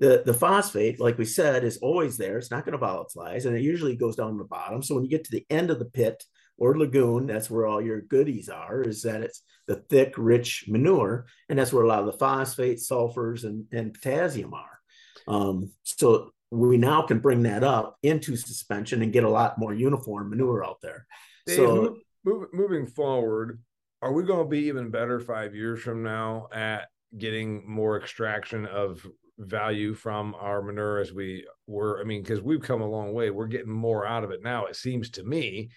the, 0.00 0.22
the 0.24 0.34
phosphate, 0.34 0.98
like 0.98 1.18
we 1.18 1.26
said, 1.26 1.62
is 1.62 1.76
always 1.76 2.16
there. 2.16 2.38
It's 2.38 2.50
not 2.50 2.64
going 2.64 2.76
to 2.76 2.84
volatilize, 2.84 3.44
and 3.44 3.54
it 3.54 3.60
usually 3.62 3.96
goes 3.96 4.16
down 4.16 4.32
to 4.32 4.38
the 4.38 4.44
bottom. 4.44 4.82
So 4.82 4.94
when 4.94 5.04
you 5.04 5.10
get 5.10 5.24
to 5.24 5.30
the 5.30 5.44
end 5.50 5.70
of 5.70 5.78
the 5.78 5.84
pit 5.84 6.24
or 6.56 6.76
lagoon, 6.76 7.26
that's 7.26 7.50
where 7.50 7.66
all 7.66 7.82
your 7.82 8.00
goodies 8.00 8.48
are. 8.48 8.82
Is 8.82 9.02
that 9.02 9.20
it's 9.20 9.42
the 9.66 9.76
thick, 9.76 10.14
rich 10.16 10.64
manure, 10.68 11.26
and 11.50 11.58
that's 11.58 11.72
where 11.72 11.84
a 11.84 11.86
lot 11.86 12.00
of 12.00 12.06
the 12.06 12.14
phosphate, 12.14 12.78
sulfurs, 12.78 13.44
and, 13.44 13.66
and 13.72 13.92
potassium 13.92 14.54
are. 14.54 14.80
Um, 15.28 15.70
so 15.82 16.30
we 16.50 16.76
now 16.76 17.02
can 17.02 17.20
bring 17.20 17.42
that 17.44 17.62
up 17.62 17.96
into 18.02 18.36
suspension 18.36 19.02
and 19.02 19.12
get 19.12 19.24
a 19.24 19.30
lot 19.30 19.58
more 19.58 19.72
uniform 19.72 20.30
manure 20.30 20.64
out 20.64 20.80
there. 20.82 21.06
Dave, 21.46 21.56
so 21.56 21.96
move, 22.24 22.48
moving 22.52 22.86
forward, 22.86 23.60
are 24.02 24.12
we 24.12 24.24
going 24.24 24.44
to 24.44 24.50
be 24.50 24.66
even 24.66 24.90
better 24.90 25.20
five 25.20 25.54
years 25.54 25.80
from 25.80 26.02
now 26.02 26.48
at 26.52 26.88
getting 27.16 27.68
more 27.68 27.98
extraction 27.98 28.66
of 28.66 29.04
value 29.40 29.94
from 29.94 30.34
our 30.38 30.62
manure 30.62 30.98
as 30.98 31.12
we 31.12 31.46
were. 31.66 32.00
I 32.00 32.04
mean, 32.04 32.22
because 32.22 32.42
we've 32.42 32.60
come 32.60 32.82
a 32.82 32.88
long 32.88 33.12
way. 33.12 33.30
We're 33.30 33.46
getting 33.46 33.72
more 33.72 34.06
out 34.06 34.24
of 34.24 34.30
it 34.30 34.42
now, 34.42 34.66
it 34.66 34.76
seems 34.76 35.10
to 35.10 35.24
me. 35.24 35.70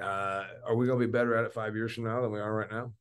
Uh, 0.00 0.44
are 0.66 0.74
we 0.74 0.86
going 0.86 0.98
to 0.98 1.06
be 1.06 1.12
better 1.12 1.36
at 1.36 1.44
it 1.44 1.54
five 1.54 1.76
years 1.76 1.94
from 1.94 2.04
now 2.04 2.20
than 2.20 2.32
we 2.32 2.40
are 2.40 2.52
right 2.52 2.70
now? 2.70 2.92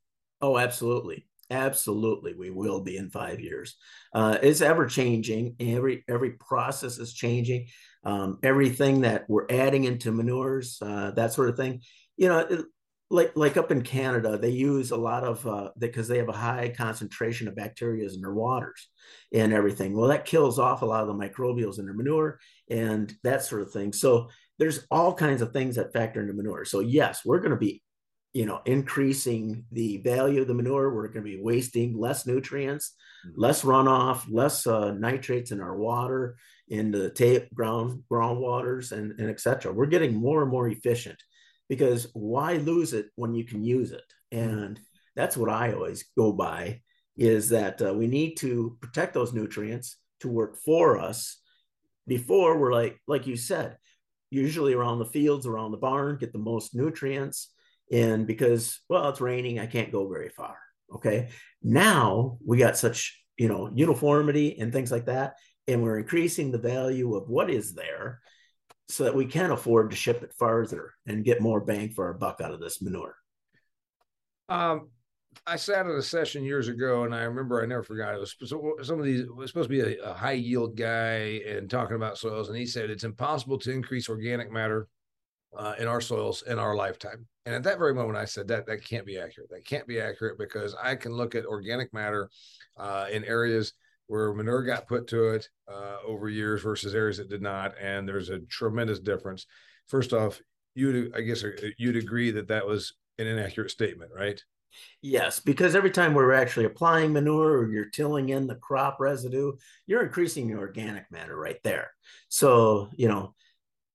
Oh, 0.42 0.58
absolutely. 0.58 1.26
Absolutely, 1.50 2.34
we 2.34 2.50
will 2.50 2.82
be 2.82 2.98
in 2.98 3.10
five 3.10 3.40
years. 3.40 3.76
Uh, 4.14 4.38
it's 4.42 4.62
ever 4.62 4.86
changing. 4.86 5.56
Every 5.60 6.04
every 6.08 6.32
process 6.32 6.98
is 6.98 7.14
changing. 7.14 7.68
Um, 8.04 8.40
everything 8.44 9.02
that 9.02 9.26
we're 9.28 9.48
adding 9.50 9.84
into 9.84 10.12
manures, 10.12 10.78
uh, 10.82 11.12
that 11.12 11.34
sort 11.34 11.50
of 11.50 11.58
thing. 11.58 11.82
You 12.18 12.30
know, 12.30 12.40
it, 12.40 12.66
like 13.10 13.34
like 13.36 13.58
up 13.58 13.72
in 13.72 13.84
Canada, 13.84 14.38
they 14.38 14.50
use 14.50 14.92
a 14.92 14.98
lot 14.98 15.24
of 15.24 15.46
uh, 15.46 15.70
because 15.78 16.08
they 16.08 16.18
have 16.18 16.30
a 16.30 16.34
high 16.34 16.74
concentration 16.76 17.48
of 17.48 17.56
bacteria 17.56 18.10
in 18.10 18.22
their 18.22 18.34
waters 18.34 18.90
and 19.32 19.54
everything. 19.54 19.96
Well, 19.96 20.10
that 20.10 20.26
kills 20.26 20.58
off 20.58 20.82
a 20.82 20.86
lot 20.86 21.02
of 21.02 21.08
the 21.08 21.14
microbials 21.14 21.78
in 21.78 21.86
their 21.86 21.94
manure 21.94 22.40
and 22.70 23.14
that 23.24 23.44
sort 23.44 23.62
of 23.62 23.72
thing. 23.72 23.94
So 23.94 24.30
there's 24.58 24.86
all 24.90 25.14
kinds 25.14 25.42
of 25.42 25.52
things 25.52 25.76
that 25.76 25.94
factor 25.94 26.22
into 26.22 26.34
manure. 26.34 26.66
So 26.66 26.80
yes, 26.80 27.22
we're 27.24 27.40
going 27.40 27.52
to 27.52 27.58
be, 27.58 27.84
you 28.34 28.46
know, 28.46 28.62
increasing 28.66 29.66
the 29.72 29.98
value 29.98 30.42
of 30.42 30.48
the 30.48 30.54
manure. 30.54 30.94
We're 30.94 31.08
going 31.08 31.24
to 31.26 31.38
be 31.38 31.42
wasting 31.42 31.98
less 31.98 32.26
nutrients, 32.26 32.96
mm-hmm. 33.28 33.40
less 33.40 33.64
runoff, 33.64 34.26
less 34.30 34.66
uh, 34.66 34.92
nitrates 34.92 35.52
in 35.52 35.62
our 35.62 35.78
water, 35.78 36.36
in 36.68 36.92
the 36.92 37.12
tape 37.12 37.54
ground 37.54 38.04
groundwaters, 38.12 38.92
and 38.92 39.20
and 39.20 39.30
etc. 39.30 39.72
We're 39.72 39.86
getting 39.86 40.16
more 40.16 40.42
and 40.42 40.52
more 40.52 40.68
efficient 40.68 41.22
because 41.70 42.08
why 42.14 42.58
lose 42.58 42.94
it 42.94 43.08
when 43.16 43.36
you 43.36 43.44
can 43.44 43.64
use 43.64 43.92
it? 43.92 44.04
And 44.32 44.80
that's 45.16 45.38
what 45.38 45.50
I 45.50 45.74
always 45.74 46.06
go 46.18 46.32
by 46.32 46.82
is 47.16 47.50
that 47.50 47.82
uh, 47.82 47.94
we 47.94 48.08
need 48.08 48.36
to 48.36 48.78
protect 48.82 49.14
those 49.14 49.34
nutrients 49.34 49.98
to 50.22 50.28
work 50.28 50.58
for 50.58 50.98
us 50.98 51.38
before 52.08 52.58
we're 52.58 52.74
like 52.74 53.00
like 53.08 53.28
you 53.28 53.36
said 53.36 53.78
usually 54.30 54.74
around 54.74 55.00
the 55.00 55.06
fields 55.06 55.46
around 55.46 55.72
the 55.72 55.78
barn 55.78 56.18
get 56.18 56.34
the 56.34 56.40
most 56.40 56.74
nutrients 56.74 57.53
and 57.94 58.28
because 58.28 58.82
well 58.90 59.08
it's 59.08 59.22
raining 59.22 59.60
i 59.60 59.66
can't 59.66 59.92
go 59.92 60.10
very 60.10 60.30
far 60.30 60.58
okay 60.94 61.30
now 61.62 62.38
we 62.46 62.58
got 62.58 62.78
such 62.78 63.24
you 63.38 63.48
know 63.48 63.72
uniformity 63.74 64.58
and 64.60 64.74
things 64.74 64.92
like 64.92 65.06
that 65.06 65.36
and 65.68 65.82
we're 65.82 66.00
increasing 66.00 66.52
the 66.52 66.58
value 66.58 67.16
of 67.16 67.30
what 67.30 67.50
is 67.50 67.74
there 67.74 68.20
so 68.88 69.06
that 69.06 69.16
we 69.16 69.26
can 69.26 69.52
afford 69.52 69.90
to 69.90 69.96
ship 69.96 70.24
it 70.24 70.34
farther 70.34 70.94
and 71.06 71.24
get 71.24 71.42
more 71.42 71.62
bang 71.62 71.90
for 71.90 72.06
our 72.06 72.14
buck 72.14 72.42
out 72.42 72.52
of 72.52 72.60
this 72.60 72.82
manure. 72.82 73.16
Um, 74.50 74.90
I 75.48 75.56
sat 75.56 75.88
at 75.88 75.96
a 75.96 76.04
session 76.04 76.44
years 76.44 76.68
ago, 76.68 77.04
and 77.06 77.16
I 77.16 77.24
remember 77.24 77.62
I 77.62 77.66
never 77.66 77.84
forgot 77.84 78.14
it 78.14 78.20
was 78.20 78.36
some 78.86 79.00
of 79.00 79.06
these 79.06 79.26
was 79.28 79.50
supposed 79.50 79.70
to 79.70 79.76
be 79.76 79.96
a, 79.96 80.04
a 80.04 80.14
high 80.14 80.34
yield 80.34 80.78
guy 80.78 81.42
and 81.48 81.70
talking 81.70 81.96
about 81.96 82.18
soils, 82.18 82.50
and 82.50 82.58
he 82.58 82.66
said 82.66 82.90
it's 82.90 83.04
impossible 83.04 83.58
to 83.60 83.72
increase 83.72 84.10
organic 84.10 84.52
matter 84.52 84.88
uh, 85.58 85.76
in 85.80 85.88
our 85.88 86.02
soils 86.02 86.44
in 86.44 86.60
our 86.60 86.76
lifetime. 86.76 87.26
And 87.46 87.54
at 87.54 87.64
that 87.64 87.78
very 87.78 87.94
moment, 87.94 88.18
I 88.18 88.26
said 88.26 88.48
that 88.48 88.66
that 88.68 88.86
can't 88.86 89.06
be 89.06 89.18
accurate. 89.20 89.50
That 89.50 89.66
can't 89.66 89.88
be 89.88 90.00
accurate 90.00 90.38
because 90.38 90.76
I 90.82 90.96
can 90.96 91.14
look 91.14 91.36
at 91.36 91.46
organic 91.46 91.94
matter 91.94 92.30
uh, 92.78 93.08
in 93.12 93.24
areas 93.26 93.74
where 94.08 94.34
manure 94.34 94.64
got 94.64 94.88
put 94.88 95.08
to 95.08 95.30
it 95.30 95.48
uh, 95.72 95.98
over 96.06 96.30
years 96.30 96.62
versus 96.62 96.96
areas 96.96 97.18
that 97.18 97.30
did 97.30 97.42
not, 97.42 97.74
and 97.82 98.08
there's 98.08 98.30
a 98.30 98.40
tremendous 98.40 99.00
difference. 99.00 99.46
First 99.88 100.14
off, 100.14 100.42
you 100.76 101.12
I 101.16 101.22
guess 101.22 101.44
uh, 101.44 101.52
you'd 101.78 101.98
agree 101.98 102.32
that 102.32 102.48
that 102.48 102.66
was 102.66 102.94
an 103.20 103.28
inaccurate 103.28 103.72
statement, 103.72 104.12
right? 104.16 104.42
Yes, 105.02 105.40
because 105.40 105.76
every 105.76 105.92
time 105.92 106.14
we're 106.14 106.34
actually 106.34 106.66
applying 106.66 107.14
manure 107.14 107.58
or 107.58 107.72
you're 107.72 107.90
tilling 107.90 108.30
in 108.30 108.48
the 108.48 108.56
crop 108.56 109.00
residue, 109.00 109.54
you're 109.86 110.04
increasing 110.04 110.50
your 110.50 110.60
organic 110.60 111.12
matter 111.12 111.38
right 111.38 111.60
there. 111.64 111.92
So, 112.30 112.90
you 112.96 113.08
know, 113.08 113.36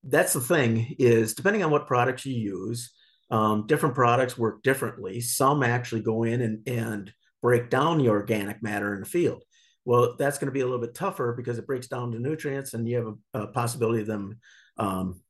that's 0.03 0.33
the 0.33 0.41
thing 0.41 0.95
is 0.99 1.33
depending 1.33 1.63
on 1.63 1.71
what 1.71 1.87
products 1.87 2.25
you 2.25 2.33
use, 2.33 2.91
um, 3.29 3.67
different 3.67 3.95
products 3.95 4.37
work 4.37 4.63
differently. 4.63 5.21
Some 5.21 5.63
actually 5.63 6.01
go 6.01 6.23
in 6.23 6.41
and, 6.41 6.67
and 6.67 7.13
break 7.41 7.69
down 7.69 7.97
the 7.97 8.09
organic 8.09 8.61
matter 8.63 8.93
in 8.93 9.01
the 9.01 9.05
field. 9.05 9.43
Well, 9.85 10.15
that's 10.17 10.37
going 10.37 10.47
to 10.47 10.53
be 10.53 10.61
a 10.61 10.65
little 10.65 10.81
bit 10.81 10.93
tougher 10.93 11.33
because 11.35 11.57
it 11.57 11.65
breaks 11.65 11.87
down 11.87 12.11
to 12.11 12.19
nutrients, 12.19 12.73
and 12.73 12.87
you 12.87 12.97
have 12.97 13.15
a, 13.33 13.43
a 13.43 13.47
possibility 13.47 14.01
of 14.01 14.07
them 14.07 14.39
um, 14.77 15.21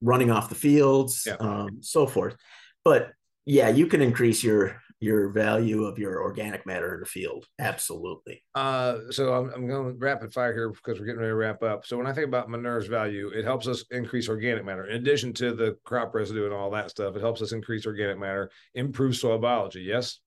running 0.00 0.30
off 0.30 0.48
the 0.48 0.54
fields, 0.54 1.24
yeah. 1.26 1.34
um, 1.40 1.78
so 1.80 2.06
forth. 2.06 2.36
But 2.84 3.10
yeah, 3.44 3.68
you 3.68 3.86
can 3.86 4.00
increase 4.00 4.42
your 4.42 4.80
your 5.00 5.28
value 5.28 5.84
of 5.84 5.98
your 5.98 6.22
organic 6.22 6.66
matter 6.66 6.94
in 6.94 7.00
the 7.00 7.06
field. 7.06 7.46
Absolutely. 7.60 8.42
Uh, 8.54 8.98
so 9.10 9.32
I'm, 9.32 9.50
I'm 9.54 9.68
going 9.68 9.92
to 9.92 9.98
rapid 9.98 10.32
fire 10.32 10.52
here 10.52 10.70
because 10.70 10.98
we're 10.98 11.06
getting 11.06 11.20
ready 11.20 11.30
to 11.30 11.36
wrap 11.36 11.62
up. 11.62 11.86
So 11.86 11.96
when 11.96 12.06
I 12.06 12.12
think 12.12 12.26
about 12.26 12.50
manure's 12.50 12.88
value, 12.88 13.28
it 13.28 13.44
helps 13.44 13.68
us 13.68 13.84
increase 13.90 14.28
organic 14.28 14.64
matter. 14.64 14.86
In 14.86 14.96
addition 14.96 15.32
to 15.34 15.54
the 15.54 15.76
crop 15.84 16.14
residue 16.14 16.46
and 16.46 16.54
all 16.54 16.70
that 16.72 16.90
stuff, 16.90 17.14
it 17.14 17.20
helps 17.20 17.42
us 17.42 17.52
increase 17.52 17.86
organic 17.86 18.18
matter, 18.18 18.50
improve 18.74 19.16
soil 19.16 19.38
biology. 19.38 19.82
Yes. 19.82 20.18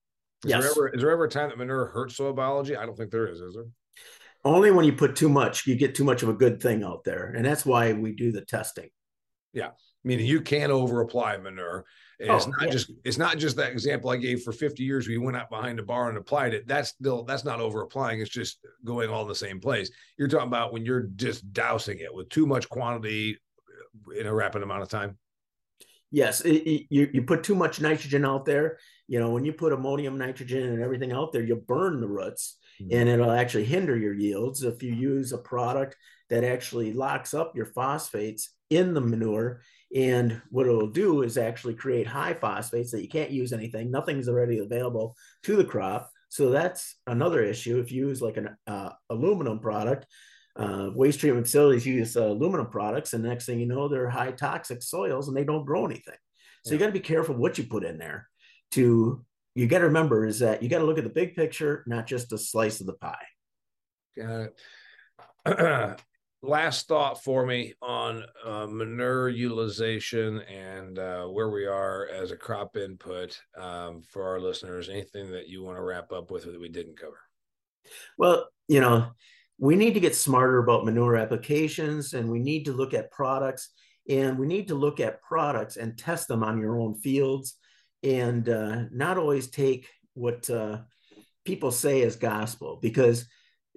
Is 0.44 0.50
yes. 0.50 0.62
There 0.62 0.70
ever, 0.70 0.88
is 0.88 1.00
there 1.02 1.10
ever 1.10 1.24
a 1.24 1.30
time 1.30 1.50
that 1.50 1.58
manure 1.58 1.86
hurts 1.86 2.16
soil 2.16 2.32
biology? 2.32 2.74
I 2.74 2.86
don't 2.86 2.96
think 2.96 3.10
there 3.10 3.26
is. 3.26 3.40
Is 3.40 3.54
there? 3.54 3.66
Only 4.44 4.72
when 4.72 4.84
you 4.84 4.92
put 4.92 5.14
too 5.14 5.28
much, 5.28 5.66
you 5.68 5.76
get 5.76 5.94
too 5.94 6.02
much 6.02 6.24
of 6.24 6.28
a 6.28 6.34
good 6.34 6.60
thing 6.60 6.82
out 6.82 7.04
there, 7.04 7.32
and 7.36 7.44
that's 7.44 7.64
why 7.64 7.92
we 7.92 8.12
do 8.12 8.32
the 8.32 8.40
testing. 8.40 8.88
Yeah, 9.52 9.68
meaning 10.02 10.26
you 10.26 10.40
can't 10.40 10.72
over 10.72 11.00
apply 11.00 11.36
manure. 12.22 12.36
It's 12.36 12.46
oh, 12.46 12.50
not 12.50 12.66
yeah. 12.66 12.70
just 12.70 12.92
it's 13.04 13.18
not 13.18 13.38
just 13.38 13.56
that 13.56 13.72
example 13.72 14.10
I 14.10 14.16
gave 14.16 14.42
for 14.42 14.52
50 14.52 14.82
years 14.82 15.06
where 15.06 15.12
you 15.12 15.22
went 15.22 15.36
out 15.36 15.50
behind 15.50 15.78
a 15.78 15.82
bar 15.82 16.08
and 16.08 16.18
applied 16.18 16.54
it. 16.54 16.66
That's 16.66 16.90
still 16.90 17.24
that's 17.24 17.44
not 17.44 17.60
over 17.60 17.82
applying. 17.82 18.20
It's 18.20 18.30
just 18.30 18.58
going 18.84 19.10
all 19.10 19.22
in 19.22 19.28
the 19.28 19.34
same 19.34 19.60
place. 19.60 19.90
You're 20.18 20.28
talking 20.28 20.48
about 20.48 20.72
when 20.72 20.84
you're 20.84 21.08
just 21.16 21.52
dousing 21.52 21.98
it 21.98 22.14
with 22.14 22.28
too 22.28 22.46
much 22.46 22.68
quantity 22.68 23.38
in 24.18 24.26
a 24.26 24.34
rapid 24.34 24.62
amount 24.62 24.82
of 24.82 24.88
time. 24.88 25.18
Yes, 26.10 26.42
it, 26.42 26.56
it, 26.56 26.86
you 26.90 27.08
you 27.12 27.22
put 27.22 27.42
too 27.42 27.54
much 27.54 27.80
nitrogen 27.80 28.24
out 28.26 28.44
there, 28.44 28.78
you 29.08 29.18
know, 29.18 29.30
when 29.30 29.44
you 29.44 29.52
put 29.52 29.72
ammonium, 29.72 30.18
nitrogen, 30.18 30.62
and 30.68 30.82
everything 30.82 31.12
out 31.12 31.32
there, 31.32 31.42
you 31.42 31.56
burn 31.56 32.00
the 32.00 32.08
roots 32.08 32.58
mm-hmm. 32.80 32.96
and 32.96 33.08
it'll 33.08 33.30
actually 33.30 33.64
hinder 33.64 33.96
your 33.96 34.14
yields. 34.14 34.62
If 34.62 34.82
you 34.82 34.94
use 34.94 35.32
a 35.32 35.38
product 35.38 35.96
that 36.30 36.44
actually 36.44 36.92
locks 36.92 37.34
up 37.34 37.56
your 37.56 37.66
phosphates 37.66 38.54
in 38.70 38.94
the 38.94 39.00
manure, 39.00 39.60
and 39.94 40.40
what 40.50 40.66
it'll 40.66 40.90
do 40.90 41.22
is 41.22 41.36
actually 41.36 41.74
create 41.74 42.06
high 42.06 42.34
phosphates 42.34 42.90
that 42.92 43.02
you 43.02 43.08
can't 43.08 43.30
use 43.30 43.52
anything, 43.52 43.90
nothing's 43.90 44.28
already 44.28 44.58
available 44.58 45.16
to 45.42 45.56
the 45.56 45.64
crop. 45.64 46.10
So 46.28 46.50
that's 46.50 46.96
another 47.06 47.42
issue. 47.42 47.78
If 47.78 47.92
you 47.92 48.08
use 48.08 48.22
like 48.22 48.38
an 48.38 48.56
uh, 48.66 48.90
aluminum 49.10 49.58
product, 49.58 50.06
uh, 50.56 50.90
waste 50.94 51.20
treatment 51.20 51.46
facilities 51.46 51.86
use 51.86 52.16
uh, 52.16 52.26
aluminum 52.26 52.68
products, 52.68 53.12
and 53.12 53.22
next 53.22 53.46
thing 53.46 53.60
you 53.60 53.66
know, 53.66 53.88
they're 53.88 54.08
high 54.08 54.32
toxic 54.32 54.82
soils 54.82 55.28
and 55.28 55.36
they 55.36 55.44
don't 55.44 55.66
grow 55.66 55.84
anything. 55.84 56.14
So 56.64 56.70
yeah. 56.70 56.72
you 56.72 56.78
got 56.78 56.86
to 56.86 56.92
be 56.92 57.00
careful 57.00 57.34
what 57.34 57.58
you 57.58 57.64
put 57.64 57.84
in 57.84 57.98
there 57.98 58.28
to 58.72 59.24
you 59.54 59.66
got 59.66 59.80
to 59.80 59.86
remember 59.86 60.24
is 60.24 60.38
that 60.38 60.62
you 60.62 60.68
got 60.68 60.78
to 60.78 60.84
look 60.84 60.98
at 60.98 61.04
the 61.04 61.10
big 61.10 61.34
picture, 61.34 61.84
not 61.86 62.06
just 62.06 62.32
a 62.32 62.38
slice 62.38 62.80
of 62.80 62.86
the 62.86 62.94
pie. 62.94 63.26
Got 64.16 64.48
it. 65.46 66.00
Last 66.44 66.88
thought 66.88 67.22
for 67.22 67.46
me 67.46 67.74
on 67.80 68.24
uh, 68.44 68.66
manure 68.66 69.28
utilization 69.28 70.40
and 70.40 70.98
uh, 70.98 71.26
where 71.26 71.50
we 71.50 71.66
are 71.66 72.08
as 72.08 72.32
a 72.32 72.36
crop 72.36 72.76
input 72.76 73.40
um, 73.56 74.02
for 74.02 74.28
our 74.28 74.40
listeners. 74.40 74.88
Anything 74.88 75.30
that 75.30 75.46
you 75.48 75.62
want 75.62 75.76
to 75.76 75.84
wrap 75.84 76.10
up 76.10 76.32
with 76.32 76.44
that 76.44 76.60
we 76.60 76.68
didn't 76.68 76.98
cover? 76.98 77.20
Well, 78.18 78.48
you 78.66 78.80
know, 78.80 79.12
we 79.58 79.76
need 79.76 79.94
to 79.94 80.00
get 80.00 80.16
smarter 80.16 80.58
about 80.58 80.84
manure 80.84 81.14
applications 81.14 82.12
and 82.12 82.28
we 82.28 82.40
need 82.40 82.64
to 82.64 82.72
look 82.72 82.92
at 82.92 83.12
products 83.12 83.70
and 84.08 84.36
we 84.36 84.48
need 84.48 84.66
to 84.66 84.74
look 84.74 84.98
at 84.98 85.22
products 85.22 85.76
and 85.76 85.96
test 85.96 86.26
them 86.26 86.42
on 86.42 86.58
your 86.58 86.80
own 86.80 86.96
fields 86.96 87.56
and 88.02 88.48
uh, 88.48 88.82
not 88.90 89.16
always 89.16 89.48
take 89.48 89.88
what 90.14 90.50
uh, 90.50 90.78
people 91.44 91.70
say 91.70 92.02
as 92.02 92.16
gospel 92.16 92.80
because 92.82 93.28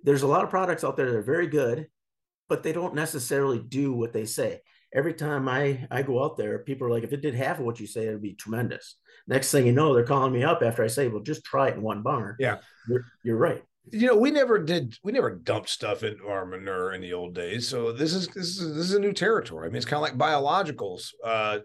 there's 0.03 0.23
a 0.23 0.27
lot 0.27 0.43
of 0.43 0.49
products 0.49 0.83
out 0.83 0.97
there 0.97 1.11
that 1.11 1.17
are 1.17 1.21
very 1.21 1.45
good 1.45 1.87
but 2.47 2.63
they 2.63 2.71
don't 2.71 2.95
necessarily 2.95 3.59
do 3.59 3.93
what 3.93 4.13
they 4.13 4.25
say. 4.25 4.61
Every 4.93 5.13
time 5.13 5.49
I, 5.49 5.87
I 5.91 6.03
go 6.03 6.23
out 6.23 6.37
there 6.37 6.59
people 6.59 6.87
are 6.87 6.91
like 6.91 7.03
if 7.03 7.13
it 7.13 7.21
did 7.21 7.35
half 7.35 7.59
of 7.59 7.65
what 7.65 7.79
you 7.79 7.87
say 7.87 8.07
it'd 8.07 8.21
be 8.21 8.33
tremendous. 8.33 8.95
Next 9.27 9.51
thing 9.51 9.65
you 9.65 9.71
know 9.71 9.93
they're 9.93 10.05
calling 10.05 10.31
me 10.31 10.43
up 10.43 10.61
after 10.61 10.83
i 10.83 10.87
say 10.87 11.07
well 11.07 11.21
just 11.21 11.43
try 11.43 11.69
it 11.69 11.75
in 11.75 11.81
one 11.81 12.01
barn. 12.01 12.35
Yeah. 12.39 12.57
You're, 12.87 13.05
you're 13.23 13.37
right. 13.37 13.63
You 13.91 14.07
know 14.07 14.15
we 14.15 14.31
never 14.31 14.57
did 14.57 14.97
we 15.03 15.11
never 15.11 15.31
dumped 15.35 15.69
stuff 15.69 16.03
into 16.03 16.27
our 16.27 16.45
manure 16.45 16.93
in 16.93 17.01
the 17.01 17.13
old 17.13 17.35
days 17.35 17.67
so 17.67 17.91
this 17.91 18.13
is 18.13 18.27
this 18.29 18.59
is 18.59 18.75
this 18.75 18.85
is 18.85 18.93
a 18.93 18.99
new 18.99 19.13
territory. 19.13 19.67
I 19.67 19.69
mean 19.69 19.77
it's 19.77 19.85
kind 19.85 19.97
of 19.97 20.01
like 20.01 20.17
biologicals 20.17 21.09
uh 21.23 21.59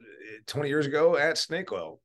20 0.47 0.69
years 0.69 0.87
ago 0.87 1.17
at 1.17 1.39
snake 1.39 1.73
oil 1.73 2.01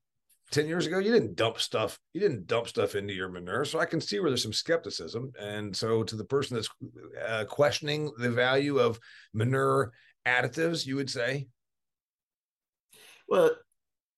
10 0.56 0.68
years 0.68 0.88
ago 0.88 1.00
you 1.00 1.12
didn't 1.12 1.36
dump 1.36 1.60
stuff 1.60 2.00
you 2.14 2.22
didn't 2.22 2.48
dump 2.48 2.66
stuff 2.66 2.96
into 2.96 3.14
your 3.14 3.28
manure. 3.28 3.66
So 3.66 3.78
i 3.80 3.86
can 3.86 4.00
see 4.00 4.20
where 4.20 4.30
there's 4.30 4.42
some 4.42 4.54
skepticism. 4.54 5.34
And 5.38 5.76
so 5.76 6.02
to 6.04 6.16
the 6.16 6.24
person 6.24 6.56
that's 6.56 6.70
uh, 7.28 7.44
questioning 7.44 8.10
the 8.18 8.30
value 8.30 8.80
of 8.80 8.98
manure 9.34 9.92
additives 10.26 10.86
you 10.86 10.96
would 10.96 11.10
say? 11.10 11.48
Well 13.28 13.52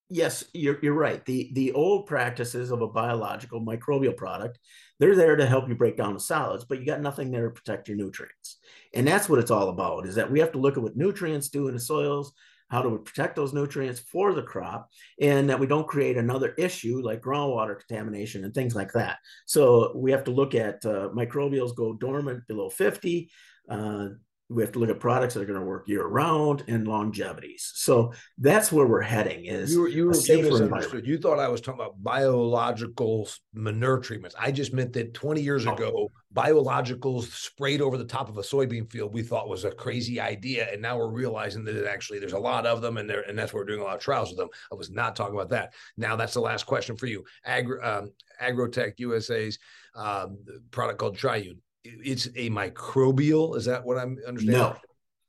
yes 0.09 0.43
you're, 0.53 0.77
you're 0.83 0.93
right. 0.93 1.25
The 1.25 1.49
the 1.53 1.71
old 1.71 2.05
practices 2.05 2.69
of 2.69 2.83
a 2.83 2.88
biological 2.88 3.59
microbial 3.59 4.15
product 4.15 4.59
they're 4.99 5.15
there 5.15 5.35
to 5.35 5.45
help 5.45 5.67
you 5.67 5.75
break 5.75 5.97
down 5.97 6.13
the 6.13 6.19
solids, 6.19 6.65
but 6.65 6.79
you 6.79 6.85
got 6.85 7.01
nothing 7.01 7.31
there 7.31 7.45
to 7.45 7.53
protect 7.53 7.88
your 7.88 7.97
nutrients. 7.97 8.57
And 8.93 9.07
that's 9.07 9.27
what 9.27 9.39
it's 9.39 9.51
all 9.51 9.69
about 9.69 10.05
is 10.05 10.15
that 10.15 10.31
we 10.31 10.39
have 10.39 10.51
to 10.51 10.59
look 10.59 10.77
at 10.77 10.83
what 10.83 10.97
nutrients 10.97 11.49
do 11.49 11.67
in 11.67 11.73
the 11.73 11.79
soils, 11.79 12.31
how 12.70 12.82
to 12.82 12.97
protect 12.97 13.36
those 13.36 13.53
nutrients 13.53 13.99
for 13.99 14.34
the 14.34 14.41
crop, 14.41 14.89
and 15.22 15.49
that 15.49 15.59
we 15.59 15.68
don't 15.68 15.88
create 15.88 16.18
another 16.18 16.53
issue 16.57 17.01
like 17.01 17.22
groundwater 17.22 17.78
contamination 17.80 18.43
and 18.43 18.53
things 18.53 18.76
like 18.76 18.91
that. 18.93 19.18
So 19.45 19.93
we 19.95 20.11
have 20.11 20.24
to 20.26 20.32
look 20.32 20.55
at 20.55 20.86
uh, 20.86 21.09
microbials 21.15 21.76
go 21.76 21.93
dormant 21.93 22.47
below 22.47 22.70
50. 22.70 23.30
Uh, 23.70 24.09
we 24.49 24.63
have 24.63 24.71
to 24.71 24.79
look 24.79 24.89
at 24.89 24.99
products 24.99 25.33
that 25.33 25.41
are 25.41 25.45
going 25.45 25.59
to 25.59 25.65
work 25.65 25.87
year 25.87 26.07
round 26.07 26.63
and 26.67 26.87
longevities. 26.87 27.71
So 27.75 28.13
that's 28.37 28.71
where 28.71 28.87
we're 28.87 29.01
heading. 29.01 29.45
Is 29.45 29.73
you 29.73 29.81
were, 29.81 29.89
you, 29.89 30.05
were, 30.05 30.13
you 30.15 31.01
You 31.03 31.17
thought 31.17 31.39
I 31.39 31.49
was 31.49 31.59
talking 31.59 31.81
about 31.81 32.01
biological 32.01 33.27
manure 33.53 33.99
treatments. 33.99 34.35
I 34.39 34.51
just 34.51 34.73
meant 34.73 34.93
that 34.93 35.13
20 35.13 35.41
years 35.41 35.67
oh. 35.67 35.73
ago, 35.73 36.11
biologicals 36.33 37.23
sprayed 37.31 37.81
over 37.81 37.97
the 37.97 38.05
top 38.05 38.29
of 38.29 38.37
a 38.37 38.41
soybean 38.41 38.89
field 38.89 39.13
we 39.13 39.23
thought 39.23 39.49
was 39.49 39.65
a 39.65 39.71
crazy 39.71 40.19
idea, 40.19 40.67
and 40.71 40.81
now 40.81 40.97
we're 40.97 41.11
realizing 41.11 41.65
that 41.65 41.75
it 41.75 41.87
actually 41.87 42.19
there's 42.19 42.33
a 42.33 42.39
lot 42.39 42.65
of 42.65 42.81
them, 42.81 42.97
and 42.97 43.09
there 43.09 43.21
and 43.21 43.37
that's 43.37 43.53
why 43.53 43.59
we're 43.59 43.65
doing 43.65 43.81
a 43.81 43.83
lot 43.83 43.95
of 43.95 44.01
trials 44.01 44.29
with 44.29 44.37
them. 44.37 44.49
I 44.71 44.75
was 44.75 44.91
not 44.91 45.15
talking 45.15 45.35
about 45.35 45.49
that. 45.49 45.73
Now 45.97 46.15
that's 46.15 46.33
the 46.33 46.41
last 46.41 46.65
question 46.65 46.95
for 46.95 47.07
you. 47.07 47.25
Agri, 47.43 47.81
um, 47.81 48.11
Agrotech 48.41 48.93
USA's 48.97 49.59
um, 49.95 50.37
product 50.71 50.99
called 50.99 51.17
Triune 51.17 51.59
it's 52.03 52.27
a 52.27 52.49
microbial. 52.49 53.55
Is 53.55 53.65
that 53.65 53.85
what 53.85 53.97
I'm 53.97 54.17
understanding? 54.27 54.61
No, 54.61 54.75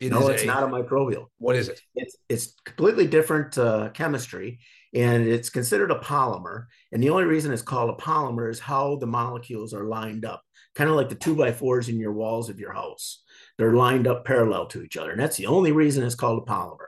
it 0.01 0.13
no, 0.13 0.29
it's 0.29 0.43
a, 0.43 0.47
not 0.47 0.63
a 0.63 0.67
microbial. 0.67 1.27
What 1.39 1.57
is 1.57 1.69
it? 1.69 1.81
It's 1.95 2.17
it's 2.29 2.55
completely 2.65 3.07
different 3.07 3.59
uh, 3.59 3.91
chemistry, 3.91 4.61
and 4.95 5.27
it's 5.27 5.51
considered 5.51 5.91
a 5.91 5.99
polymer. 5.99 6.67
And 6.93 7.03
the 7.03 7.11
only 7.11 7.25
reason 7.25 7.53
it's 7.53 7.63
called 7.63 7.91
a 7.91 8.03
polymer 8.03 8.51
is 8.51 8.61
how 8.61 8.97
the 8.97 9.07
molecules 9.07 9.75
are 9.75 9.85
lined 9.85 10.25
up, 10.25 10.43
kind 10.75 10.89
of 10.89 10.97
like 10.97 11.09
the 11.09 11.15
two 11.15 11.35
by 11.35 11.53
fours 11.53 11.89
in 11.89 11.99
your 11.99 12.13
walls 12.13 12.49
of 12.49 12.61
your 12.61 12.73
house. 12.73 13.23
They're 13.57 13.73
lined 13.73 14.07
up 14.07 14.25
parallel 14.25 14.67
to 14.67 14.83
each 14.83 14.97
other, 14.97 15.11
and 15.11 15.21
that's 15.21 15.37
the 15.37 15.47
only 15.47 15.73
reason 15.73 16.05
it's 16.05 16.15
called 16.15 16.43
a 16.43 16.51
polymer. 16.51 16.87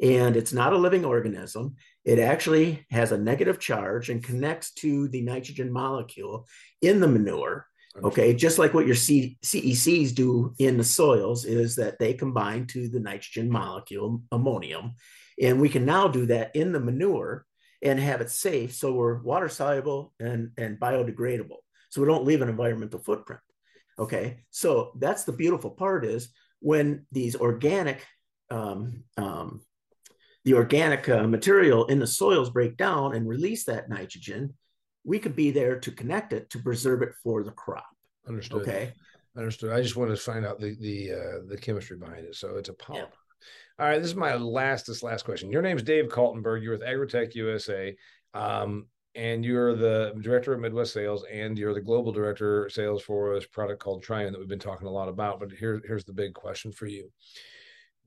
And 0.00 0.36
it's 0.36 0.52
not 0.52 0.72
a 0.72 0.78
living 0.78 1.04
organism. 1.04 1.76
It 2.04 2.18
actually 2.18 2.86
has 2.90 3.12
a 3.12 3.18
negative 3.18 3.58
charge 3.58 4.10
and 4.10 4.22
connects 4.22 4.72
to 4.74 5.08
the 5.08 5.22
nitrogen 5.22 5.72
molecule 5.72 6.46
in 6.80 7.00
the 7.00 7.08
manure 7.08 7.66
Okay, 8.04 8.34
just 8.34 8.58
like 8.58 8.74
what 8.74 8.86
your 8.86 8.94
C- 8.96 9.38
CECs 9.42 10.14
do 10.14 10.54
in 10.58 10.76
the 10.76 10.84
soils 10.84 11.44
is 11.44 11.76
that 11.76 11.98
they 11.98 12.14
combine 12.14 12.66
to 12.68 12.88
the 12.88 13.00
nitrogen 13.00 13.50
molecule, 13.50 14.22
ammonium, 14.32 14.94
and 15.40 15.60
we 15.60 15.68
can 15.68 15.84
now 15.84 16.08
do 16.08 16.26
that 16.26 16.54
in 16.54 16.72
the 16.72 16.80
manure 16.80 17.44
and 17.82 17.98
have 18.00 18.20
it 18.20 18.30
safe 18.30 18.74
so 18.74 18.92
we're 18.92 19.22
water 19.22 19.48
soluble 19.48 20.12
and, 20.18 20.50
and 20.56 20.80
biodegradable. 20.80 21.58
So 21.90 22.00
we 22.00 22.08
don't 22.08 22.24
leave 22.24 22.42
an 22.42 22.48
environmental 22.48 23.00
footprint. 23.00 23.40
Okay, 23.98 24.44
so 24.50 24.92
that's 24.98 25.24
the 25.24 25.32
beautiful 25.32 25.70
part 25.70 26.04
is 26.04 26.28
when 26.60 27.06
these 27.12 27.34
organic, 27.36 28.06
um, 28.50 29.04
um, 29.16 29.60
the 30.44 30.54
organic 30.54 31.08
uh, 31.08 31.26
material 31.26 31.86
in 31.86 31.98
the 31.98 32.06
soils 32.06 32.50
break 32.50 32.76
down 32.76 33.14
and 33.14 33.28
release 33.28 33.64
that 33.64 33.88
nitrogen, 33.88 34.54
we 35.08 35.18
could 35.18 35.34
be 35.34 35.50
there 35.50 35.80
to 35.80 35.90
connect 35.90 36.34
it 36.34 36.50
to 36.50 36.58
preserve 36.58 37.00
it 37.00 37.14
for 37.24 37.42
the 37.42 37.50
crop. 37.50 37.88
Understood. 38.28 38.60
Okay. 38.60 38.92
Understood. 39.36 39.72
I 39.72 39.80
just 39.80 39.96
wanted 39.96 40.16
to 40.16 40.22
find 40.22 40.44
out 40.44 40.60
the 40.60 40.76
the 40.80 41.12
uh, 41.12 41.38
the 41.48 41.56
chemistry 41.56 41.96
behind 41.96 42.26
it. 42.26 42.36
So 42.36 42.56
it's 42.56 42.68
a 42.68 42.74
polymer. 42.74 42.96
Yeah. 42.96 43.04
All 43.78 43.86
right, 43.86 43.98
this 43.98 44.10
is 44.10 44.16
my 44.16 44.34
last 44.34 44.86
this 44.86 45.02
last 45.02 45.24
question. 45.24 45.50
Your 45.50 45.62
name 45.62 45.78
is 45.78 45.82
Dave 45.82 46.08
Kaltenberg. 46.08 46.62
You're 46.62 46.72
with 46.72 46.82
Agrotech 46.82 47.34
USA, 47.36 47.96
um, 48.34 48.86
and 49.14 49.44
you're 49.44 49.74
the 49.74 50.12
director 50.20 50.52
of 50.52 50.60
Midwest 50.60 50.92
Sales, 50.92 51.24
and 51.32 51.56
you're 51.56 51.74
the 51.74 51.80
global 51.80 52.12
director 52.12 52.66
of 52.66 52.72
sales 52.72 53.02
for 53.02 53.34
this 53.34 53.46
product 53.46 53.80
called 53.80 54.02
Triune 54.02 54.32
that 54.32 54.38
we've 54.38 54.48
been 54.48 54.58
talking 54.58 54.88
a 54.88 54.90
lot 54.90 55.08
about. 55.08 55.40
But 55.40 55.52
here, 55.52 55.80
here's 55.86 56.04
the 56.04 56.12
big 56.12 56.34
question 56.34 56.70
for 56.70 56.86
you 56.86 57.10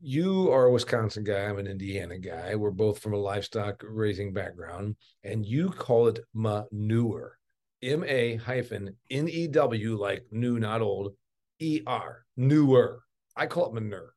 you 0.01 0.51
are 0.51 0.65
a 0.65 0.71
Wisconsin 0.71 1.23
guy. 1.23 1.45
I'm 1.45 1.59
an 1.59 1.67
Indiana 1.67 2.17
guy. 2.17 2.55
We're 2.55 2.71
both 2.71 2.99
from 2.99 3.13
a 3.13 3.17
livestock 3.17 3.83
raising 3.87 4.33
background, 4.33 4.95
and 5.23 5.45
you 5.45 5.69
call 5.69 6.07
it 6.07 6.19
manure. 6.33 7.37
M 7.83 8.03
A 8.03 8.35
hyphen 8.35 8.95
N 9.09 9.27
E 9.27 9.47
W, 9.47 9.97
like 9.97 10.25
new, 10.31 10.59
not 10.59 10.81
old, 10.81 11.13
E 11.59 11.81
R, 11.85 12.25
newer. 12.35 13.03
I 13.35 13.45
call 13.45 13.67
it 13.67 13.73
manure. 13.73 14.13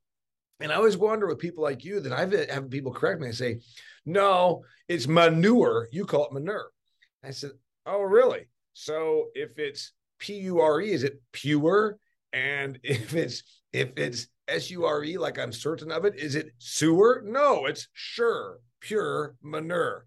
And 0.60 0.72
I 0.72 0.76
always 0.76 0.96
wonder 0.96 1.26
with 1.26 1.38
people 1.38 1.62
like 1.62 1.84
you 1.84 2.00
that 2.00 2.12
I've 2.12 2.32
had 2.32 2.70
people 2.70 2.92
correct 2.92 3.20
me 3.20 3.26
and 3.26 3.36
say, 3.36 3.60
no, 4.06 4.64
it's 4.88 5.06
manure. 5.06 5.88
You 5.92 6.06
call 6.06 6.26
it 6.26 6.32
manure. 6.32 6.70
I 7.22 7.30
said, 7.30 7.50
oh, 7.86 8.02
really? 8.02 8.48
So 8.72 9.26
if 9.34 9.58
it's 9.58 9.92
P 10.18 10.34
U 10.40 10.60
R 10.60 10.80
E, 10.80 10.92
is 10.92 11.04
it 11.04 11.20
pure? 11.32 11.98
And 12.34 12.78
if 12.82 13.14
it's 13.14 13.42
if 13.72 13.90
it's 13.96 14.28
S 14.46 14.70
U 14.70 14.84
R 14.84 15.02
E, 15.04 15.16
like 15.16 15.38
I'm 15.38 15.52
certain 15.52 15.90
of 15.90 16.04
it, 16.04 16.16
is 16.16 16.34
it 16.34 16.50
sewer? 16.58 17.22
No, 17.24 17.66
it's 17.66 17.88
sure, 17.92 18.58
pure 18.80 19.36
manure. 19.42 20.06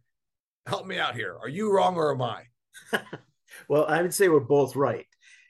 Help 0.68 0.86
me 0.86 1.00
out 1.00 1.16
here. 1.16 1.38
Are 1.42 1.50
you 1.50 1.72
wrong 1.72 1.96
or 1.96 2.14
am 2.14 2.22
I? 2.22 2.44
well, 3.70 3.86
I 3.88 4.02
would 4.02 4.14
say 4.14 4.28
we're 4.28 4.42
both 4.42 4.76
right. 4.76 5.06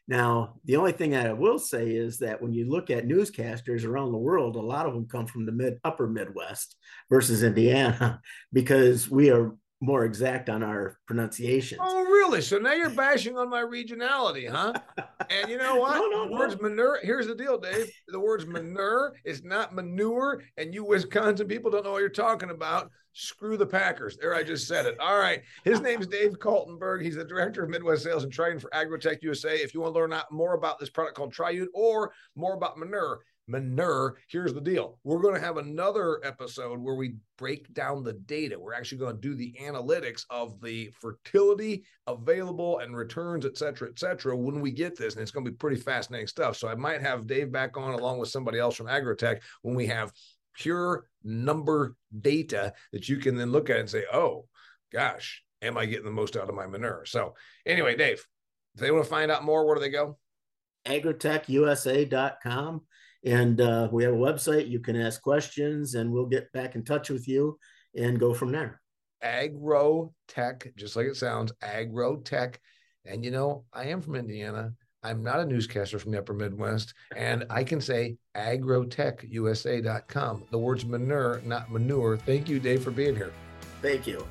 Now, 0.08 0.56
the 0.64 0.78
only 0.78 0.94
thing 0.94 1.16
I 1.16 1.34
will 1.34 1.60
say 1.60 1.90
is 1.90 2.20
that 2.20 2.42
when 2.42 2.54
you 2.54 2.70
look 2.70 2.90
at 2.90 3.08
newscasters 3.08 3.84
around 3.84 4.14
the 4.14 4.18
world, 4.18 4.56
a 4.56 4.62
lot 4.62 4.86
of 4.86 4.94
them 4.94 5.06
come 5.06 5.26
from 5.26 5.46
the 5.46 5.52
mid 5.52 5.80
upper 5.84 6.08
Midwest 6.08 6.78
versus 7.10 7.44
Indiana 7.44 8.22
because 8.54 9.10
we 9.10 9.32
are 9.32 9.54
more 9.80 10.06
exact 10.06 10.50
on 10.50 10.64
our 10.64 10.98
pronunciations. 11.06 11.80
Oh, 11.84 12.04
really? 12.04 12.42
So 12.42 12.58
now 12.58 12.74
you're 12.74 12.90
bashing 12.90 13.38
on 13.38 13.50
my 13.50 13.62
regionality, 13.62 14.50
huh? 14.50 14.74
and 15.30 15.50
you 15.50 15.58
know 15.58 15.76
what? 15.76 15.96
No, 15.96 16.08
no, 16.08 16.28
the 16.28 16.34
words 16.34 16.56
no. 16.56 16.70
manure. 16.70 17.00
Here's 17.04 17.28
the 17.28 17.36
deal, 17.36 17.60
Dave. 17.60 17.92
The 18.08 18.20
words 18.20 18.46
manure 18.48 19.14
is 19.24 19.44
not 19.44 19.76
manure, 19.76 20.42
and 20.58 20.74
you 20.74 20.84
Wisconsin 20.84 21.48
people 21.48 21.70
don't 21.70 21.84
know 21.84 21.92
what 21.92 22.00
you're 22.00 22.10
talking 22.10 22.50
about. 22.50 22.90
Screw 23.14 23.58
the 23.58 23.66
Packers. 23.66 24.16
There, 24.18 24.36
I 24.36 24.44
just 24.44 24.68
said 24.68 24.86
it. 24.86 25.00
All 25.00 25.18
right. 25.18 25.42
His 25.64 25.82
name's 25.82 26.06
Dave 26.06 26.38
Kaltenberg. 26.38 27.02
He's 27.02 27.16
the 27.16 27.26
director 27.26 27.64
of 27.64 27.70
Midwest 27.70 28.04
Sales 28.04 28.24
and 28.24 28.32
Trading 28.32 28.60
for 28.60 28.70
Agrotech 28.70 29.24
USA. 29.24 29.56
If 29.56 29.74
you 29.74 29.82
want 29.82 29.96
to 29.96 30.00
learn 30.00 30.14
more 30.30 30.54
about 30.54 30.78
this 30.78 30.92
product 30.92 31.18
called 31.18 31.34
Triune 31.34 31.68
or 31.74 32.12
more 32.36 32.54
about 32.54 32.78
manure, 32.78 33.22
manure. 33.48 34.18
Here's 34.28 34.54
the 34.54 34.62
deal. 34.62 35.00
We're 35.04 35.22
going 35.22 35.36
to 35.36 35.42
have 35.42 35.58
another 35.58 36.20
episode 36.24 36.80
where 36.80 36.96
we 36.96 37.16
break 37.38 37.74
down 37.74 38.04
the 38.04 38.14
data. 38.14 38.60
We're 38.60 38.74
actually 38.74 39.00
going 39.00 39.16
to 39.16 39.22
do 39.22 39.36
the 39.36 39.56
analytics 39.62 40.26
of 40.30 40.60
the 40.62 40.92
fertility 41.00 41.86
available 42.08 42.80
and 42.80 42.96
returns, 42.96 43.46
et 43.46 43.58
cetera, 43.58 43.90
et 43.90 44.00
cetera, 44.00 44.36
when 44.36 44.60
we 44.60 44.72
get 44.72 44.98
this. 44.98 45.14
And 45.14 45.22
it's 45.22 45.32
going 45.32 45.46
to 45.46 45.52
be 45.52 45.58
pretty 45.58 45.80
fascinating 45.80 46.28
stuff. 46.28 46.58
So 46.58 46.68
I 46.68 46.76
might 46.76 47.02
have 47.02 47.28
Dave 47.28 47.52
back 47.52 47.78
on 47.78 47.94
along 47.94 48.20
with 48.20 48.30
somebody 48.30 48.60
else 48.60 48.76
from 48.76 48.88
Agrotech 48.88 49.42
when 49.62 49.76
we 49.76 49.88
have 49.88 50.12
pure 50.56 51.08
number 51.24 51.96
data 52.20 52.74
that 52.92 53.08
you 53.08 53.18
can 53.18 53.36
then 53.36 53.52
look 53.52 53.70
at 53.70 53.80
and 53.80 53.90
say, 53.90 54.04
oh, 54.12 54.46
gosh, 54.92 55.44
am 55.62 55.78
I 55.78 55.86
getting 55.86 56.06
the 56.06 56.12
most 56.12 56.36
out 56.36 56.50
of 56.50 56.56
my 56.56 56.68
manure? 56.68 57.06
So 57.06 57.36
anyway, 57.66 57.96
Dave, 57.96 58.26
if 58.76 58.82
they 58.82 58.92
want 58.92 59.04
to 59.04 59.10
find 59.10 59.32
out 59.32 59.46
more, 59.46 59.66
where 59.66 59.76
do 59.76 59.82
they 59.82 59.90
go? 59.90 60.18
agrotechusa.com 60.88 62.82
and 63.26 63.62
uh, 63.62 63.90
we 63.92 64.04
have 64.04 64.14
a 64.14 64.18
website. 64.18 64.70
You 64.70 64.80
can 64.80 64.96
ask 64.96 65.22
questions, 65.22 65.96
and 65.96 66.12
we'll 66.12 66.26
get 66.26 66.52
back 66.52 66.76
in 66.76 66.84
touch 66.84 67.10
with 67.10 67.28
you 67.28 67.58
and 67.96 68.20
go 68.20 68.34
from 68.34 68.52
there. 68.52 68.82
Agro 69.22 70.14
Tech, 70.28 70.72
just 70.76 70.96
like 70.96 71.08
it 71.08 71.16
sounds, 71.16 71.52
Agro 71.62 72.18
Tech. 72.18 72.60
And 73.06 73.24
you 73.24 73.32
know, 73.32 73.64
I 73.74 73.86
am 73.86 74.02
from 74.02 74.16
Indiana. 74.16 74.74
I'm 75.04 75.24
not 75.24 75.40
a 75.40 75.46
newscaster 75.46 76.00
from 76.00 76.12
the 76.12 76.20
upper 76.20 76.34
Midwest, 76.34 76.94
and 77.16 77.46
I 77.50 77.64
can 77.64 77.80
say 77.80 78.18
agrotechusa.com. 78.36 80.44
The 80.52 80.58
words 80.58 80.86
manure, 80.86 81.42
not 81.46 81.72
manure. 81.72 82.18
Thank 82.18 82.50
you, 82.50 82.60
Dave, 82.60 82.84
for 82.84 82.92
being 82.92 83.16
here. 83.16 83.32
Thank 83.82 84.08
you. 84.08 84.26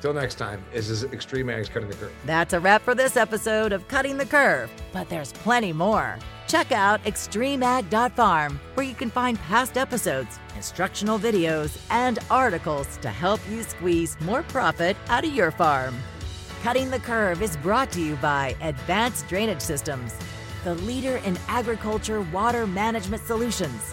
Till 0.00 0.12
next 0.12 0.34
time, 0.34 0.62
this 0.72 0.90
is 0.90 1.04
Extreme 1.04 1.48
Ag's 1.48 1.68
Cutting 1.68 1.88
the 1.88 1.96
Curve. 1.96 2.12
That's 2.26 2.52
a 2.52 2.60
wrap 2.60 2.82
for 2.82 2.94
this 2.94 3.16
episode 3.16 3.72
of 3.72 3.86
Cutting 3.88 4.18
the 4.18 4.26
Curve, 4.26 4.70
but 4.92 5.08
there's 5.08 5.32
plenty 5.32 5.72
more. 5.72 6.18
Check 6.54 6.70
out 6.70 7.02
extremeag.farm, 7.02 8.60
where 8.74 8.86
you 8.86 8.94
can 8.94 9.10
find 9.10 9.36
past 9.40 9.76
episodes, 9.76 10.38
instructional 10.54 11.18
videos, 11.18 11.76
and 11.90 12.20
articles 12.30 12.96
to 12.98 13.08
help 13.08 13.40
you 13.50 13.64
squeeze 13.64 14.16
more 14.20 14.44
profit 14.44 14.96
out 15.08 15.24
of 15.24 15.34
your 15.34 15.50
farm. 15.50 15.96
Cutting 16.62 16.92
the 16.92 17.00
Curve 17.00 17.42
is 17.42 17.56
brought 17.56 17.90
to 17.90 18.00
you 18.00 18.14
by 18.22 18.54
Advanced 18.60 19.26
Drainage 19.26 19.60
Systems, 19.60 20.14
the 20.62 20.76
leader 20.76 21.16
in 21.24 21.36
agriculture 21.48 22.20
water 22.20 22.68
management 22.68 23.24
solutions. 23.24 23.92